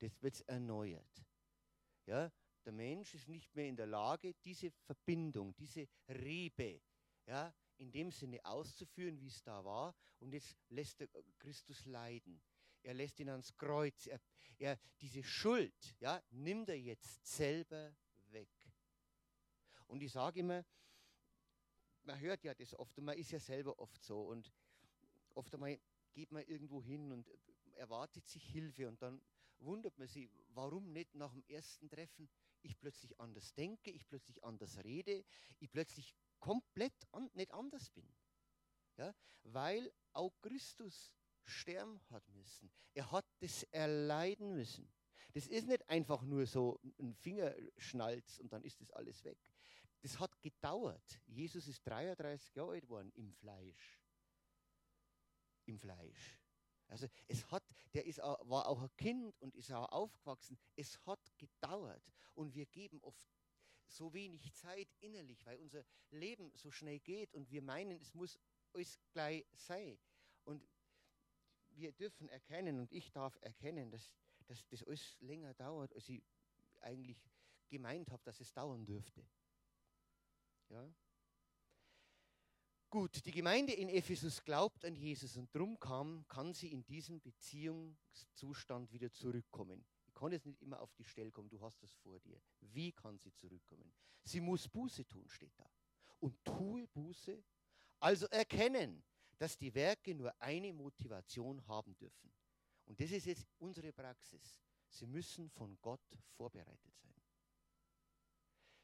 das 0.02 0.22
wird 0.22 0.42
erneuert. 0.48 1.26
Ja, 2.06 2.32
der 2.66 2.72
Mensch 2.72 3.14
ist 3.14 3.28
nicht 3.28 3.56
mehr 3.56 3.68
in 3.68 3.76
der 3.76 3.88
Lage, 3.88 4.34
diese 4.44 4.72
Verbindung, 4.72 5.56
diese 5.56 5.88
Rebe, 6.08 6.82
ja, 7.32 7.54
in 7.78 7.94
dem 7.94 8.12
Sinne 8.12 8.44
auszuführen, 8.44 9.18
wie 9.22 9.28
es 9.28 9.42
da 9.42 9.64
war. 9.64 9.96
Und 10.20 10.34
jetzt 10.34 10.58
lässt 10.68 11.00
er 11.00 11.08
Christus 11.40 11.86
leiden. 11.86 12.42
Er 12.84 12.94
lässt 12.94 13.22
ihn 13.22 13.30
ans 13.30 13.56
Kreuz. 13.56 14.08
Er, 14.08 14.20
er, 14.58 14.78
diese 15.00 15.24
Schuld 15.24 15.96
ja, 16.02 16.22
nimmt 16.32 16.68
er 16.68 16.78
jetzt 16.78 17.26
selber 17.26 17.96
weg. 18.32 18.50
Und 19.88 20.04
ich 20.04 20.12
sage 20.12 20.42
immer, 20.42 20.66
man 22.04 22.20
hört 22.20 22.44
ja 22.44 22.54
das 22.54 22.78
oft 22.78 22.98
und 22.98 23.06
man 23.06 23.18
ist 23.18 23.32
ja 23.32 23.40
selber 23.40 23.80
oft 23.80 24.04
so. 24.04 24.24
Und 24.28 24.52
oft 25.34 25.54
einmal 25.54 25.80
geht 26.12 26.34
man 26.34 26.44
irgendwo 26.44 26.84
hin 26.84 27.14
und 27.14 27.32
erwartet 27.76 28.28
sich 28.28 28.44
Hilfe 28.44 28.90
und 28.90 29.02
dann 29.02 29.22
wundert 29.60 29.98
man 29.98 30.08
sich, 30.10 30.30
warum 30.50 30.92
nicht 30.92 31.16
nach 31.16 31.32
dem 31.32 31.46
ersten 31.48 31.88
Treffen 31.88 32.30
ich 32.62 32.78
plötzlich 32.78 33.18
anders 33.22 33.54
denke, 33.54 33.90
ich 33.90 34.06
plötzlich 34.06 34.44
anders 34.44 34.84
rede, 34.84 35.24
ich 35.60 35.72
plötzlich 35.72 36.14
komplett 36.42 37.08
an, 37.14 37.30
nicht 37.34 37.54
anders 37.54 37.90
bin. 37.92 38.06
Ja? 38.98 39.16
Weil 39.44 39.92
auch 40.12 40.34
Christus 40.42 41.14
sterben 41.46 42.02
hat 42.10 42.28
müssen. 42.30 42.70
Er 42.94 43.10
hat 43.12 43.26
das 43.40 43.64
erleiden 43.72 44.54
müssen. 44.54 44.92
Das 45.34 45.48
ist 45.48 45.68
nicht 45.68 45.88
einfach 45.90 46.24
nur 46.24 46.46
so 46.46 46.80
ein 47.00 47.14
Fingerschnalz 47.16 48.40
und 48.40 48.52
dann 48.52 48.64
ist 48.64 48.82
das 48.82 48.92
alles 48.92 49.24
weg. 49.24 49.38
Das 50.02 50.20
hat 50.20 50.42
gedauert. 50.42 51.22
Jesus 51.28 51.68
ist 51.68 51.88
33 51.88 52.56
Jahre 52.56 52.72
alt 52.72 52.84
geworden 52.84 53.12
im 53.16 53.32
Fleisch. 53.32 54.02
Im 55.66 55.78
Fleisch. 55.78 56.40
Also 56.88 57.08
es 57.28 57.50
hat, 57.50 57.64
der 57.94 58.06
ist, 58.06 58.18
war 58.18 58.68
auch 58.68 58.82
ein 58.82 58.96
Kind 58.98 59.40
und 59.42 59.56
ist 59.56 59.72
auch 59.72 59.90
aufgewachsen. 59.92 60.60
Es 60.76 61.00
hat 61.06 61.22
gedauert 61.38 62.04
und 62.34 62.54
wir 62.54 62.66
geben 62.66 63.00
oft 63.02 63.26
so 63.92 64.14
wenig 64.14 64.54
Zeit 64.54 64.88
innerlich, 65.00 65.46
weil 65.46 65.58
unser 65.60 65.84
Leben 66.12 66.52
so 66.56 66.72
schnell 66.72 67.00
geht 67.00 67.34
und 67.34 67.50
wir 67.50 67.62
meinen, 67.62 68.00
es 68.00 68.14
muss 68.14 68.40
alles 68.74 69.00
gleich 69.12 69.46
sein. 69.54 70.00
Und 70.44 70.66
wir 71.72 71.92
dürfen 71.92 72.30
erkennen 72.30 72.80
und 72.80 72.92
ich 72.92 73.12
darf 73.12 73.38
erkennen, 73.42 73.92
dass, 73.92 74.12
dass 74.48 74.68
das 74.68 74.84
alles 74.84 75.18
länger 75.20 75.54
dauert, 75.54 75.94
als 75.94 76.10
ich 76.10 76.24
eigentlich 76.80 77.18
gemeint 77.70 78.12
habe, 78.12 78.24
dass 78.24 78.40
es 78.40 78.54
dauern 78.54 78.86
dürfte. 78.86 79.26
Ja? 80.70 80.94
Gut, 82.90 83.26
die 83.26 83.32
Gemeinde 83.32 83.72
in 83.72 83.88
Ephesus 83.88 84.44
glaubt 84.44 84.84
an 84.84 84.98
Jesus 84.98 85.38
und 85.38 85.56
drum 85.56 85.80
kam, 85.80 86.28
kann 86.28 86.54
sie 86.54 86.72
in 86.74 86.84
diesen 86.84 87.22
Beziehungszustand 87.22 88.92
wieder 88.92 89.14
zurückkommen. 89.14 89.86
Kann 90.22 90.34
jetzt 90.34 90.46
nicht 90.46 90.62
immer 90.62 90.80
auf 90.80 90.94
die 90.94 91.04
Stelle 91.04 91.32
kommen, 91.32 91.50
du 91.50 91.60
hast 91.62 91.82
das 91.82 91.96
vor 91.96 92.20
dir. 92.20 92.40
Wie 92.60 92.92
kann 92.92 93.18
sie 93.18 93.34
zurückkommen? 93.34 93.92
Sie 94.22 94.40
muss 94.40 94.70
Buße 94.70 95.08
tun, 95.08 95.28
steht 95.28 95.58
da. 95.58 95.68
Und 96.20 96.46
tue 96.46 96.88
Buße, 96.90 97.44
also 98.00 98.28
erkennen, 98.28 99.04
dass 99.40 99.58
die 99.58 99.74
Werke 99.74 100.14
nur 100.14 100.40
eine 100.40 100.72
Motivation 100.74 101.66
haben 101.68 101.98
dürfen. 101.98 102.32
Und 102.86 103.00
das 103.00 103.10
ist 103.10 103.26
jetzt 103.26 103.48
unsere 103.58 103.92
Praxis. 103.92 104.60
Sie 104.90 105.08
müssen 105.08 105.50
von 105.50 105.76
Gott 105.82 106.20
vorbereitet 106.38 106.96
sein. 107.00 107.20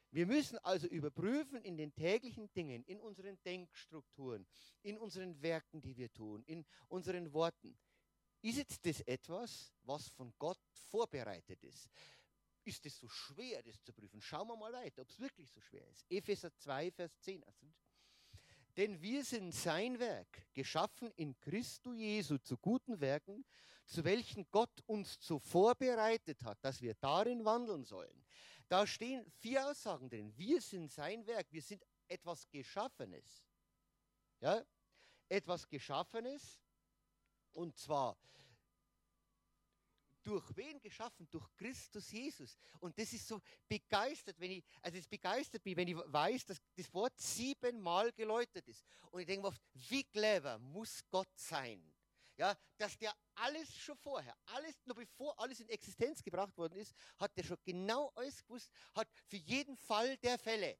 Wir 0.10 0.26
müssen 0.26 0.58
also 0.64 0.88
überprüfen 0.88 1.62
in 1.62 1.78
den 1.78 1.94
täglichen 1.94 2.52
Dingen, 2.52 2.84
in 2.86 3.00
unseren 3.00 3.38
Denkstrukturen, 3.44 4.48
in 4.82 4.98
unseren 4.98 5.40
Werken, 5.44 5.82
die 5.82 5.96
wir 5.96 6.12
tun, 6.12 6.44
in 6.46 6.66
unseren 6.88 7.32
Worten. 7.32 7.78
Ist 8.42 8.58
jetzt 8.58 8.86
das 8.86 9.02
etwas, 9.02 9.74
was 9.84 10.10
von 10.10 10.34
Gott 10.38 10.60
vorbereitet 10.90 11.64
ist? 11.64 11.90
Ist 12.64 12.86
es 12.86 12.98
so 12.98 13.08
schwer, 13.08 13.64
das 13.64 13.82
zu 13.82 13.94
prüfen? 13.94 14.22
Schauen 14.22 14.48
wir 14.48 14.58
mal 14.58 14.74
weiter, 14.74 15.02
ob 15.02 15.10
es 15.10 15.20
wirklich 15.20 15.50
so 15.50 15.62
schwer 15.62 15.88
ist. 15.90 16.06
Epheser 16.10 16.54
2, 16.54 16.92
Vers 16.92 17.18
10. 17.22 17.44
Denn 18.76 19.02
wir 19.02 19.24
sind 19.24 19.56
sein 19.56 19.98
Werk, 20.00 20.54
geschaffen 20.54 21.12
in 21.16 21.40
Christo 21.40 21.94
Jesu 21.94 22.38
zu 22.38 22.58
guten 22.58 23.00
Werken, 23.00 23.44
zu 23.86 24.04
welchen 24.04 24.46
Gott 24.52 24.84
uns 24.86 25.18
so 25.20 25.40
vorbereitet 25.40 26.44
hat, 26.44 26.64
dass 26.64 26.82
wir 26.82 26.94
darin 26.96 27.44
wandeln 27.46 27.86
sollen. 27.86 28.26
Da 28.68 28.86
stehen 28.86 29.26
vier 29.40 29.66
Aussagen 29.66 30.10
drin. 30.10 30.38
Wir 30.38 30.62
sind 30.62 30.92
sein 30.92 31.26
Werk, 31.26 31.48
wir 31.52 31.62
sind 31.62 31.84
etwas 32.08 32.48
Geschaffenes. 32.50 33.46
Ja? 34.42 34.64
Etwas 35.30 35.68
Geschaffenes 35.68 36.60
und 37.58 37.76
zwar 37.76 38.16
durch 40.22 40.55
wen 40.55 40.80
geschaffen? 40.80 41.28
Durch 41.32 41.49
Christus 41.55 42.12
Jesus. 42.12 42.55
Und 42.80 42.97
das 42.99 43.14
ist 43.14 43.28
so 43.28 43.41
begeistert, 43.68 44.39
wenn 44.39 44.51
ich, 44.51 44.64
also 44.82 44.97
es 44.97 45.08
begeistert 45.08 45.66
mich, 45.66 45.76
wenn 45.76 45.88
ich 45.88 45.95
weiß, 45.95 46.45
dass 46.45 46.58
das 46.76 46.93
Wort 46.93 47.18
siebenmal 47.18 48.12
geläutet 48.12 48.68
ist. 48.68 48.86
Und 49.10 49.22
ich 49.22 49.26
denke 49.26 49.41
mir 49.41 49.47
oft, 49.47 49.62
wie 49.74 50.03
clever 50.03 50.60
muss 50.60 51.01
Gott 51.10 51.30
sein? 51.36 51.82
Ja, 52.36 52.55
dass 52.78 52.95
der 52.97 53.16
alles 53.34 53.76
schon 53.76 53.97
vorher, 53.97 54.38
alles, 54.45 54.76
nur 54.86 54.95
bevor 54.95 55.39
alles 55.39 55.60
in 55.60 55.70
Existenz 55.70 56.22
gebracht 56.22 56.55
worden 56.55 56.78
ist, 56.78 56.93
hat 57.18 57.36
der 57.36 57.43
schon 57.43 57.58
genau 57.64 58.12
alles 58.14 58.43
gewusst, 58.43 58.70
hat 58.93 59.08
für 59.26 59.38
jeden 59.38 59.76
Fall 59.76 60.16
der 60.18 60.38
Fälle 60.38 60.78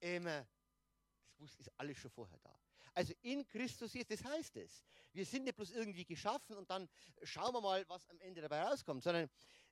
immer, 0.00 0.46
das 1.36 1.54
ist 1.56 1.70
alles 1.76 1.98
schon 1.98 2.10
vorher 2.10 2.38
da. 2.38 2.53
Also 2.94 3.12
in 3.22 3.46
Christus 3.46 3.94
ist, 3.94 4.10
das 4.10 4.24
heißt 4.24 4.56
es. 4.56 4.84
Wir 5.12 5.26
sind 5.26 5.44
nicht 5.44 5.56
bloß 5.56 5.72
irgendwie 5.72 6.04
geschaffen 6.04 6.56
und 6.56 6.70
dann 6.70 6.88
schauen 7.22 7.52
wir 7.52 7.60
mal, 7.60 7.84
was 7.88 8.08
am 8.08 8.20
Ende 8.20 8.40
dabei 8.40 8.62
rauskommt, 8.62 9.02
sondern 9.02 9.28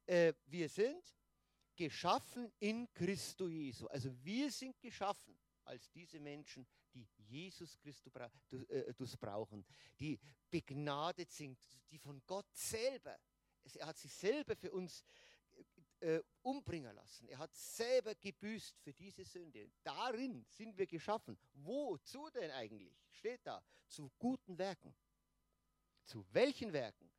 äh, 0.06 0.32
wir 0.46 0.68
sind 0.68 1.02
geschaffen 1.76 2.52
in 2.58 2.92
Christus 2.92 3.50
Jesu. 3.50 3.86
Also 3.86 4.10
wir 4.24 4.50
sind 4.50 4.78
geschaffen 4.80 5.38
als 5.64 5.90
diese 5.90 6.18
Menschen, 6.18 6.66
die 6.92 7.08
Jesus 7.16 7.78
Christus 7.78 8.12
äh, 8.68 9.16
brauchen, 9.18 9.64
die 9.98 10.18
begnadet 10.50 11.30
sind, 11.30 11.58
die 11.90 11.98
von 11.98 12.20
Gott 12.26 12.52
selber, 12.52 13.18
er 13.76 13.86
hat 13.86 13.96
sich 13.96 14.12
selber 14.12 14.56
für 14.56 14.72
uns 14.72 15.04
äh, 16.02 16.20
umbringen 16.42 16.94
lassen. 16.94 17.28
Er 17.28 17.38
hat 17.38 17.54
selber 17.54 18.14
gebüßt 18.14 18.78
für 18.80 18.92
diese 18.92 19.24
Sünde. 19.24 19.70
Darin 19.82 20.44
sind 20.48 20.76
wir 20.76 20.86
geschaffen. 20.86 21.38
Wozu 21.54 22.28
denn 22.30 22.50
eigentlich? 22.50 22.92
Steht 23.10 23.46
da. 23.46 23.62
Zu 23.86 24.10
guten 24.18 24.58
Werken. 24.58 24.94
Zu 26.04 26.24
welchen 26.32 26.72
Werken? 26.72 27.10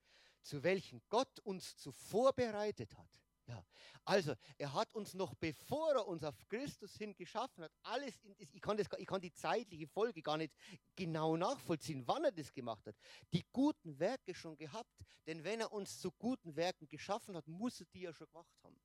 Zu 0.42 0.62
welchen 0.64 1.02
Gott 1.08 1.40
uns 1.40 1.78
zuvor 1.78 2.34
bereitet 2.34 2.98
hat. 2.98 3.10
Ja, 3.46 3.66
also 4.06 4.36
er 4.58 4.74
hat 4.74 4.94
uns 4.94 5.14
noch 5.14 5.36
bevor 5.36 5.91
er 5.94 6.08
uns 6.08 6.24
auf 6.24 6.36
Christus 6.48 6.96
hin 6.96 7.14
geschaffen 7.14 7.66
hat, 7.66 7.74
alles, 7.84 8.24
in, 8.24 8.36
ich, 8.38 8.62
kann 8.62 8.78
das, 8.78 8.88
ich 8.98 9.06
kann 9.06 9.20
die 9.20 9.34
zeitliche 9.34 9.88
Folge 9.88 10.22
gar 10.22 10.38
nicht 10.38 10.54
genau 10.96 11.36
nachvollziehen, 11.36 12.08
wann 12.08 12.24
er 12.24 12.32
das 12.32 12.54
gemacht 12.54 12.88
hat, 12.88 12.96
die 13.34 13.44
guten 13.52 14.00
Werke 14.00 14.34
schon 14.34 14.56
gehabt, 14.56 15.04
denn 15.28 15.44
wenn 15.44 15.60
er 15.60 15.74
uns 15.74 16.00
zu 16.00 16.12
guten 16.12 16.56
Werken 16.56 16.88
geschaffen 16.88 17.36
hat, 17.36 17.48
muss 17.48 17.82
er 17.82 17.88
die 17.94 18.02
ja 18.02 18.14
schon 18.14 18.28
gemacht 18.28 18.56
haben. 18.64 18.80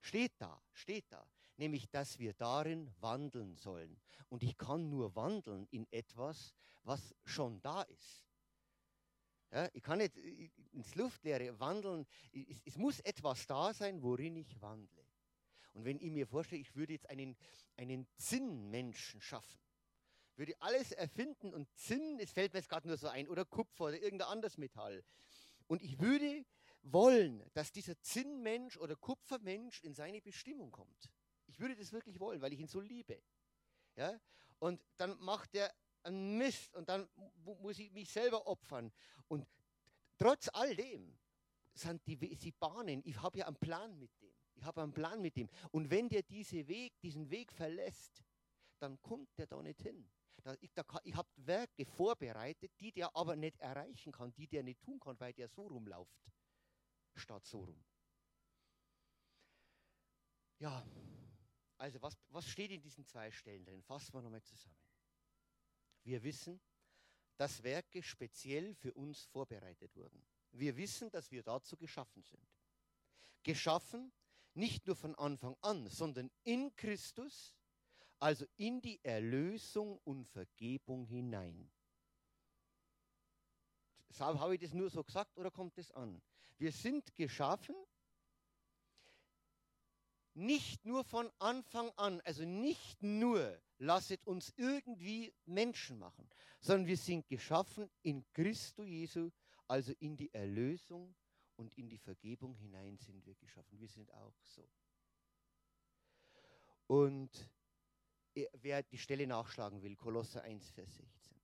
Steht 0.00 0.32
da, 0.38 0.62
steht 0.72 1.04
da, 1.10 1.28
nämlich, 1.56 1.90
dass 1.90 2.18
wir 2.18 2.32
darin 2.32 2.94
wandeln 3.00 3.56
sollen. 3.56 4.00
Und 4.28 4.42
ich 4.42 4.56
kann 4.56 4.88
nur 4.88 5.14
wandeln 5.16 5.66
in 5.70 5.86
etwas, 5.90 6.54
was 6.82 7.14
schon 7.24 7.60
da 7.60 7.82
ist. 7.82 8.25
Ja, 9.52 9.68
ich 9.72 9.82
kann 9.82 9.98
nicht 9.98 10.16
äh, 10.16 10.50
ins 10.72 10.94
Luftleere 10.94 11.58
wandeln. 11.60 12.06
Es, 12.32 12.60
es, 12.64 12.76
muss 12.76 13.00
etwas 13.00 13.46
da 13.46 13.72
sein, 13.72 14.02
worin 14.02 14.36
ich 14.36 14.60
wandle. 14.60 15.06
Und 15.72 15.84
wenn 15.84 16.00
ich 16.00 16.10
mir 16.10 16.26
vorstelle, 16.26 16.60
ich 16.60 16.74
würde 16.74 16.94
jetzt 16.94 17.08
einen, 17.08 17.36
einen 17.76 18.06
Zinnmenschen 18.16 19.20
schaffen, 19.20 19.60
würde 20.36 20.54
alles 20.60 20.92
erfinden 20.92 21.54
und 21.54 21.68
Zinn, 21.76 22.18
es 22.20 22.32
fällt 22.32 22.52
mir 22.52 22.60
jetzt 22.60 22.68
gerade 22.68 22.88
nur 22.88 22.96
so 22.96 23.08
ein, 23.08 23.28
oder 23.28 23.44
Kupfer 23.44 23.84
oder 23.84 24.00
irgendein 24.00 24.28
anderes 24.28 24.58
Metall. 24.58 25.04
Und 25.66 25.82
ich 25.82 25.98
würde 25.98 26.44
wollen, 26.82 27.42
dass 27.54 27.72
dieser 27.72 28.00
Zinnmensch 28.00 28.76
oder 28.76 28.96
Kupfermensch 28.96 29.82
in 29.82 29.94
seine 29.94 30.20
Bestimmung 30.20 30.70
kommt. 30.70 31.10
Ich 31.46 31.58
würde 31.58 31.76
das 31.76 31.92
wirklich 31.92 32.20
wollen, 32.20 32.40
weil 32.40 32.52
ich 32.52 32.60
ihn 32.60 32.68
so 32.68 32.80
liebe. 32.80 33.22
Ja? 33.96 34.18
Und 34.58 34.80
dann 34.96 35.18
macht 35.20 35.54
er 35.54 35.74
ein 36.06 36.38
Mist 36.38 36.74
und 36.74 36.88
dann 36.88 37.08
muss 37.60 37.78
ich 37.78 37.90
mich 37.92 38.10
selber 38.10 38.46
opfern. 38.46 38.92
Und 39.28 39.46
trotz 40.16 40.48
all 40.52 40.74
dem 40.74 41.16
sind 41.74 42.06
die, 42.06 42.16
die 42.16 42.52
Bahnen, 42.52 43.02
ich 43.04 43.20
habe 43.20 43.38
ja 43.38 43.46
einen 43.46 43.56
Plan 43.56 43.98
mit 43.98 44.10
dem. 44.20 44.32
Ich 44.54 44.64
habe 44.64 44.82
einen 44.82 44.92
Plan 44.92 45.20
mit 45.20 45.36
dem. 45.36 45.48
Und 45.70 45.90
wenn 45.90 46.08
der 46.08 46.22
diese 46.22 46.66
Weg, 46.66 46.98
diesen 47.00 47.28
Weg 47.30 47.52
verlässt, 47.52 48.24
dann 48.78 49.00
kommt 49.02 49.36
der 49.36 49.46
da 49.46 49.62
nicht 49.62 49.82
hin. 49.82 50.08
Da, 50.42 50.54
ich 50.60 50.70
ich 51.02 51.16
habe 51.16 51.28
Werke 51.36 51.84
vorbereitet, 51.84 52.70
die 52.78 52.92
der 52.92 53.14
aber 53.16 53.34
nicht 53.34 53.58
erreichen 53.58 54.12
kann, 54.12 54.32
die 54.34 54.46
der 54.46 54.62
nicht 54.62 54.80
tun 54.80 55.00
kann, 55.00 55.18
weil 55.18 55.32
der 55.32 55.48
so 55.48 55.66
rumläuft, 55.66 56.30
statt 57.14 57.44
so 57.44 57.64
rum. 57.64 57.84
Ja, 60.58 60.86
also 61.78 62.00
was, 62.00 62.16
was 62.28 62.46
steht 62.48 62.70
in 62.70 62.80
diesen 62.80 63.04
zwei 63.04 63.30
Stellen 63.30 63.64
drin? 63.64 63.82
Fassen 63.82 64.14
wir 64.14 64.22
nochmal 64.22 64.42
zusammen. 64.42 64.85
Wir 66.06 66.22
wissen, 66.22 66.60
dass 67.36 67.64
Werke 67.64 68.00
speziell 68.00 68.74
für 68.74 68.94
uns 68.94 69.24
vorbereitet 69.24 69.94
wurden. 69.96 70.24
Wir 70.52 70.76
wissen, 70.76 71.10
dass 71.10 71.32
wir 71.32 71.42
dazu 71.42 71.76
geschaffen 71.76 72.22
sind. 72.22 72.46
Geschaffen 73.42 74.12
nicht 74.54 74.86
nur 74.86 74.94
von 74.94 75.16
Anfang 75.16 75.56
an, 75.62 75.88
sondern 75.88 76.30
in 76.44 76.74
Christus, 76.76 77.56
also 78.20 78.46
in 78.56 78.80
die 78.80 79.04
Erlösung 79.04 79.98
und 80.04 80.26
Vergebung 80.28 81.04
hinein. 81.06 81.70
Habe 84.20 84.54
ich 84.54 84.60
das 84.60 84.72
nur 84.72 84.88
so 84.88 85.02
gesagt 85.02 85.36
oder 85.36 85.50
kommt 85.50 85.76
das 85.76 85.90
an? 85.90 86.22
Wir 86.56 86.70
sind 86.70 87.16
geschaffen 87.16 87.74
nicht 90.36 90.84
nur 90.84 91.02
von 91.02 91.30
Anfang 91.38 91.90
an, 91.96 92.20
also 92.22 92.44
nicht 92.44 93.02
nur 93.02 93.58
lasset 93.78 94.26
uns 94.26 94.52
irgendwie 94.56 95.34
Menschen 95.46 95.98
machen, 95.98 96.28
sondern 96.60 96.86
wir 96.86 96.96
sind 96.96 97.26
geschaffen 97.28 97.90
in 98.02 98.24
Christo 98.32 98.84
Jesu, 98.84 99.30
also 99.66 99.92
in 99.98 100.16
die 100.16 100.32
Erlösung 100.34 101.14
und 101.56 101.72
in 101.74 101.88
die 101.88 101.98
Vergebung 101.98 102.54
hinein 102.54 102.98
sind 102.98 103.24
wir 103.24 103.34
geschaffen. 103.34 103.78
Wir 103.78 103.88
sind 103.88 104.12
auch 104.12 104.36
so. 104.42 104.68
Und 106.86 107.50
wer 108.52 108.82
die 108.82 108.98
Stelle 108.98 109.26
nachschlagen 109.26 109.82
will, 109.82 109.96
Kolosser 109.96 110.42
1, 110.42 110.70
Vers 110.70 110.96
16. 110.96 111.40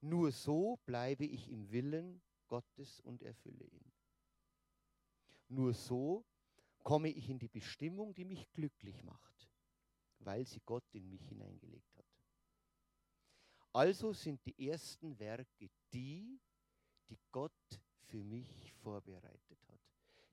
Nur 0.00 0.32
so 0.32 0.78
bleibe 0.86 1.26
ich 1.26 1.50
im 1.50 1.70
Willen 1.70 2.22
Gottes 2.48 3.00
und 3.00 3.22
erfülle 3.22 3.64
ihn. 3.64 3.92
Nur 5.48 5.74
so 5.74 6.24
komme 6.82 7.08
ich 7.10 7.28
in 7.28 7.38
die 7.38 7.48
Bestimmung, 7.48 8.14
die 8.14 8.24
mich 8.24 8.50
glücklich 8.52 9.02
macht, 9.02 9.48
weil 10.20 10.46
sie 10.46 10.60
Gott 10.64 10.84
in 10.92 11.08
mich 11.08 11.26
hineingelegt 11.28 11.96
hat. 11.96 12.06
Also 13.72 14.12
sind 14.12 14.44
die 14.44 14.68
ersten 14.68 15.18
Werke 15.18 15.70
die, 15.92 16.40
die 17.08 17.18
Gott 17.30 17.52
für 18.08 18.22
mich 18.22 18.72
vorbereitet 18.82 19.58
hat. 19.68 19.80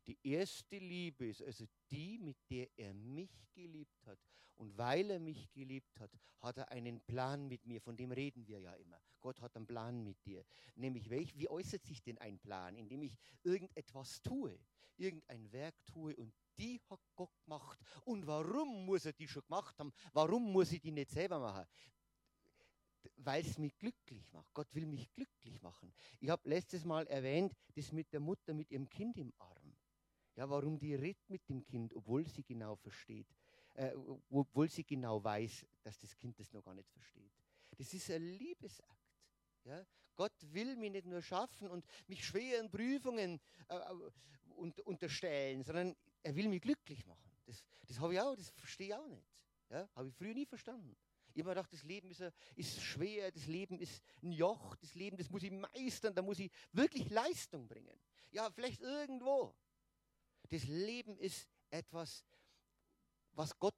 Die 0.07 0.17
erste 0.23 0.77
Liebe 0.77 1.27
ist 1.27 1.43
also 1.43 1.65
die, 1.91 2.17
mit 2.17 2.37
der 2.49 2.67
er 2.77 2.93
mich 2.93 3.51
geliebt 3.53 4.05
hat. 4.05 4.19
Und 4.55 4.75
weil 4.75 5.11
er 5.11 5.19
mich 5.19 5.51
geliebt 5.51 5.99
hat, 5.99 6.11
hat 6.39 6.57
er 6.57 6.71
einen 6.71 7.01
Plan 7.01 7.47
mit 7.47 7.65
mir. 7.65 7.79
Von 7.79 7.95
dem 7.95 8.11
reden 8.11 8.47
wir 8.47 8.59
ja 8.59 8.73
immer. 8.73 8.99
Gott 9.21 9.39
hat 9.41 9.55
einen 9.55 9.67
Plan 9.67 10.03
mit 10.03 10.25
dir. 10.25 10.43
Nämlich, 10.75 11.09
welch, 11.09 11.37
wie 11.37 11.49
äußert 11.49 11.85
sich 11.85 12.01
denn 12.01 12.17
ein 12.17 12.39
Plan? 12.39 12.75
Indem 12.75 13.03
ich 13.03 13.17
irgendetwas 13.43 14.21
tue, 14.23 14.57
irgendein 14.97 15.51
Werk 15.51 15.75
tue 15.85 16.15
und 16.15 16.33
die 16.57 16.81
hat 16.89 16.99
Gott 17.15 17.31
gemacht. 17.43 17.79
Und 18.03 18.25
warum 18.25 18.85
muss 18.85 19.05
er 19.05 19.13
die 19.13 19.27
schon 19.27 19.43
gemacht 19.43 19.77
haben? 19.79 19.93
Warum 20.13 20.51
muss 20.51 20.71
ich 20.71 20.81
die 20.81 20.91
nicht 20.91 21.11
selber 21.11 21.39
machen? 21.39 21.65
Weil 23.17 23.45
es 23.45 23.57
mich 23.57 23.77
glücklich 23.77 24.31
macht. 24.33 24.53
Gott 24.53 24.73
will 24.73 24.85
mich 24.85 25.11
glücklich 25.13 25.61
machen. 25.61 25.93
Ich 26.19 26.29
habe 26.29 26.49
letztes 26.49 26.83
Mal 26.83 27.07
erwähnt, 27.07 27.53
das 27.75 27.91
mit 27.91 28.11
der 28.11 28.19
Mutter 28.19 28.53
mit 28.53 28.69
ihrem 28.71 28.89
Kind 28.89 29.17
im 29.17 29.33
Arm. 29.37 29.75
Ja, 30.35 30.49
warum 30.49 30.77
die 30.77 30.93
redet 30.93 31.29
mit 31.29 31.47
dem 31.49 31.63
Kind, 31.63 31.95
obwohl 31.95 32.27
sie 32.27 32.43
genau 32.43 32.75
versteht, 32.75 33.27
äh, 33.73 33.91
obwohl 34.29 34.69
sie 34.69 34.83
genau 34.83 35.23
weiß, 35.23 35.65
dass 35.81 35.97
das 35.99 36.15
Kind 36.15 36.39
das 36.39 36.51
noch 36.53 36.63
gar 36.63 36.75
nicht 36.75 36.89
versteht. 36.91 37.31
Das 37.77 37.93
ist 37.93 38.09
ein 38.11 38.21
Liebesakt. 38.21 38.97
Ja? 39.63 39.85
Gott 40.15 40.33
will 40.53 40.75
mich 40.75 40.91
nicht 40.91 41.05
nur 41.05 41.21
schaffen 41.21 41.69
und 41.69 41.85
mich 42.07 42.25
schweren 42.25 42.69
Prüfungen 42.69 43.39
äh, 43.67 43.79
und, 44.57 44.79
unterstellen, 44.81 45.63
sondern 45.63 45.95
er 46.23 46.35
will 46.35 46.47
mich 46.47 46.61
glücklich 46.61 47.05
machen. 47.05 47.31
Das, 47.45 47.63
das 47.87 47.99
habe 47.99 48.13
ich 48.13 48.19
auch, 48.19 48.35
das 48.35 48.49
verstehe 48.49 48.87
ich 48.87 48.93
auch 48.93 49.07
nicht. 49.07 49.45
Ja? 49.69 49.87
Habe 49.95 50.09
ich 50.09 50.15
früher 50.15 50.33
nie 50.33 50.45
verstanden. 50.45 50.95
Ich 51.33 51.43
habe 51.43 51.51
gedacht, 51.51 51.71
das 51.71 51.83
Leben 51.83 52.09
ist, 52.09 52.23
ist 52.55 52.81
schwer, 52.81 53.31
das 53.31 53.45
Leben 53.45 53.79
ist 53.79 54.01
ein 54.23 54.31
Joch, 54.31 54.75
das 54.77 54.95
Leben, 54.95 55.17
das 55.17 55.29
muss 55.29 55.43
ich 55.43 55.51
meistern, 55.51 56.15
da 56.15 56.23
muss 56.23 56.39
ich 56.39 56.51
wirklich 56.71 57.09
Leistung 57.09 57.67
bringen. 57.67 57.95
Ja, 58.31 58.49
vielleicht 58.49 58.81
irgendwo. 58.81 59.55
Das 60.49 60.63
Leben 60.63 61.17
ist 61.19 61.47
etwas, 61.69 62.25
was 63.33 63.57
Gott, 63.59 63.75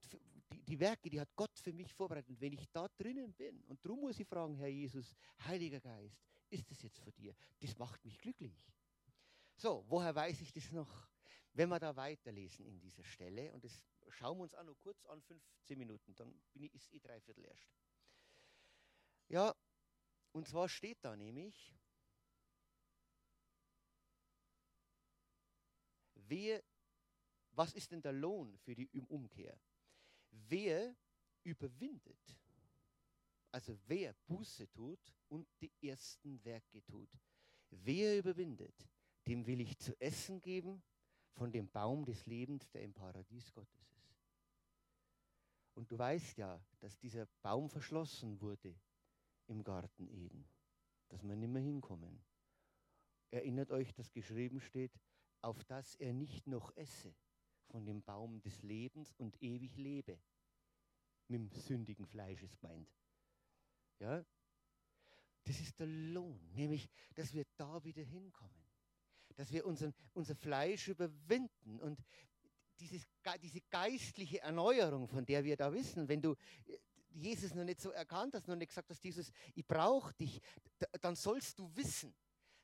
die, 0.53 0.61
die 0.63 0.80
Werke, 0.80 1.09
die 1.09 1.19
hat 1.19 1.36
Gott 1.36 1.57
für 1.59 1.73
mich 1.73 1.91
vorbereitet. 1.91 2.30
Und 2.30 2.39
wenn 2.39 2.53
ich 2.53 2.69
da 2.71 2.88
drinnen 2.88 3.34
bin, 3.34 3.61
und 3.63 3.84
darum 3.84 3.99
muss 3.99 4.19
ich 4.19 4.27
fragen, 4.27 4.55
Herr 4.55 4.67
Jesus, 4.67 5.13
Heiliger 5.45 5.82
Geist, 5.82 6.23
ist 6.49 6.71
das 6.71 6.82
jetzt 6.82 6.99
für 6.99 7.11
dir? 7.11 7.36
Das 7.59 7.77
macht 7.77 8.03
mich 8.05 8.17
glücklich. 8.17 8.55
So, 9.60 9.84
woher 9.89 10.16
weiß 10.16 10.39
ich 10.39 10.53
das 10.53 10.72
noch? 10.72 10.89
Wenn 11.51 11.68
wir 11.68 11.80
da 11.80 11.93
weiterlesen 11.93 12.66
in 12.66 12.80
dieser 12.80 13.03
Stelle, 13.03 13.51
und 13.51 13.62
das 13.66 13.84
schauen 14.07 14.38
wir 14.38 14.43
uns 14.43 14.55
auch 14.55 14.64
noch 14.64 14.80
kurz 14.80 15.05
an, 15.07 15.22
15 15.22 15.78
Minuten, 15.78 16.16
dann 16.16 16.34
bin 16.53 16.64
ich, 16.64 16.74
ist 16.74 16.89
eh 16.93 16.99
dreiviertel 16.99 17.43
erst. 17.43 17.70
Ja, 19.28 19.53
und 20.32 20.47
zwar 20.47 20.70
steht 20.70 21.03
da 21.03 21.14
nämlich, 21.14 21.76
wer, 26.14 26.64
was 27.51 27.74
ist 27.74 27.91
denn 27.91 28.01
der 28.01 28.14
Lohn 28.14 28.57
für 28.60 28.76
die 28.76 28.88
Umkehr? 29.10 29.60
Wer 30.30 30.95
überwindet, 31.43 32.38
also 33.51 33.78
wer 33.88 34.14
Buße 34.26 34.72
tut 34.72 35.14
und 35.28 35.49
die 35.60 35.74
ersten 35.82 36.41
Werke 36.45 36.82
tut, 36.86 37.20
wer 37.72 38.20
überwindet, 38.20 38.89
dem 39.30 39.45
will 39.45 39.61
ich 39.61 39.77
zu 39.77 39.95
essen 40.01 40.41
geben 40.41 40.82
von 41.34 41.51
dem 41.51 41.69
Baum 41.69 42.03
des 42.03 42.25
Lebens, 42.25 42.67
der 42.71 42.82
im 42.82 42.93
Paradies 42.93 43.53
Gottes 43.53 43.91
ist. 43.93 44.17
Und 45.75 45.91
du 45.91 45.99
weißt 45.99 46.39
ja, 46.39 46.59
dass 46.80 46.97
dieser 46.97 47.27
Baum 47.43 47.69
verschlossen 47.69 48.41
wurde 48.41 48.75
im 49.45 49.63
Garten 49.63 50.07
Eden, 50.07 50.49
dass 51.09 51.23
wir 51.23 51.36
nicht 51.36 51.51
mehr 51.51 51.61
hinkommen. 51.61 52.19
Erinnert 53.30 53.69
euch, 53.69 53.93
dass 53.93 54.11
geschrieben 54.11 54.59
steht, 54.59 54.99
auf 55.41 55.63
dass 55.63 55.95
er 55.95 56.11
nicht 56.11 56.47
noch 56.47 56.75
esse 56.75 57.13
von 57.67 57.86
dem 57.86 58.01
Baum 58.01 58.41
des 58.41 58.63
Lebens 58.63 59.13
und 59.19 59.39
ewig 59.43 59.77
lebe. 59.77 60.19
Mit 61.27 61.39
dem 61.39 61.51
sündigen 61.51 62.07
Fleisch 62.07 62.41
ist 62.41 62.59
gemeint. 62.59 62.91
Ja? 63.99 64.25
Das 65.43 65.59
ist 65.59 65.80
der 65.80 65.86
Lohn, 65.86 66.51
nämlich, 66.55 66.89
dass 67.13 67.32
wir 67.32 67.45
da 67.57 67.84
wieder 67.84 68.01
hinkommen. 68.01 68.68
Dass 69.39 69.53
wir 69.53 69.65
unseren, 69.65 69.93
unser 70.13 70.35
Fleisch 70.35 70.89
überwinden 70.89 71.79
und 71.79 72.03
dieses, 72.77 73.07
diese 73.41 73.61
geistliche 73.69 74.41
Erneuerung, 74.41 75.07
von 75.07 75.25
der 75.25 75.45
wir 75.45 75.55
da 75.55 75.71
wissen, 75.71 76.09
wenn 76.09 76.21
du 76.21 76.35
äh, 76.65 76.77
Jesus 77.11 77.53
noch 77.53 77.63
nicht 77.63 77.79
so 77.79 77.91
erkannt 77.91 78.35
hast, 78.35 78.49
noch 78.49 78.57
nicht 78.57 78.67
gesagt 78.67 78.89
hast, 78.89 79.01
Jesus, 79.01 79.31
ich 79.55 79.65
brauche 79.65 80.13
dich, 80.15 80.41
dann 80.99 81.15
sollst 81.15 81.57
du 81.57 81.73
wissen, 81.73 82.13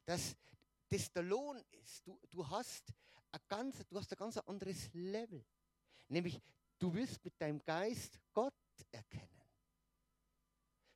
dass 0.04 0.36
das 0.90 1.10
der 1.14 1.24
Lohn 1.24 1.64
ist. 1.82 2.06
Du, 2.06 2.20
du, 2.30 2.46
hast 2.46 2.94
ein 3.32 3.40
ganz, 3.48 3.78
du 3.88 3.98
hast 3.98 4.12
ein 4.12 4.18
ganz 4.18 4.36
anderes 4.40 4.90
Level. 4.92 5.46
Nämlich, 6.10 6.42
du 6.78 6.94
wirst 6.94 7.24
mit 7.24 7.40
deinem 7.40 7.64
Geist 7.64 8.20
Gott 8.34 8.54
erkennen. 8.92 9.30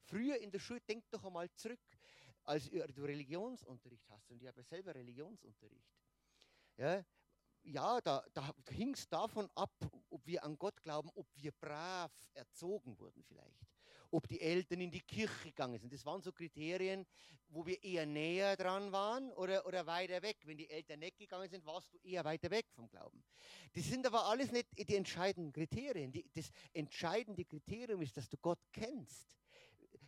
Früher 0.04 0.42
in 0.42 0.52
der 0.52 0.60
Schule, 0.60 0.82
denk 0.82 1.10
doch 1.10 1.24
einmal 1.24 1.50
zurück, 1.54 1.80
als 2.50 2.70
du 2.70 3.04
Religionsunterricht 3.04 4.10
hast. 4.10 4.32
Und 4.32 4.42
ich 4.42 4.48
habe 4.48 4.60
ja 4.60 4.64
selber 4.64 4.96
Religionsunterricht. 4.96 5.94
Ja, 6.78 7.06
ja 7.64 8.02
da, 8.02 8.26
da 8.34 8.54
hing 8.70 8.94
es 8.94 9.08
davon 9.08 9.50
ab, 9.56 9.74
ob 10.10 10.26
wir 10.26 10.44
an 10.44 10.58
Gott 10.58 10.82
glauben, 10.82 11.12
ob 11.16 11.28
wir 11.36 11.52
brav 11.52 12.12
erzogen 12.34 12.98
wurden 12.98 13.24
vielleicht 13.24 13.70
ob 14.12 14.28
die 14.28 14.42
Eltern 14.42 14.82
in 14.82 14.92
die 14.92 15.02
Kirche 15.02 15.50
gegangen 15.50 15.78
sind. 15.78 15.94
Das 15.94 16.06
waren 16.06 16.22
so 16.22 16.32
Kriterien, 16.32 17.06
wo 17.50 17.66
wir 17.66 17.82
eher 17.84 18.06
näher 18.06 18.56
dran 18.56 18.92
waren 18.92 19.32
oder, 19.34 19.66
oder 19.66 19.86
weiter 19.86 20.22
weg. 20.22 20.38
Wenn 20.46 20.58
die 20.58 20.70
Eltern 20.70 21.00
nicht 21.00 21.18
gegangen 21.18 21.50
sind, 21.50 21.66
warst 21.66 21.94
du 21.94 21.98
eher 22.00 22.24
weiter 22.24 22.50
weg 22.52 22.66
vom 22.72 22.90
Glauben. 22.90 23.24
Das 23.74 23.86
sind 23.86 24.06
aber 24.06 24.26
alles 24.26 24.52
nicht 24.52 24.68
die 24.78 24.96
entscheidenden 24.96 25.52
Kriterien. 25.52 26.12
Die, 26.12 26.26
das 26.34 26.52
entscheidende 26.74 27.46
Kriterium 27.46 28.02
ist, 28.02 28.18
dass 28.18 28.30
du 28.30 28.38
Gott 28.38 28.60
kennst. 28.72 29.38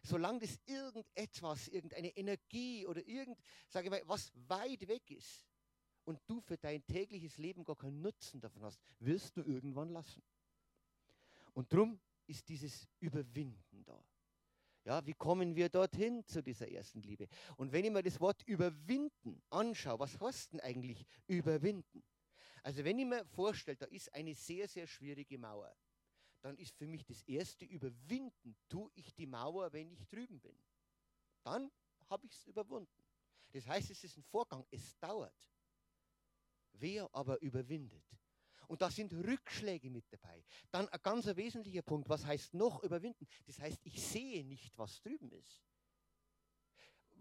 Solange 0.03 0.39
das 0.39 0.59
irgendetwas, 0.65 1.67
irgendeine 1.67 2.15
Energie 2.17 2.85
oder 2.87 3.05
irgend, 3.05 3.37
sage 3.67 3.85
ich 3.85 3.91
mal, 3.91 4.01
was 4.05 4.31
weit 4.47 4.87
weg 4.87 5.09
ist 5.11 5.45
und 6.05 6.19
du 6.27 6.41
für 6.41 6.57
dein 6.57 6.85
tägliches 6.85 7.37
Leben 7.37 7.63
gar 7.63 7.75
keinen 7.75 8.01
Nutzen 8.01 8.41
davon 8.41 8.63
hast, 8.63 8.79
wirst 8.99 9.37
du 9.37 9.41
irgendwann 9.41 9.89
lassen. 9.89 10.23
Und 11.53 11.71
darum 11.71 11.99
ist 12.25 12.47
dieses 12.49 12.87
Überwinden 12.99 13.83
da. 13.85 14.03
Ja, 14.83 15.05
wie 15.05 15.13
kommen 15.13 15.55
wir 15.55 15.69
dorthin 15.69 16.25
zu 16.25 16.41
dieser 16.41 16.67
ersten 16.67 17.01
Liebe? 17.03 17.27
Und 17.55 17.71
wenn 17.71 17.85
ich 17.85 17.91
mir 17.91 18.01
das 18.01 18.19
Wort 18.19 18.41
überwinden 18.47 19.39
anschaue, 19.51 19.99
was 19.99 20.19
heißt 20.19 20.53
denn 20.53 20.59
eigentlich 20.61 21.05
überwinden? 21.27 22.03
Also 22.63 22.83
wenn 22.83 22.97
ich 22.97 23.05
mir 23.05 23.23
vorstelle, 23.25 23.77
da 23.77 23.85
ist 23.85 24.11
eine 24.13 24.33
sehr, 24.33 24.67
sehr 24.67 24.87
schwierige 24.87 25.37
Mauer, 25.37 25.75
dann 26.41 26.57
ist 26.57 26.75
für 26.75 26.87
mich 26.87 27.05
das 27.05 27.21
erste 27.23 27.65
Überwinden, 27.65 28.55
tue 28.67 28.91
ich 28.95 29.13
die 29.13 29.27
Mauer, 29.27 29.71
wenn 29.73 29.91
ich 29.91 30.07
drüben 30.07 30.39
bin. 30.39 30.57
Dann 31.43 31.71
habe 32.09 32.25
ich 32.25 32.33
es 32.33 32.45
überwunden. 32.45 33.03
Das 33.51 33.67
heißt, 33.67 33.89
es 33.91 34.03
ist 34.03 34.17
ein 34.17 34.23
Vorgang, 34.23 34.65
es 34.71 34.97
dauert. 34.99 35.49
Wer 36.73 37.09
aber 37.13 37.41
überwindet, 37.41 38.05
und 38.71 38.81
da 38.81 38.89
sind 38.89 39.11
Rückschläge 39.13 39.89
mit 39.89 40.05
dabei. 40.13 40.45
Dann 40.69 40.87
ein 40.87 40.99
ganz 41.03 41.25
wesentlicher 41.25 41.81
Punkt, 41.81 42.07
was 42.07 42.25
heißt 42.25 42.53
noch 42.53 42.81
überwinden? 42.83 43.27
Das 43.45 43.59
heißt, 43.59 43.81
ich 43.83 44.01
sehe 44.01 44.45
nicht, 44.45 44.77
was 44.77 45.01
drüben 45.01 45.29
ist. 45.33 45.61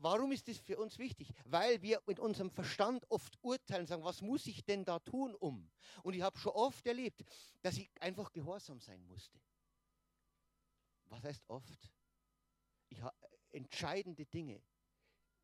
Warum 0.02 0.32
ist 0.32 0.48
das 0.48 0.58
für 0.58 0.78
uns 0.78 0.98
wichtig? 0.98 1.32
Weil 1.44 1.80
wir 1.82 2.02
mit 2.06 2.18
unserem 2.18 2.50
Verstand 2.50 3.04
oft 3.10 3.38
urteilen, 3.42 3.86
sagen, 3.86 4.02
was 4.02 4.22
muss 4.22 4.46
ich 4.46 4.64
denn 4.64 4.84
da 4.84 4.98
tun, 4.98 5.34
um? 5.34 5.70
Und 6.02 6.14
ich 6.14 6.22
habe 6.22 6.38
schon 6.38 6.52
oft 6.52 6.86
erlebt, 6.86 7.24
dass 7.62 7.76
ich 7.76 7.90
einfach 8.00 8.32
gehorsam 8.32 8.80
sein 8.80 9.04
musste. 9.06 9.38
Was 11.06 11.22
heißt 11.24 11.44
oft? 11.48 11.90
Ich 12.88 13.00
habe 13.02 13.14
entscheidende 13.50 14.24
Dinge, 14.26 14.62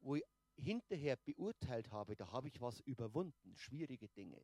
wo 0.01 0.17
ich 0.17 0.25
hinterher 0.57 1.17
beurteilt 1.17 1.91
habe, 1.91 2.17
da 2.17 2.33
habe 2.33 2.49
ich 2.49 2.61
was 2.61 2.81
überwunden, 2.81 3.57
schwierige 3.57 4.09
Dinge 4.09 4.43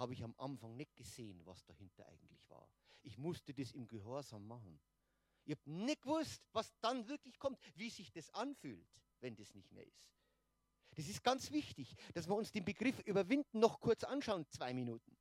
habe 0.00 0.14
ich 0.14 0.24
am 0.24 0.34
Anfang 0.38 0.76
nicht 0.76 0.96
gesehen, 0.96 1.44
was 1.44 1.62
dahinter 1.66 2.06
eigentlich 2.06 2.48
war. 2.48 2.66
Ich 3.02 3.18
musste 3.18 3.52
das 3.52 3.72
im 3.72 3.86
Gehorsam 3.86 4.46
machen. 4.46 4.80
Ich 5.50 5.56
habe 5.58 5.70
nicht 5.70 6.02
gewusst, 6.02 6.40
was 6.52 6.72
dann 6.80 7.08
wirklich 7.08 7.36
kommt, 7.36 7.58
wie 7.74 7.90
sich 7.90 8.12
das 8.12 8.30
anfühlt, 8.30 8.86
wenn 9.18 9.34
das 9.34 9.52
nicht 9.52 9.72
mehr 9.72 9.84
ist. 9.84 10.14
Das 10.94 11.08
ist 11.08 11.24
ganz 11.24 11.50
wichtig, 11.50 11.96
dass 12.14 12.28
wir 12.28 12.36
uns 12.36 12.52
den 12.52 12.64
Begriff 12.64 13.00
überwinden 13.00 13.58
noch 13.58 13.80
kurz 13.80 14.04
anschauen, 14.04 14.46
zwei 14.48 14.72
Minuten. 14.72 15.16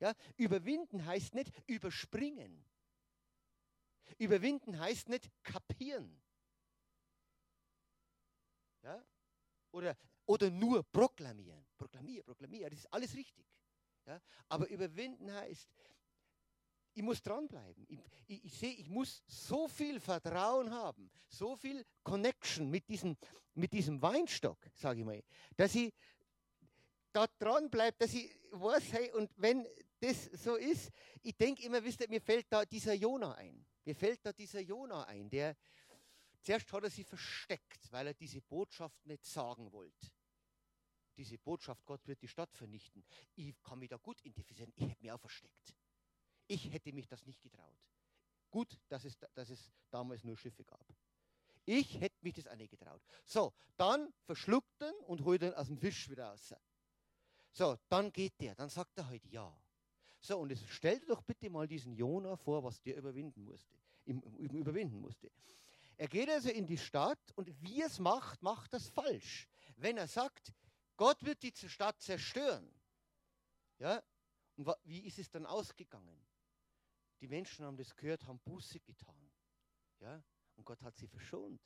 Ja, 0.00 0.14
überwinden 0.38 1.04
heißt 1.04 1.34
nicht 1.34 1.52
überspringen. 1.66 2.64
Überwinden 4.16 4.78
heißt 4.78 5.10
nicht 5.10 5.30
kapieren. 5.42 6.18
Ja? 8.80 9.04
Oder, 9.70 9.98
oder 10.24 10.48
nur 10.50 10.82
proklamieren. 10.82 11.66
Proklamieren, 11.76 12.24
proklamieren, 12.24 12.70
das 12.70 12.80
ist 12.80 12.92
alles 12.92 13.14
richtig. 13.14 13.46
Ja? 14.06 14.18
Aber 14.48 14.66
überwinden 14.68 15.30
heißt, 15.30 15.68
ich 16.94 17.02
muss 17.02 17.22
dranbleiben. 17.22 17.84
Ich, 17.88 17.98
ich, 18.26 18.44
ich 18.44 18.54
sehe, 18.54 18.72
ich 18.72 18.88
muss 18.88 19.22
so 19.26 19.68
viel 19.68 20.00
Vertrauen 20.00 20.70
haben, 20.70 21.10
so 21.28 21.56
viel 21.56 21.84
Connection 22.02 22.70
mit 22.70 22.88
diesem, 22.88 23.16
mit 23.54 23.72
diesem 23.72 24.00
Weinstock, 24.00 24.58
sage 24.74 25.00
ich 25.00 25.06
mal, 25.06 25.22
dass 25.56 25.74
ich 25.74 25.92
da 27.12 27.26
dranbleibe, 27.38 27.96
dass 27.98 28.14
ich 28.14 28.30
weiß, 28.50 28.92
hey, 28.92 29.12
und 29.12 29.30
wenn 29.36 29.66
das 30.00 30.24
so 30.32 30.56
ist, 30.56 30.90
ich 31.22 31.36
denke 31.36 31.62
immer, 31.64 31.82
wisst 31.82 32.00
ihr, 32.00 32.08
mir 32.08 32.20
fällt 32.20 32.46
da 32.50 32.64
dieser 32.64 32.94
Jona 32.94 33.34
ein. 33.34 33.64
Mir 33.84 33.94
fällt 33.94 34.24
da 34.24 34.32
dieser 34.32 34.60
Jona 34.60 35.04
ein, 35.04 35.28
der 35.28 35.56
zuerst 36.40 36.72
hat 36.72 36.84
er 36.84 36.90
sie 36.90 37.04
versteckt, 37.04 37.90
weil 37.90 38.08
er 38.08 38.14
diese 38.14 38.40
Botschaft 38.40 39.04
nicht 39.06 39.24
sagen 39.24 39.70
wollte. 39.72 40.10
Diese 41.16 41.38
Botschaft, 41.38 41.84
Gott 41.84 42.06
wird 42.06 42.20
die 42.22 42.28
Stadt 42.28 42.52
vernichten. 42.52 43.04
Ich 43.36 43.54
kann 43.62 43.78
mich 43.78 43.88
da 43.88 43.96
gut 43.96 44.20
identifizieren. 44.24 44.72
Ich 44.74 44.88
hätte 44.88 45.02
mich 45.02 45.12
auch 45.12 45.20
versteckt. 45.20 45.74
Ich 46.46 46.72
hätte 46.72 46.92
mich 46.92 47.06
das 47.06 47.24
nicht 47.24 47.42
getraut. 47.42 47.78
Gut, 48.50 48.78
dass 48.88 49.04
es, 49.04 49.16
dass 49.34 49.50
es 49.50 49.72
damals 49.90 50.22
nur 50.24 50.36
Schiffe 50.36 50.64
gab. 50.64 50.86
Ich 51.64 51.98
hätte 52.00 52.16
mich 52.20 52.34
das 52.34 52.46
auch 52.46 52.56
nicht 52.56 52.70
getraut. 52.70 53.02
So, 53.24 53.52
dann 53.76 54.12
verschluckt 54.24 54.82
ihn 54.82 54.94
und 55.06 55.24
holt 55.24 55.42
ihn 55.42 55.54
aus 55.54 55.66
dem 55.66 55.78
Fisch 55.78 56.08
wieder 56.10 56.30
raus. 56.30 56.54
So, 57.52 57.78
dann 57.88 58.12
geht 58.12 58.38
der, 58.40 58.54
dann 58.54 58.68
sagt 58.68 58.98
er 58.98 59.06
halt 59.06 59.24
ja. 59.26 59.56
So, 60.20 60.38
und 60.38 60.50
jetzt 60.50 60.68
stell 60.68 61.00
dir 61.00 61.06
doch 61.06 61.22
bitte 61.22 61.48
mal 61.50 61.66
diesen 61.66 61.92
Jona 61.94 62.36
vor, 62.36 62.62
was 62.64 62.80
der 62.82 62.96
überwinden 62.96 63.44
musste, 63.44 63.78
überwinden 64.04 65.00
musste. 65.00 65.30
Er 65.96 66.08
geht 66.08 66.28
also 66.28 66.50
in 66.50 66.66
die 66.66 66.78
Stadt 66.78 67.32
und 67.36 67.50
wie 67.62 67.80
er 67.80 67.86
es 67.86 67.98
macht, 67.98 68.42
macht 68.42 68.72
das 68.72 68.88
falsch. 68.88 69.48
Wenn 69.76 69.96
er 69.96 70.08
sagt, 70.08 70.52
Gott 70.96 71.22
wird 71.24 71.42
die 71.42 71.52
Stadt 71.68 72.00
zerstören, 72.00 72.68
ja, 73.78 74.02
und 74.56 74.68
wie 74.84 75.00
ist 75.00 75.18
es 75.18 75.30
dann 75.30 75.46
ausgegangen? 75.46 76.24
Die 77.20 77.28
Menschen 77.28 77.64
haben 77.64 77.76
das 77.76 77.94
gehört, 77.94 78.26
haben 78.26 78.40
Buße 78.40 78.80
getan. 78.80 79.30
Ja? 80.00 80.22
Und 80.56 80.64
Gott 80.64 80.82
hat 80.82 80.96
sie 80.96 81.06
verschont. 81.06 81.60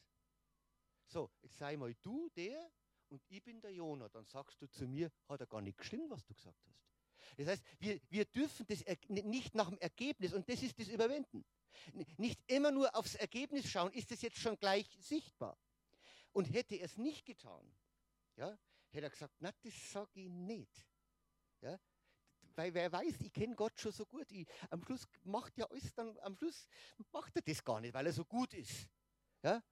So, 1.07 1.30
jetzt 1.42 1.57
sei 1.57 1.76
mal 1.76 1.94
du 2.03 2.28
der 2.30 2.70
und 3.09 3.22
ich 3.28 3.42
bin 3.42 3.61
der 3.61 3.72
Jonah. 3.72 4.09
Dann 4.09 4.26
sagst 4.26 4.61
du 4.61 4.66
zu 4.66 4.86
mir, 4.86 5.11
hat 5.28 5.40
er 5.40 5.46
gar 5.46 5.61
nicht 5.61 5.78
gestimmt, 5.78 6.11
was 6.11 6.24
du 6.24 6.34
gesagt 6.34 6.62
hast. 6.66 6.88
Das 7.36 7.46
heißt, 7.49 7.64
wir, 7.78 8.01
wir 8.09 8.24
dürfen 8.26 8.66
das 8.66 8.84
nicht 9.09 9.55
nach 9.55 9.68
dem 9.68 9.78
Ergebnis, 9.78 10.32
und 10.32 10.49
das 10.49 10.62
ist 10.62 10.78
das 10.78 10.88
Überwinden. 10.88 11.44
Nicht 12.16 12.40
immer 12.46 12.70
nur 12.70 12.94
aufs 12.94 13.14
Ergebnis 13.14 13.68
schauen, 13.68 13.92
ist 13.92 14.11
das 14.11 14.22
jetzt 14.22 14.38
schon 14.38 14.59
gleich 14.59 14.88
sichtbar. 15.01 15.59
Und 16.32 16.53
hätte 16.53 16.76
er 16.76 16.86
es 16.86 16.96
nicht 16.96 17.24
getan, 17.24 17.74
ja, 18.36 18.59
hätte 18.90 19.07
er 19.07 19.11
gesagt, 19.11 19.34
na, 19.40 19.53
das 19.62 19.90
sage 19.90 20.20
ich 20.20 20.28
nicht. 20.28 20.86
Ja, 21.61 21.78
weil 22.59 22.75
wer 22.75 22.91
weiß, 22.91 23.21
ich 23.21 23.33
kenne 23.33 23.55
Gott 23.55 23.79
schon 23.79 23.93
so 23.93 24.05
gut. 24.05 24.31
Ich, 24.33 24.45
am 24.69 24.83
Schluss 24.83 25.07
macht 25.23 25.57
ja 25.57 25.65
alles 25.67 25.95
dann, 25.95 26.19
am 26.19 26.37
Schluss 26.37 26.67
macht 27.13 27.37
er 27.37 27.43
das 27.43 27.63
gar 27.65 27.81
nicht, 27.81 27.95
weil 27.95 28.05
er 28.05 28.13
so 28.13 28.25
gut 28.25 28.53
ist. 28.53 28.89
Ja? 29.45 29.63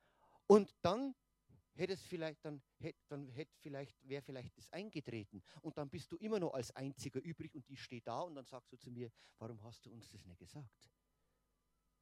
Und 0.47 0.72
dann 0.82 1.12
hätte 1.74 1.95
es 1.95 2.03
vielleicht, 2.03 2.45
dann 2.45 2.62
hätte, 2.78 3.01
dann 3.09 3.28
hätte 3.28 3.53
vielleicht, 3.59 3.97
wäre 4.09 4.22
vielleicht 4.22 4.57
das 4.57 4.72
eingetreten. 4.72 5.43
Und 5.62 5.76
dann 5.76 5.91
bist 5.91 6.12
du 6.12 6.16
immer 6.18 6.39
noch 6.39 6.55
als 6.55 6.70
Einziger 6.76 7.20
übrig 7.20 7.53
und 7.57 7.68
ich 7.68 7.82
stehe 7.82 8.03
da 8.03 8.20
und 8.20 8.37
dann 8.37 8.47
sagst 8.47 8.72
du 8.72 8.76
zu 8.76 8.93
mir, 8.93 9.11
warum 9.39 9.61
hast 9.64 9.84
du 9.84 9.91
uns 9.91 10.09
das 10.09 10.24
nicht 10.24 10.39
gesagt? 10.39 10.89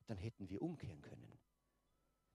Dann 0.07 0.19
hätten 0.19 0.51
wir 0.51 0.61
umkehren 0.61 1.01
können. 1.01 1.41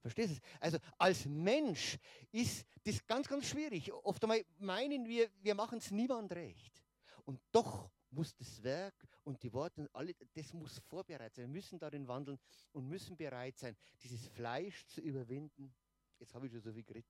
Verstehst 0.02 0.38
du? 0.38 0.42
Also 0.60 0.80
als 0.98 1.26
Mensch 1.26 2.00
ist 2.32 2.66
das 2.84 3.06
ganz, 3.06 3.28
ganz 3.28 3.46
schwierig. 3.46 3.94
Oft 3.94 4.24
einmal 4.24 4.44
meinen 4.58 5.08
wir, 5.08 5.30
wir 5.44 5.54
machen 5.54 5.78
es 5.78 5.92
niemand 5.92 6.32
recht. 6.32 6.84
Und 7.26 7.40
doch 7.52 7.92
muss 8.12 8.36
das 8.36 8.62
Werk 8.64 8.96
und 9.24 9.42
die 9.44 9.54
Worte, 9.54 9.90
alle, 9.94 10.14
das 10.34 10.54
muss 10.54 10.80
vorbereitet 10.80 11.36
sein. 11.36 11.46
Wir 11.46 11.54
müssen 11.54 11.80
darin 11.80 12.08
wandeln 12.08 12.40
und 12.72 12.88
müssen 12.88 13.16
bereit 13.16 13.58
sein, 13.58 13.76
dieses 14.02 14.28
Fleisch 14.28 14.86
zu 14.88 15.02
überwinden. 15.02 15.74
Jetzt 16.18 16.34
habe 16.34 16.48
ich 16.48 16.52
schon 16.52 16.62
so 16.62 16.74
viel 16.74 16.84
geredet. 16.84 17.10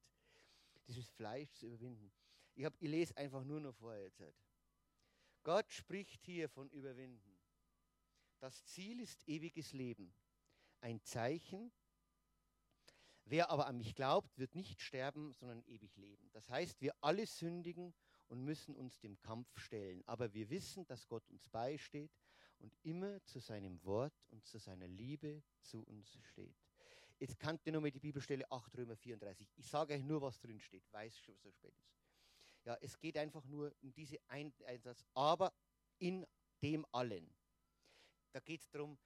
Dieses 0.87 1.09
Fleisch 1.09 1.51
zu 1.53 1.67
überwinden. 1.67 2.11
Ich, 2.55 2.65
hab, 2.65 2.73
ich 2.81 2.89
lese 2.89 3.15
einfach 3.15 3.43
nur 3.43 3.59
noch 3.59 3.73
vor 3.75 3.95
jetzt. 3.95 4.21
Gott 5.43 5.71
spricht 5.71 6.25
hier 6.25 6.49
von 6.49 6.69
Überwinden. 6.69 7.37
Das 8.39 8.65
Ziel 8.65 8.99
ist 8.99 9.27
ewiges 9.27 9.73
Leben. 9.73 10.13
Ein 10.81 11.01
Zeichen. 11.03 11.71
Wer 13.25 13.49
aber 13.49 13.67
an 13.67 13.77
mich 13.77 13.95
glaubt, 13.95 14.37
wird 14.37 14.55
nicht 14.55 14.81
sterben, 14.81 15.33
sondern 15.33 15.63
ewig 15.67 15.95
leben. 15.97 16.29
Das 16.31 16.49
heißt, 16.49 16.81
wir 16.81 16.95
alle 17.01 17.25
sündigen 17.27 17.93
und 18.29 18.43
müssen 18.43 18.75
uns 18.75 18.99
dem 18.99 19.19
Kampf 19.19 19.57
stellen. 19.57 20.03
Aber 20.05 20.33
wir 20.33 20.49
wissen, 20.49 20.85
dass 20.85 21.07
Gott 21.07 21.27
uns 21.29 21.47
beisteht 21.49 22.11
und 22.59 22.73
immer 22.83 23.23
zu 23.25 23.39
seinem 23.39 23.83
Wort 23.83 24.13
und 24.29 24.45
zu 24.45 24.57
seiner 24.57 24.87
Liebe 24.87 25.43
zu 25.61 25.83
uns 25.83 26.17
steht. 26.21 26.55
Jetzt 27.19 27.37
kannte 27.37 27.69
ihr 27.69 27.73
nochmal 27.73 27.91
die 27.91 27.99
Bibelstelle 27.99 28.49
8 28.49 28.77
Römer 28.77 28.95
34. 28.95 29.47
Ich 29.57 29.67
sage 29.67 29.93
euch 29.93 30.03
nur, 30.03 30.21
was 30.21 30.39
drin 30.39 30.59
steht, 30.59 30.83
weiß 30.93 31.17
schon, 31.19 31.37
so 31.37 31.51
spät 31.51 31.77
ist. 31.77 31.99
Ja, 32.65 32.77
es 32.81 32.97
geht 32.97 33.17
einfach 33.17 33.45
nur 33.45 33.73
um 33.81 33.91
diese 33.93 34.17
Ein 34.27 34.53
Einsatz, 34.65 35.03
aber 35.13 35.53
in 35.97 36.25
dem 36.61 36.85
allen. 36.91 37.29
Da 38.31 38.39
geht 38.39 38.61
es 38.61 38.69
darum, 38.69 38.97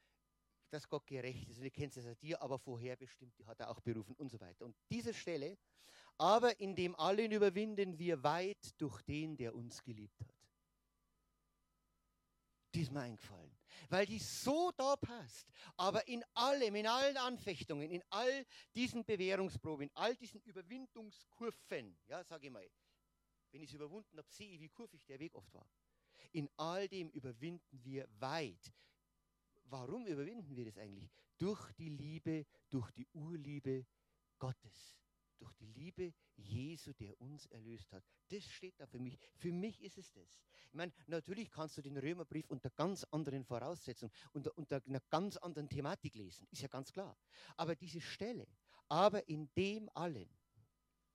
dass 0.70 0.88
Gott 0.88 1.06
gerecht 1.06 1.50
ist. 1.50 1.60
Und 1.60 1.64
ihr 1.64 1.72
kennt 1.72 1.96
es 1.96 2.06
ja 2.06 2.16
dir, 2.16 2.42
aber 2.42 2.58
vorherbestimmt, 2.60 3.38
die 3.38 3.46
hat 3.46 3.60
er 3.60 3.70
auch 3.70 3.80
berufen 3.80 4.16
und 4.16 4.30
so 4.30 4.40
weiter. 4.40 4.66
Und 4.66 4.76
diese 4.90 5.14
Stelle 5.14 5.58
aber 6.18 6.60
in 6.60 6.76
dem 6.76 6.96
allen 6.96 7.32
überwinden 7.32 7.98
wir 7.98 8.24
weit 8.24 8.80
durch 8.80 9.02
den, 9.04 9.36
der 9.38 9.56
uns 9.56 9.84
geliebt 9.84 10.20
hat. 10.22 10.34
Die 12.74 12.82
ist 12.82 12.92
mir 12.92 13.02
eingefallen, 13.02 13.56
weil 13.90 14.06
die 14.08 14.18
so 14.18 14.72
da 14.78 14.96
passt. 14.96 15.48
Aber 15.78 16.08
in 16.08 16.24
allem, 16.34 16.74
in 16.76 16.88
allen 16.88 17.18
Anfechtungen, 17.18 17.92
in 17.92 18.04
all 18.10 18.46
diesen 18.74 19.06
Bewährungsproben, 19.06 19.88
in 19.88 19.96
all 19.96 20.16
diesen 20.16 20.42
Überwindungskurven, 20.42 21.96
ja, 22.08 22.24
sage 22.24 22.48
ich 22.48 22.54
mal, 22.54 22.68
wenn 23.52 23.62
ich 23.62 23.70
es 23.70 23.76
überwunden 23.76 24.18
habe, 24.18 24.30
sehe 24.32 24.54
ich, 24.54 24.60
wie 24.60 24.70
kurvig 24.70 25.06
der 25.06 25.20
Weg 25.20 25.36
oft 25.36 25.54
war. 25.54 25.68
In 26.32 26.50
all 26.58 26.88
dem 26.88 27.10
überwinden 27.12 27.84
wir 27.84 28.08
weit. 28.20 28.74
Warum 29.66 30.08
überwinden 30.08 30.56
wir 30.56 30.66
das 30.66 30.78
eigentlich? 30.80 31.12
Durch 31.38 31.72
die 31.74 31.90
Liebe, 31.90 32.48
durch 32.70 32.90
die 32.92 33.08
Urliebe 33.14 33.86
Gottes 34.40 34.98
durch 35.38 35.54
die 35.54 35.68
Liebe 35.68 36.14
Jesu, 36.36 36.94
der 36.94 37.20
uns 37.20 37.46
erlöst 37.48 37.92
hat. 37.92 38.04
Das 38.30 38.44
steht 38.44 38.80
da 38.80 38.86
für 38.88 39.00
mich. 39.00 39.18
Für 39.36 39.52
mich 39.52 39.82
ist 39.82 39.98
es 39.98 40.12
das. 40.12 40.42
Ich 40.70 40.74
meine, 40.74 40.92
natürlich 41.08 41.52
kannst 41.52 41.78
du 41.78 41.82
den 41.82 41.98
Römerbrief 41.98 42.50
unter 42.50 42.70
ganz 42.70 43.04
anderen 43.06 43.44
Voraussetzungen, 43.44 44.12
unter, 44.32 44.58
unter 44.58 44.82
einer 44.86 45.02
ganz 45.10 45.38
anderen 45.38 45.70
Thematik 45.70 46.16
lesen. 46.16 46.48
Ist 46.52 46.62
ja 46.62 46.68
ganz 46.68 46.92
klar. 46.92 47.18
Aber 47.58 47.76
diese 47.76 48.02
Stelle, 48.02 48.48
aber 48.88 49.28
in 49.28 49.50
dem 49.56 49.90
allen, 49.94 50.30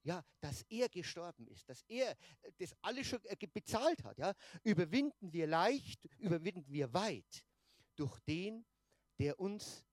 ja, 0.02 0.24
dass 0.40 0.62
er 0.68 0.88
gestorben 0.88 1.46
ist, 1.48 1.68
dass 1.68 1.82
er 1.88 2.12
äh, 2.12 2.52
das 2.58 2.74
alles 2.82 3.06
schon 3.06 3.24
äh, 3.24 3.36
bezahlt 3.46 4.02
hat, 4.04 4.18
ja, 4.18 4.34
überwinden 4.62 5.32
wir 5.32 5.46
leicht, 5.46 6.04
überwinden 6.18 6.72
wir 6.72 6.92
weit 6.94 7.44
durch 7.96 8.18
den, 8.20 8.64
der 9.18 9.38
uns 9.38 9.84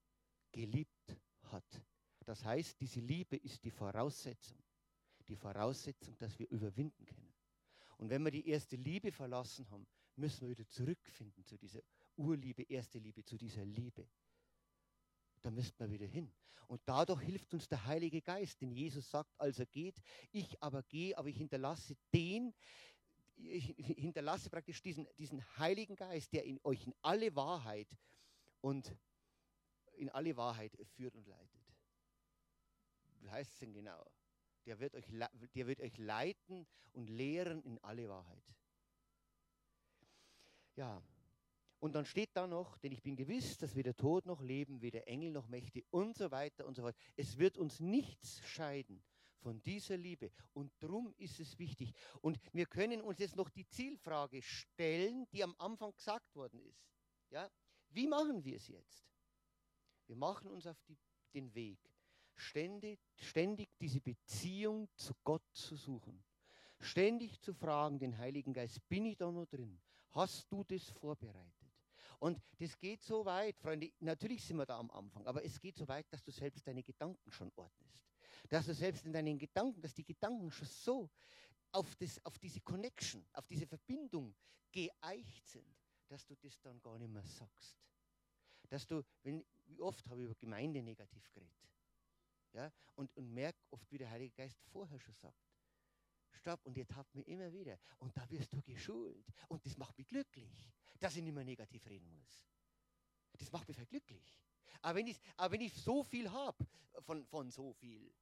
geliebt 0.51 1.17
hat. 1.43 1.83
Das 2.25 2.43
heißt, 2.43 2.79
diese 2.81 2.99
Liebe 2.99 3.37
ist 3.37 3.63
die 3.63 3.71
Voraussetzung. 3.71 4.57
Die 5.27 5.35
Voraussetzung, 5.35 6.17
dass 6.17 6.37
wir 6.37 6.49
überwinden 6.49 7.05
können. 7.05 7.33
Und 7.97 8.09
wenn 8.09 8.23
wir 8.23 8.31
die 8.31 8.47
erste 8.47 8.75
Liebe 8.75 9.11
verlassen 9.11 9.69
haben, 9.69 9.87
müssen 10.15 10.41
wir 10.41 10.49
wieder 10.49 10.67
zurückfinden 10.67 11.45
zu 11.45 11.57
dieser 11.57 11.81
Urliebe, 12.15 12.63
erste 12.63 12.99
Liebe, 12.99 13.23
zu 13.23 13.37
dieser 13.37 13.65
Liebe. 13.65 14.07
Da 15.41 15.51
müssten 15.51 15.79
wir 15.79 15.91
wieder 15.91 16.07
hin. 16.07 16.31
Und 16.67 16.81
dadurch 16.85 17.21
hilft 17.21 17.53
uns 17.53 17.67
der 17.67 17.85
Heilige 17.85 18.21
Geist, 18.21 18.59
denn 18.61 18.71
Jesus 18.71 19.09
sagt, 19.09 19.31
als 19.37 19.59
er 19.59 19.67
geht, 19.67 20.01
ich 20.31 20.61
aber 20.63 20.81
gehe, 20.83 21.15
aber 21.17 21.29
ich 21.29 21.37
hinterlasse 21.37 21.95
den, 22.13 22.53
ich 23.35 23.75
hinterlasse 23.77 24.49
praktisch 24.49 24.81
diesen, 24.81 25.07
diesen 25.17 25.43
Heiligen 25.57 25.95
Geist, 25.95 26.33
der 26.33 26.43
in 26.45 26.59
euch 26.63 26.85
in 26.87 26.95
alle 27.01 27.35
Wahrheit 27.35 27.95
und 28.61 28.95
in 29.93 30.09
alle 30.09 30.35
Wahrheit 30.35 30.75
führt 30.95 31.15
und 31.15 31.27
leitet 31.27 31.54
heißt 33.29 33.53
es 33.53 33.59
denn 33.59 33.73
genau? 33.73 34.05
Der 34.65 34.79
wird, 34.79 34.95
euch, 34.95 35.05
der 35.53 35.67
wird 35.67 35.81
euch 35.81 35.97
leiten 35.97 36.65
und 36.93 37.09
lehren 37.09 37.61
in 37.63 37.77
alle 37.79 38.09
Wahrheit. 38.09 38.43
Ja, 40.75 41.01
und 41.79 41.93
dann 41.93 42.05
steht 42.05 42.35
da 42.35 42.47
noch, 42.47 42.77
denn 42.79 42.91
ich 42.91 43.03
bin 43.03 43.15
gewiss, 43.15 43.57
dass 43.57 43.75
weder 43.75 43.95
Tod 43.95 44.25
noch 44.25 44.41
Leben, 44.41 44.81
weder 44.81 45.07
Engel 45.07 45.31
noch 45.31 45.47
Mächte 45.47 45.83
und 45.91 46.17
so 46.17 46.31
weiter 46.31 46.65
und 46.65 46.75
so 46.75 46.81
fort. 46.81 46.95
Es 47.15 47.37
wird 47.37 47.57
uns 47.57 47.79
nichts 47.79 48.41
scheiden 48.47 49.03
von 49.37 49.61
dieser 49.61 49.95
Liebe. 49.95 50.31
Und 50.53 50.71
darum 50.79 51.13
ist 51.17 51.39
es 51.39 51.59
wichtig. 51.59 51.93
Und 52.21 52.39
wir 52.53 52.65
können 52.65 53.01
uns 53.01 53.19
jetzt 53.19 53.35
noch 53.35 53.49
die 53.49 53.67
Zielfrage 53.67 54.41
stellen, 54.41 55.27
die 55.31 55.43
am 55.43 55.53
Anfang 55.59 55.93
gesagt 55.95 56.33
worden 56.35 56.59
ist. 56.61 56.89
Ja? 57.29 57.51
Wie 57.89 58.07
machen 58.07 58.43
wir 58.43 58.55
es 58.55 58.67
jetzt? 58.67 59.05
Wir 60.07 60.15
machen 60.15 60.49
uns 60.49 60.65
auf 60.65 60.81
die, 60.87 60.97
den 61.33 61.53
Weg 61.53 61.79
ständig, 62.35 62.99
ständig 63.17 63.69
diese 63.79 64.01
Beziehung 64.01 64.89
zu 64.95 65.13
Gott 65.23 65.43
zu 65.53 65.75
suchen. 65.75 66.23
Ständig 66.79 67.39
zu 67.41 67.53
fragen, 67.53 67.99
den 67.99 68.17
Heiligen 68.17 68.53
Geist, 68.53 68.87
bin 68.87 69.05
ich 69.05 69.17
da 69.17 69.31
noch 69.31 69.45
drin? 69.45 69.79
Hast 70.11 70.51
du 70.51 70.63
das 70.63 70.89
vorbereitet? 70.89 71.65
Und 72.19 72.41
das 72.57 72.77
geht 72.77 73.03
so 73.03 73.25
weit, 73.25 73.57
Freunde, 73.59 73.91
natürlich 73.99 74.43
sind 74.43 74.57
wir 74.57 74.65
da 74.65 74.79
am 74.79 74.89
Anfang, 74.91 75.25
aber 75.27 75.43
es 75.43 75.59
geht 75.59 75.77
so 75.77 75.87
weit, 75.87 76.05
dass 76.11 76.23
du 76.23 76.31
selbst 76.31 76.65
deine 76.65 76.83
Gedanken 76.83 77.31
schon 77.31 77.51
ordnest. 77.55 78.03
Dass 78.49 78.65
du 78.65 78.73
selbst 78.73 79.05
in 79.05 79.13
deinen 79.13 79.37
Gedanken, 79.37 79.81
dass 79.81 79.93
die 79.93 80.05
Gedanken 80.05 80.49
schon 80.51 80.67
so 80.67 81.09
auf, 81.71 81.95
das, 81.95 82.23
auf 82.25 82.37
diese 82.39 82.61
Connection, 82.61 83.25
auf 83.33 83.47
diese 83.47 83.67
Verbindung 83.67 84.35
geeicht 84.71 85.47
sind, 85.47 85.67
dass 86.07 86.25
du 86.25 86.35
das 86.35 86.59
dann 86.61 86.81
gar 86.81 86.97
nicht 86.97 87.11
mehr 87.11 87.25
sagst. 87.25 87.77
Dass 88.69 88.87
du, 88.87 89.03
wenn, 89.23 89.43
wie 89.65 89.81
oft 89.81 90.07
habe 90.09 90.21
ich 90.21 90.25
über 90.25 90.35
Gemeinde 90.35 90.81
negativ 90.81 91.29
geredet. 91.31 91.74
Ja, 92.55 92.71
und, 92.95 93.13
und 93.17 93.33
merke 93.33 93.59
oft, 93.69 93.91
wie 93.91 93.97
der 93.97 94.09
Heilige 94.09 94.33
Geist 94.33 94.57
vorher 94.71 94.97
schon 94.97 95.13
sagt. 95.13 95.37
Stopp, 96.31 96.65
und 96.65 96.77
ihr 96.77 96.85
habt 96.95 97.13
mir 97.13 97.27
immer 97.27 97.51
wieder. 97.51 97.77
Und 97.99 98.15
da 98.15 98.29
wirst 98.29 98.53
du 98.53 98.61
geschult. 98.61 99.25
Und 99.49 99.65
das 99.65 99.77
macht 99.77 99.97
mich 99.97 100.07
glücklich, 100.07 100.71
dass 100.99 101.17
ich 101.17 101.21
nicht 101.21 101.33
mehr 101.33 101.43
negativ 101.43 101.85
reden 101.85 102.09
muss. 102.09 102.45
Das 103.33 103.51
macht 103.51 103.67
mich 103.67 103.77
glücklich. 103.89 104.39
Aber 104.81 104.99
wenn 104.99 105.07
ich, 105.07 105.19
wenn 105.49 105.59
ich 105.59 105.73
so 105.73 106.03
viel 106.03 106.31
habe, 106.31 106.65
von, 107.01 107.25
von 107.25 107.51
so 107.51 107.73
viel, 107.73 108.13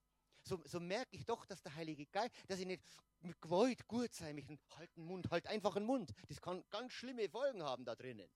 so, 0.42 0.60
so 0.66 0.80
merke 0.80 1.16
ich 1.16 1.26
doch, 1.26 1.46
dass 1.46 1.62
der 1.62 1.76
Heilige 1.76 2.08
Geist, 2.08 2.34
dass 2.48 2.60
ich 2.60 2.66
nicht 2.66 2.84
mit 3.20 3.40
Gewalt 3.40 3.88
gut 3.88 4.14
sein 4.14 4.36
mich 4.36 4.48
halt 4.76 4.96
den 4.98 5.06
Mund, 5.06 5.30
halt 5.30 5.46
einfach 5.46 5.76
einen 5.76 5.86
Mund. 5.86 6.12
Das 6.28 6.42
kann 6.42 6.64
ganz 6.72 6.92
schlimme 6.92 7.30
Folgen 7.30 7.62
haben 7.62 7.86
da 7.86 7.96
drinnen. 7.96 8.30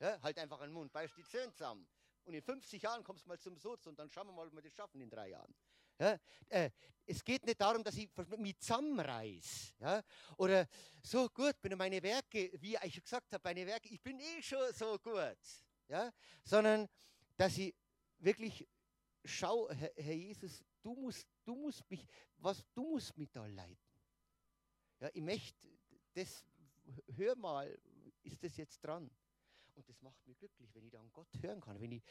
Ja, 0.00 0.20
halt 0.20 0.36
einfach 0.38 0.60
einen 0.60 0.72
Mund, 0.72 0.92
beißt 0.92 1.16
die 1.16 1.22
Zähne 1.22 1.52
zusammen. 1.52 1.86
Und 2.24 2.34
in 2.34 2.42
50 2.42 2.82
Jahren 2.82 3.04
kommst 3.04 3.24
du 3.24 3.28
mal 3.28 3.38
zum 3.38 3.56
Soz 3.56 3.86
und 3.86 3.98
dann 3.98 4.10
schauen 4.10 4.26
wir 4.28 4.32
mal, 4.32 4.46
ob 4.46 4.54
wir 4.54 4.62
das 4.62 4.72
schaffen 4.74 5.00
in 5.00 5.10
drei 5.10 5.28
Jahren. 5.28 5.54
Ja, 5.98 6.18
äh, 6.48 6.70
es 7.06 7.22
geht 7.22 7.44
nicht 7.44 7.60
darum, 7.60 7.84
dass 7.84 7.96
ich 7.96 8.10
mich 8.38 8.58
zusammenreiß. 8.58 9.74
Ja, 9.78 10.02
oder 10.38 10.66
so 11.02 11.28
gut, 11.28 11.60
bin 11.60 11.76
meine 11.78 12.02
Werke, 12.02 12.50
wie 12.60 12.76
ich 12.82 13.02
gesagt 13.02 13.32
habe, 13.32 13.42
meine 13.44 13.66
Werke, 13.66 13.88
ich 13.88 14.02
bin 14.02 14.18
eh 14.18 14.42
schon 14.42 14.72
so 14.72 14.98
gut. 14.98 15.38
Ja, 15.88 16.12
sondern, 16.42 16.88
dass 17.36 17.58
ich 17.58 17.74
wirklich 18.18 18.66
schau, 19.24 19.70
Herr, 19.70 19.92
Herr 19.96 20.14
Jesus, 20.14 20.64
du 20.82 20.94
musst, 20.94 21.26
du 21.44 21.54
musst 21.54 21.88
mich, 21.90 22.06
was, 22.38 22.64
du 22.74 22.82
musst 22.82 23.16
mich 23.16 23.30
da 23.30 23.46
leiten. 23.46 23.78
Ja, 25.00 25.10
ich 25.12 25.22
möchte 25.22 25.68
das, 26.14 26.44
hör 27.16 27.36
mal, 27.36 27.78
ist 28.22 28.42
das 28.42 28.56
jetzt 28.56 28.80
dran? 28.80 29.10
Und 29.74 29.88
das 29.88 30.00
macht 30.02 30.24
mich 30.26 30.38
glücklich, 30.38 30.74
wenn 30.74 30.84
ich 30.84 30.92
dann 30.92 31.10
Gott 31.12 31.28
hören 31.42 31.60
kann. 31.60 31.80
Wenn 31.80 31.92
ich 31.92 32.02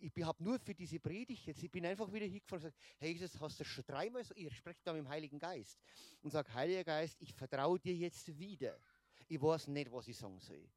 ich 0.00 0.24
habe 0.24 0.42
nur 0.42 0.58
für 0.58 0.74
diese 0.74 1.00
Predigt 1.00 1.46
jetzt, 1.46 1.62
ich 1.62 1.70
bin 1.70 1.84
einfach 1.86 2.12
wieder 2.12 2.26
hingefahren 2.26 2.64
und 2.64 2.72
gesagt, 2.72 2.78
hey 2.98 3.12
Jesus, 3.12 3.40
hast 3.40 3.60
du 3.60 3.64
schon 3.64 3.84
dreimal 3.86 4.24
so, 4.24 4.34
ich 4.36 4.54
spreche 4.56 4.80
da 4.84 4.92
mit 4.92 5.02
dem 5.02 5.08
Heiligen 5.08 5.38
Geist 5.38 5.80
und 6.22 6.30
sage, 6.30 6.52
Heiliger 6.54 6.84
Geist, 6.84 7.16
ich 7.20 7.32
vertraue 7.34 7.78
dir 7.78 7.94
jetzt 7.94 8.38
wieder. 8.38 8.78
Ich 9.26 9.40
weiß 9.40 9.68
nicht, 9.68 9.90
was 9.90 10.08
ich 10.08 10.16
sagen 10.16 10.38
soll. 10.40 10.68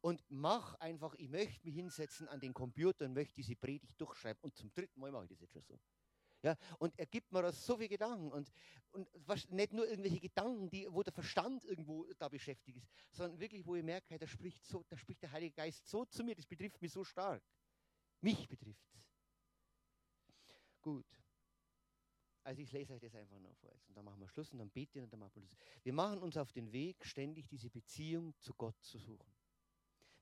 Und 0.00 0.22
mach 0.28 0.74
einfach, 0.80 1.14
ich 1.14 1.30
möchte 1.30 1.64
mich 1.64 1.76
hinsetzen 1.76 2.28
an 2.28 2.38
den 2.38 2.52
Computer 2.52 3.06
und 3.06 3.14
möchte 3.14 3.34
diese 3.36 3.56
Predigt 3.56 3.98
durchschreiben. 3.98 4.38
Und 4.42 4.54
zum 4.54 4.70
dritten 4.74 5.00
Mal 5.00 5.10
mache 5.10 5.24
ich 5.24 5.30
das 5.30 5.40
jetzt 5.40 5.52
schon 5.52 5.62
so. 5.62 5.80
Ja, 6.44 6.58
und 6.78 6.92
er 6.98 7.06
gibt 7.06 7.32
mir 7.32 7.40
da 7.40 7.50
so 7.50 7.74
viele 7.78 7.88
Gedanken 7.88 8.30
und, 8.30 8.52
und 8.90 9.08
was, 9.14 9.48
nicht 9.48 9.72
nur 9.72 9.88
irgendwelche 9.88 10.20
Gedanken, 10.20 10.68
die, 10.68 10.86
wo 10.90 11.02
der 11.02 11.14
Verstand 11.14 11.64
irgendwo 11.64 12.04
da 12.18 12.28
beschäftigt 12.28 12.76
ist, 12.76 12.86
sondern 13.12 13.40
wirklich, 13.40 13.64
wo 13.64 13.74
ich 13.76 13.82
merke, 13.82 14.18
da 14.18 14.26
spricht, 14.26 14.62
so, 14.62 14.84
da 14.90 14.98
spricht 14.98 15.22
der 15.22 15.32
Heilige 15.32 15.54
Geist 15.54 15.88
so 15.88 16.04
zu 16.04 16.22
mir, 16.22 16.34
das 16.34 16.44
betrifft 16.44 16.82
mich 16.82 16.92
so 16.92 17.02
stark. 17.02 17.42
Mich 18.20 18.46
betrifft. 18.46 18.86
Gut. 20.82 21.06
Also 22.42 22.60
ich 22.60 22.70
lese 22.72 22.92
euch 22.92 23.00
das 23.00 23.14
einfach 23.14 23.40
noch 23.40 23.56
vor 23.56 23.74
und 23.88 23.96
dann 23.96 24.04
machen 24.04 24.20
wir 24.20 24.28
Schluss 24.28 24.52
und 24.52 24.58
dann 24.58 24.68
beten 24.68 25.00
und 25.00 25.10
dann 25.10 25.20
machen 25.20 25.36
wir 25.36 25.48
Schluss. 25.48 25.56
Wir 25.82 25.94
machen 25.94 26.18
uns 26.18 26.36
auf 26.36 26.52
den 26.52 26.70
Weg, 26.72 27.06
ständig 27.06 27.48
diese 27.48 27.70
Beziehung 27.70 28.34
zu 28.38 28.52
Gott 28.52 28.78
zu 28.82 28.98
suchen. 28.98 29.34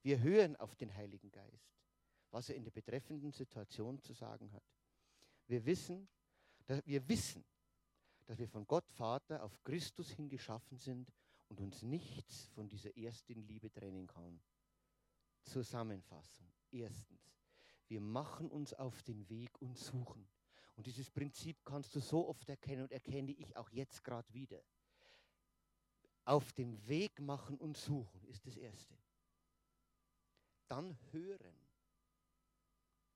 Wir 0.03 0.20
hören 0.20 0.55
auf 0.55 0.77
den 0.77 0.95
Heiligen 0.95 1.33
Geist, 1.33 1.75
was 2.31 2.49
er 2.49 2.55
in 2.55 2.62
der 2.62 2.70
betreffenden 2.70 3.33
Situation 3.33 4.01
zu 4.01 4.12
sagen 4.12 4.53
hat. 4.53 4.62
Wir 5.53 5.66
wissen, 5.66 6.09
dass 6.64 6.80
wir 6.86 7.07
wissen, 7.07 7.44
dass 8.24 8.38
wir 8.38 8.48
von 8.48 8.66
Gott 8.66 8.88
Vater 8.88 9.42
auf 9.42 9.62
Christus 9.62 10.09
hin 10.09 10.30
geschaffen 10.30 10.78
sind 10.78 11.12
und 11.48 11.61
uns 11.61 11.82
nichts 11.82 12.46
von 12.55 12.70
dieser 12.70 12.96
ersten 12.96 13.46
Liebe 13.46 13.70
trennen 13.70 14.07
kann. 14.07 14.40
Zusammenfassung. 15.42 16.50
Erstens, 16.70 17.20
wir 17.86 18.00
machen 18.00 18.50
uns 18.50 18.72
auf 18.72 19.03
den 19.03 19.28
Weg 19.28 19.61
und 19.61 19.76
suchen. 19.76 20.26
Und 20.74 20.86
dieses 20.86 21.11
Prinzip 21.11 21.62
kannst 21.66 21.94
du 21.94 22.00
so 22.00 22.30
oft 22.30 22.48
erkennen 22.48 22.84
und 22.84 22.92
erkenne 22.92 23.32
ich 23.32 23.55
auch 23.55 23.68
jetzt 23.68 24.03
gerade 24.03 24.32
wieder. 24.32 24.62
Auf 26.24 26.55
dem 26.55 26.88
Weg 26.88 27.20
machen 27.20 27.59
und 27.59 27.76
suchen 27.76 28.24
ist 28.24 28.46
das 28.46 28.57
Erste. 28.57 28.96
Dann 30.66 30.96
hören. 31.11 31.72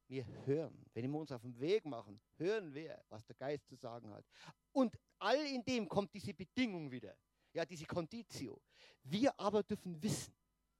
Wir 0.09 0.27
hören. 0.47 0.87
Wenn 0.95 1.11
wir 1.11 1.19
uns 1.19 1.33
auf 1.33 1.43
den 1.43 1.59
Weg 1.59 1.85
machen, 1.85 2.21
hören 2.37 2.73
wir, 2.73 3.03
was 3.09 3.25
der 3.27 3.37
Geist 3.37 3.67
zu 3.67 3.75
sagen 3.75 4.11
hat. 4.11 4.25
Und 4.73 4.97
all 5.19 5.45
in 5.47 5.65
dem 5.65 5.89
kommt 5.89 6.15
diese 6.15 6.33
Bedingung 6.33 6.91
wieder. 6.91 7.17
Ja, 7.53 7.65
diese 7.65 7.87
Conditio. 7.87 8.61
Wir 9.03 9.39
aber 9.39 9.63
dürfen 9.63 10.01
wissen. 10.03 10.35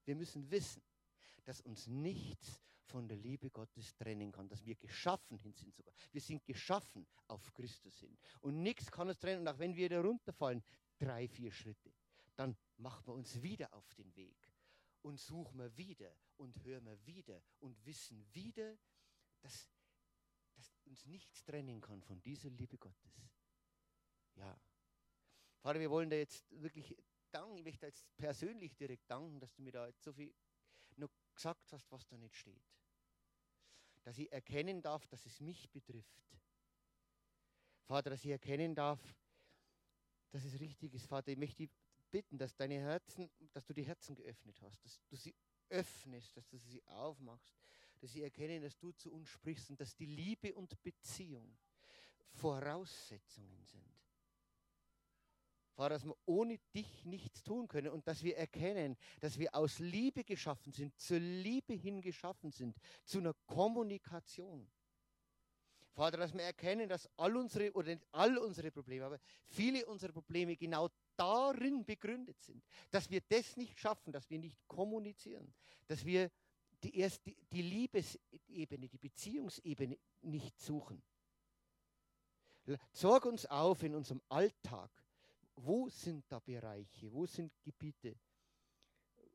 Wir 0.05 0.15
müssen 0.15 0.49
wissen, 0.49 0.81
dass 1.43 1.61
uns 1.61 1.87
nichts 1.87 2.61
von 2.83 3.07
der 3.07 3.17
Liebe 3.17 3.49
Gottes 3.49 3.93
trennen 3.95 4.31
kann, 4.31 4.47
dass 4.47 4.65
wir 4.65 4.75
geschaffen 4.75 5.37
sind 5.37 5.57
sogar. 5.57 5.93
Wir 6.11 6.21
sind 6.21 6.45
geschaffen 6.45 7.05
auf 7.27 7.53
Christus 7.53 7.99
hin. 7.99 8.17
Und 8.41 8.61
nichts 8.61 8.89
kann 8.89 9.09
uns 9.09 9.19
trennen. 9.19 9.47
Auch 9.47 9.59
wenn 9.59 9.75
wir 9.75 9.89
da 9.89 9.99
runterfallen, 9.99 10.63
drei, 10.97 11.27
vier 11.27 11.51
Schritte, 11.51 11.91
dann 12.35 12.55
machen 12.77 13.05
wir 13.07 13.13
uns 13.13 13.41
wieder 13.41 13.73
auf 13.73 13.93
den 13.95 14.15
Weg 14.15 14.37
und 15.01 15.19
suchen 15.19 15.57
wir 15.59 15.75
wieder 15.77 16.15
und 16.37 16.63
hören 16.63 16.85
wir 16.85 17.05
wieder 17.05 17.41
und 17.59 17.85
wissen 17.85 18.25
wieder, 18.33 18.77
dass, 19.41 19.69
dass 20.55 20.73
uns 20.85 21.05
nichts 21.05 21.43
trennen 21.43 21.81
kann 21.81 22.01
von 22.01 22.21
dieser 22.21 22.49
Liebe 22.49 22.77
Gottes. 22.77 23.21
Ja. 24.35 24.59
Vater, 25.61 25.79
wir 25.79 25.89
wollen 25.89 26.09
da 26.09 26.15
jetzt 26.15 26.45
wirklich 26.61 26.95
danken. 27.31 27.57
Ich 27.57 27.63
möchte 27.63 27.85
jetzt 27.85 28.05
persönlich 28.15 28.75
direkt 28.75 29.09
danken, 29.09 29.39
dass 29.39 29.53
du 29.53 29.61
mir 29.61 29.71
da 29.71 29.87
jetzt 29.87 30.03
so 30.03 30.13
viel 30.13 30.33
noch 30.95 31.11
gesagt 31.35 31.71
hast, 31.73 31.91
was 31.91 32.07
da 32.07 32.17
nicht 32.17 32.35
steht. 32.35 32.63
Dass 34.03 34.17
ich 34.17 34.31
erkennen 34.31 34.81
darf, 34.81 35.05
dass 35.07 35.25
es 35.25 35.39
mich 35.39 35.69
betrifft. 35.71 36.23
Vater, 37.85 38.09
dass 38.09 38.23
ich 38.23 38.31
erkennen 38.31 38.75
darf, 38.75 39.01
dass 40.31 40.43
es 40.43 40.59
richtig 40.59 40.93
ist. 40.93 41.07
Vater, 41.07 41.31
ich 41.31 41.37
möchte 41.37 41.63
dich 41.63 41.71
bitten, 42.11 42.37
dass 42.37 42.55
deine 42.55 42.79
Herzen, 42.79 43.29
dass 43.53 43.65
du 43.65 43.73
die 43.73 43.85
Herzen 43.85 44.15
geöffnet 44.15 44.61
hast, 44.61 44.83
dass 44.83 44.99
du 45.07 45.15
sie 45.15 45.35
öffnest, 45.69 46.35
dass 46.37 46.47
du 46.47 46.57
sie 46.57 46.83
aufmachst, 46.85 47.55
dass 48.01 48.11
sie 48.11 48.23
erkennen, 48.23 48.61
dass 48.61 48.77
du 48.77 48.91
zu 48.91 49.11
uns 49.11 49.27
sprichst 49.29 49.69
und 49.69 49.79
dass 49.79 49.95
die 49.95 50.05
Liebe 50.05 50.53
und 50.53 50.81
Beziehung 50.83 51.57
Voraussetzungen 52.31 53.63
sind. 53.65 53.97
Vater, 55.73 55.93
dass 55.95 56.05
wir 56.05 56.17
ohne 56.25 56.57
dich 56.73 57.05
nichts 57.05 57.43
tun 57.43 57.67
können 57.67 57.89
und 57.89 58.07
dass 58.07 58.23
wir 58.23 58.35
erkennen, 58.35 58.97
dass 59.19 59.37
wir 59.37 59.53
aus 59.53 59.77
Liebe 59.77 60.23
geschaffen 60.23 60.73
sind, 60.73 60.99
zur 60.99 61.19
Liebe 61.19 61.73
hin 61.73 62.01
geschaffen 62.01 62.51
sind, 62.51 62.75
zu 63.05 63.19
einer 63.19 63.35
Kommunikation. 63.45 64.67
Vater, 65.93 66.17
dass 66.17 66.33
wir 66.33 66.43
erkennen, 66.43 66.89
dass 66.89 67.07
all 67.17 67.37
unsere, 67.37 67.71
oder 67.73 67.89
nicht 67.89 68.07
all 68.11 68.37
unsere 68.39 68.71
Probleme, 68.71 69.05
aber 69.05 69.19
viele 69.45 69.85
unserer 69.85 70.11
Probleme 70.11 70.55
genau 70.55 70.89
darin 71.15 71.85
begründet 71.85 72.41
sind, 72.41 72.63
dass 72.89 73.09
wir 73.09 73.21
das 73.21 73.57
nicht 73.57 73.79
schaffen, 73.79 74.11
dass 74.11 74.29
wir 74.29 74.39
nicht 74.39 74.59
kommunizieren, 74.67 75.53
dass 75.87 76.05
wir 76.05 76.31
die, 76.83 76.97
erst 76.97 77.25
die, 77.25 77.35
die 77.51 77.61
Liebesebene, 77.61 78.87
die 78.87 78.97
Beziehungsebene 78.97 79.97
nicht 80.21 80.59
suchen. 80.59 81.01
Sorg 82.91 83.25
uns 83.25 83.45
auf 83.45 83.83
in 83.83 83.95
unserem 83.95 84.21
Alltag. 84.29 84.91
Wo 85.55 85.89
sind 85.89 86.25
da 86.29 86.39
Bereiche, 86.39 87.11
wo 87.11 87.25
sind 87.25 87.51
Gebiete, 87.63 88.15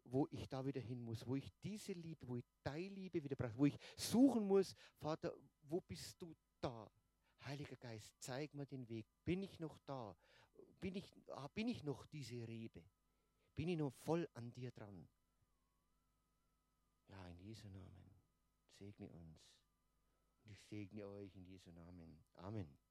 wo 0.05 0.29
ich 0.31 0.49
da 0.49 0.65
wieder 0.65 0.81
hin 0.81 1.03
muss, 1.03 1.27
wo 1.27 1.35
ich 1.35 1.51
diese 1.61 1.93
Liebe, 1.93 2.29
wo 2.29 2.37
ich 2.37 2.45
deine 2.63 2.95
Liebe 2.95 3.23
wieder 3.25 3.35
brauche, 3.35 3.57
wo 3.57 3.67
ich 3.67 3.77
suchen 3.97 4.47
muss, 4.47 4.77
Vater, 4.99 5.33
wo 5.63 5.81
bist 5.81 6.21
du 6.21 6.37
da? 6.61 6.91
Heiliger 7.45 7.77
Geist, 7.77 8.15
zeig 8.21 8.55
mir 8.55 8.67
den 8.67 8.89
Weg. 8.89 9.07
Bin 9.25 9.43
ich 9.43 9.59
noch 9.59 9.79
da? 9.81 10.17
Bin 10.81 10.95
ich, 10.95 11.13
ah, 11.29 11.49
bin 11.49 11.67
ich 11.67 11.83
noch 11.83 12.07
diese 12.07 12.47
Rebe? 12.47 12.85
Bin 13.55 13.69
ich 13.69 13.79
noch 13.79 13.93
voll 13.93 14.29
an 14.35 14.53
dir 14.53 14.71
dran? 14.71 15.09
Ja, 17.09 17.29
in 17.29 17.39
Jesu 17.41 17.69
Namen. 17.69 18.11
Segne 18.79 19.09
uns. 19.09 19.53
Und 20.45 20.53
ich 20.53 20.61
segne 20.63 21.07
euch 21.07 21.35
in 21.37 21.45
Jesu 21.47 21.71
Namen. 21.71 22.25
Amen. 22.35 22.82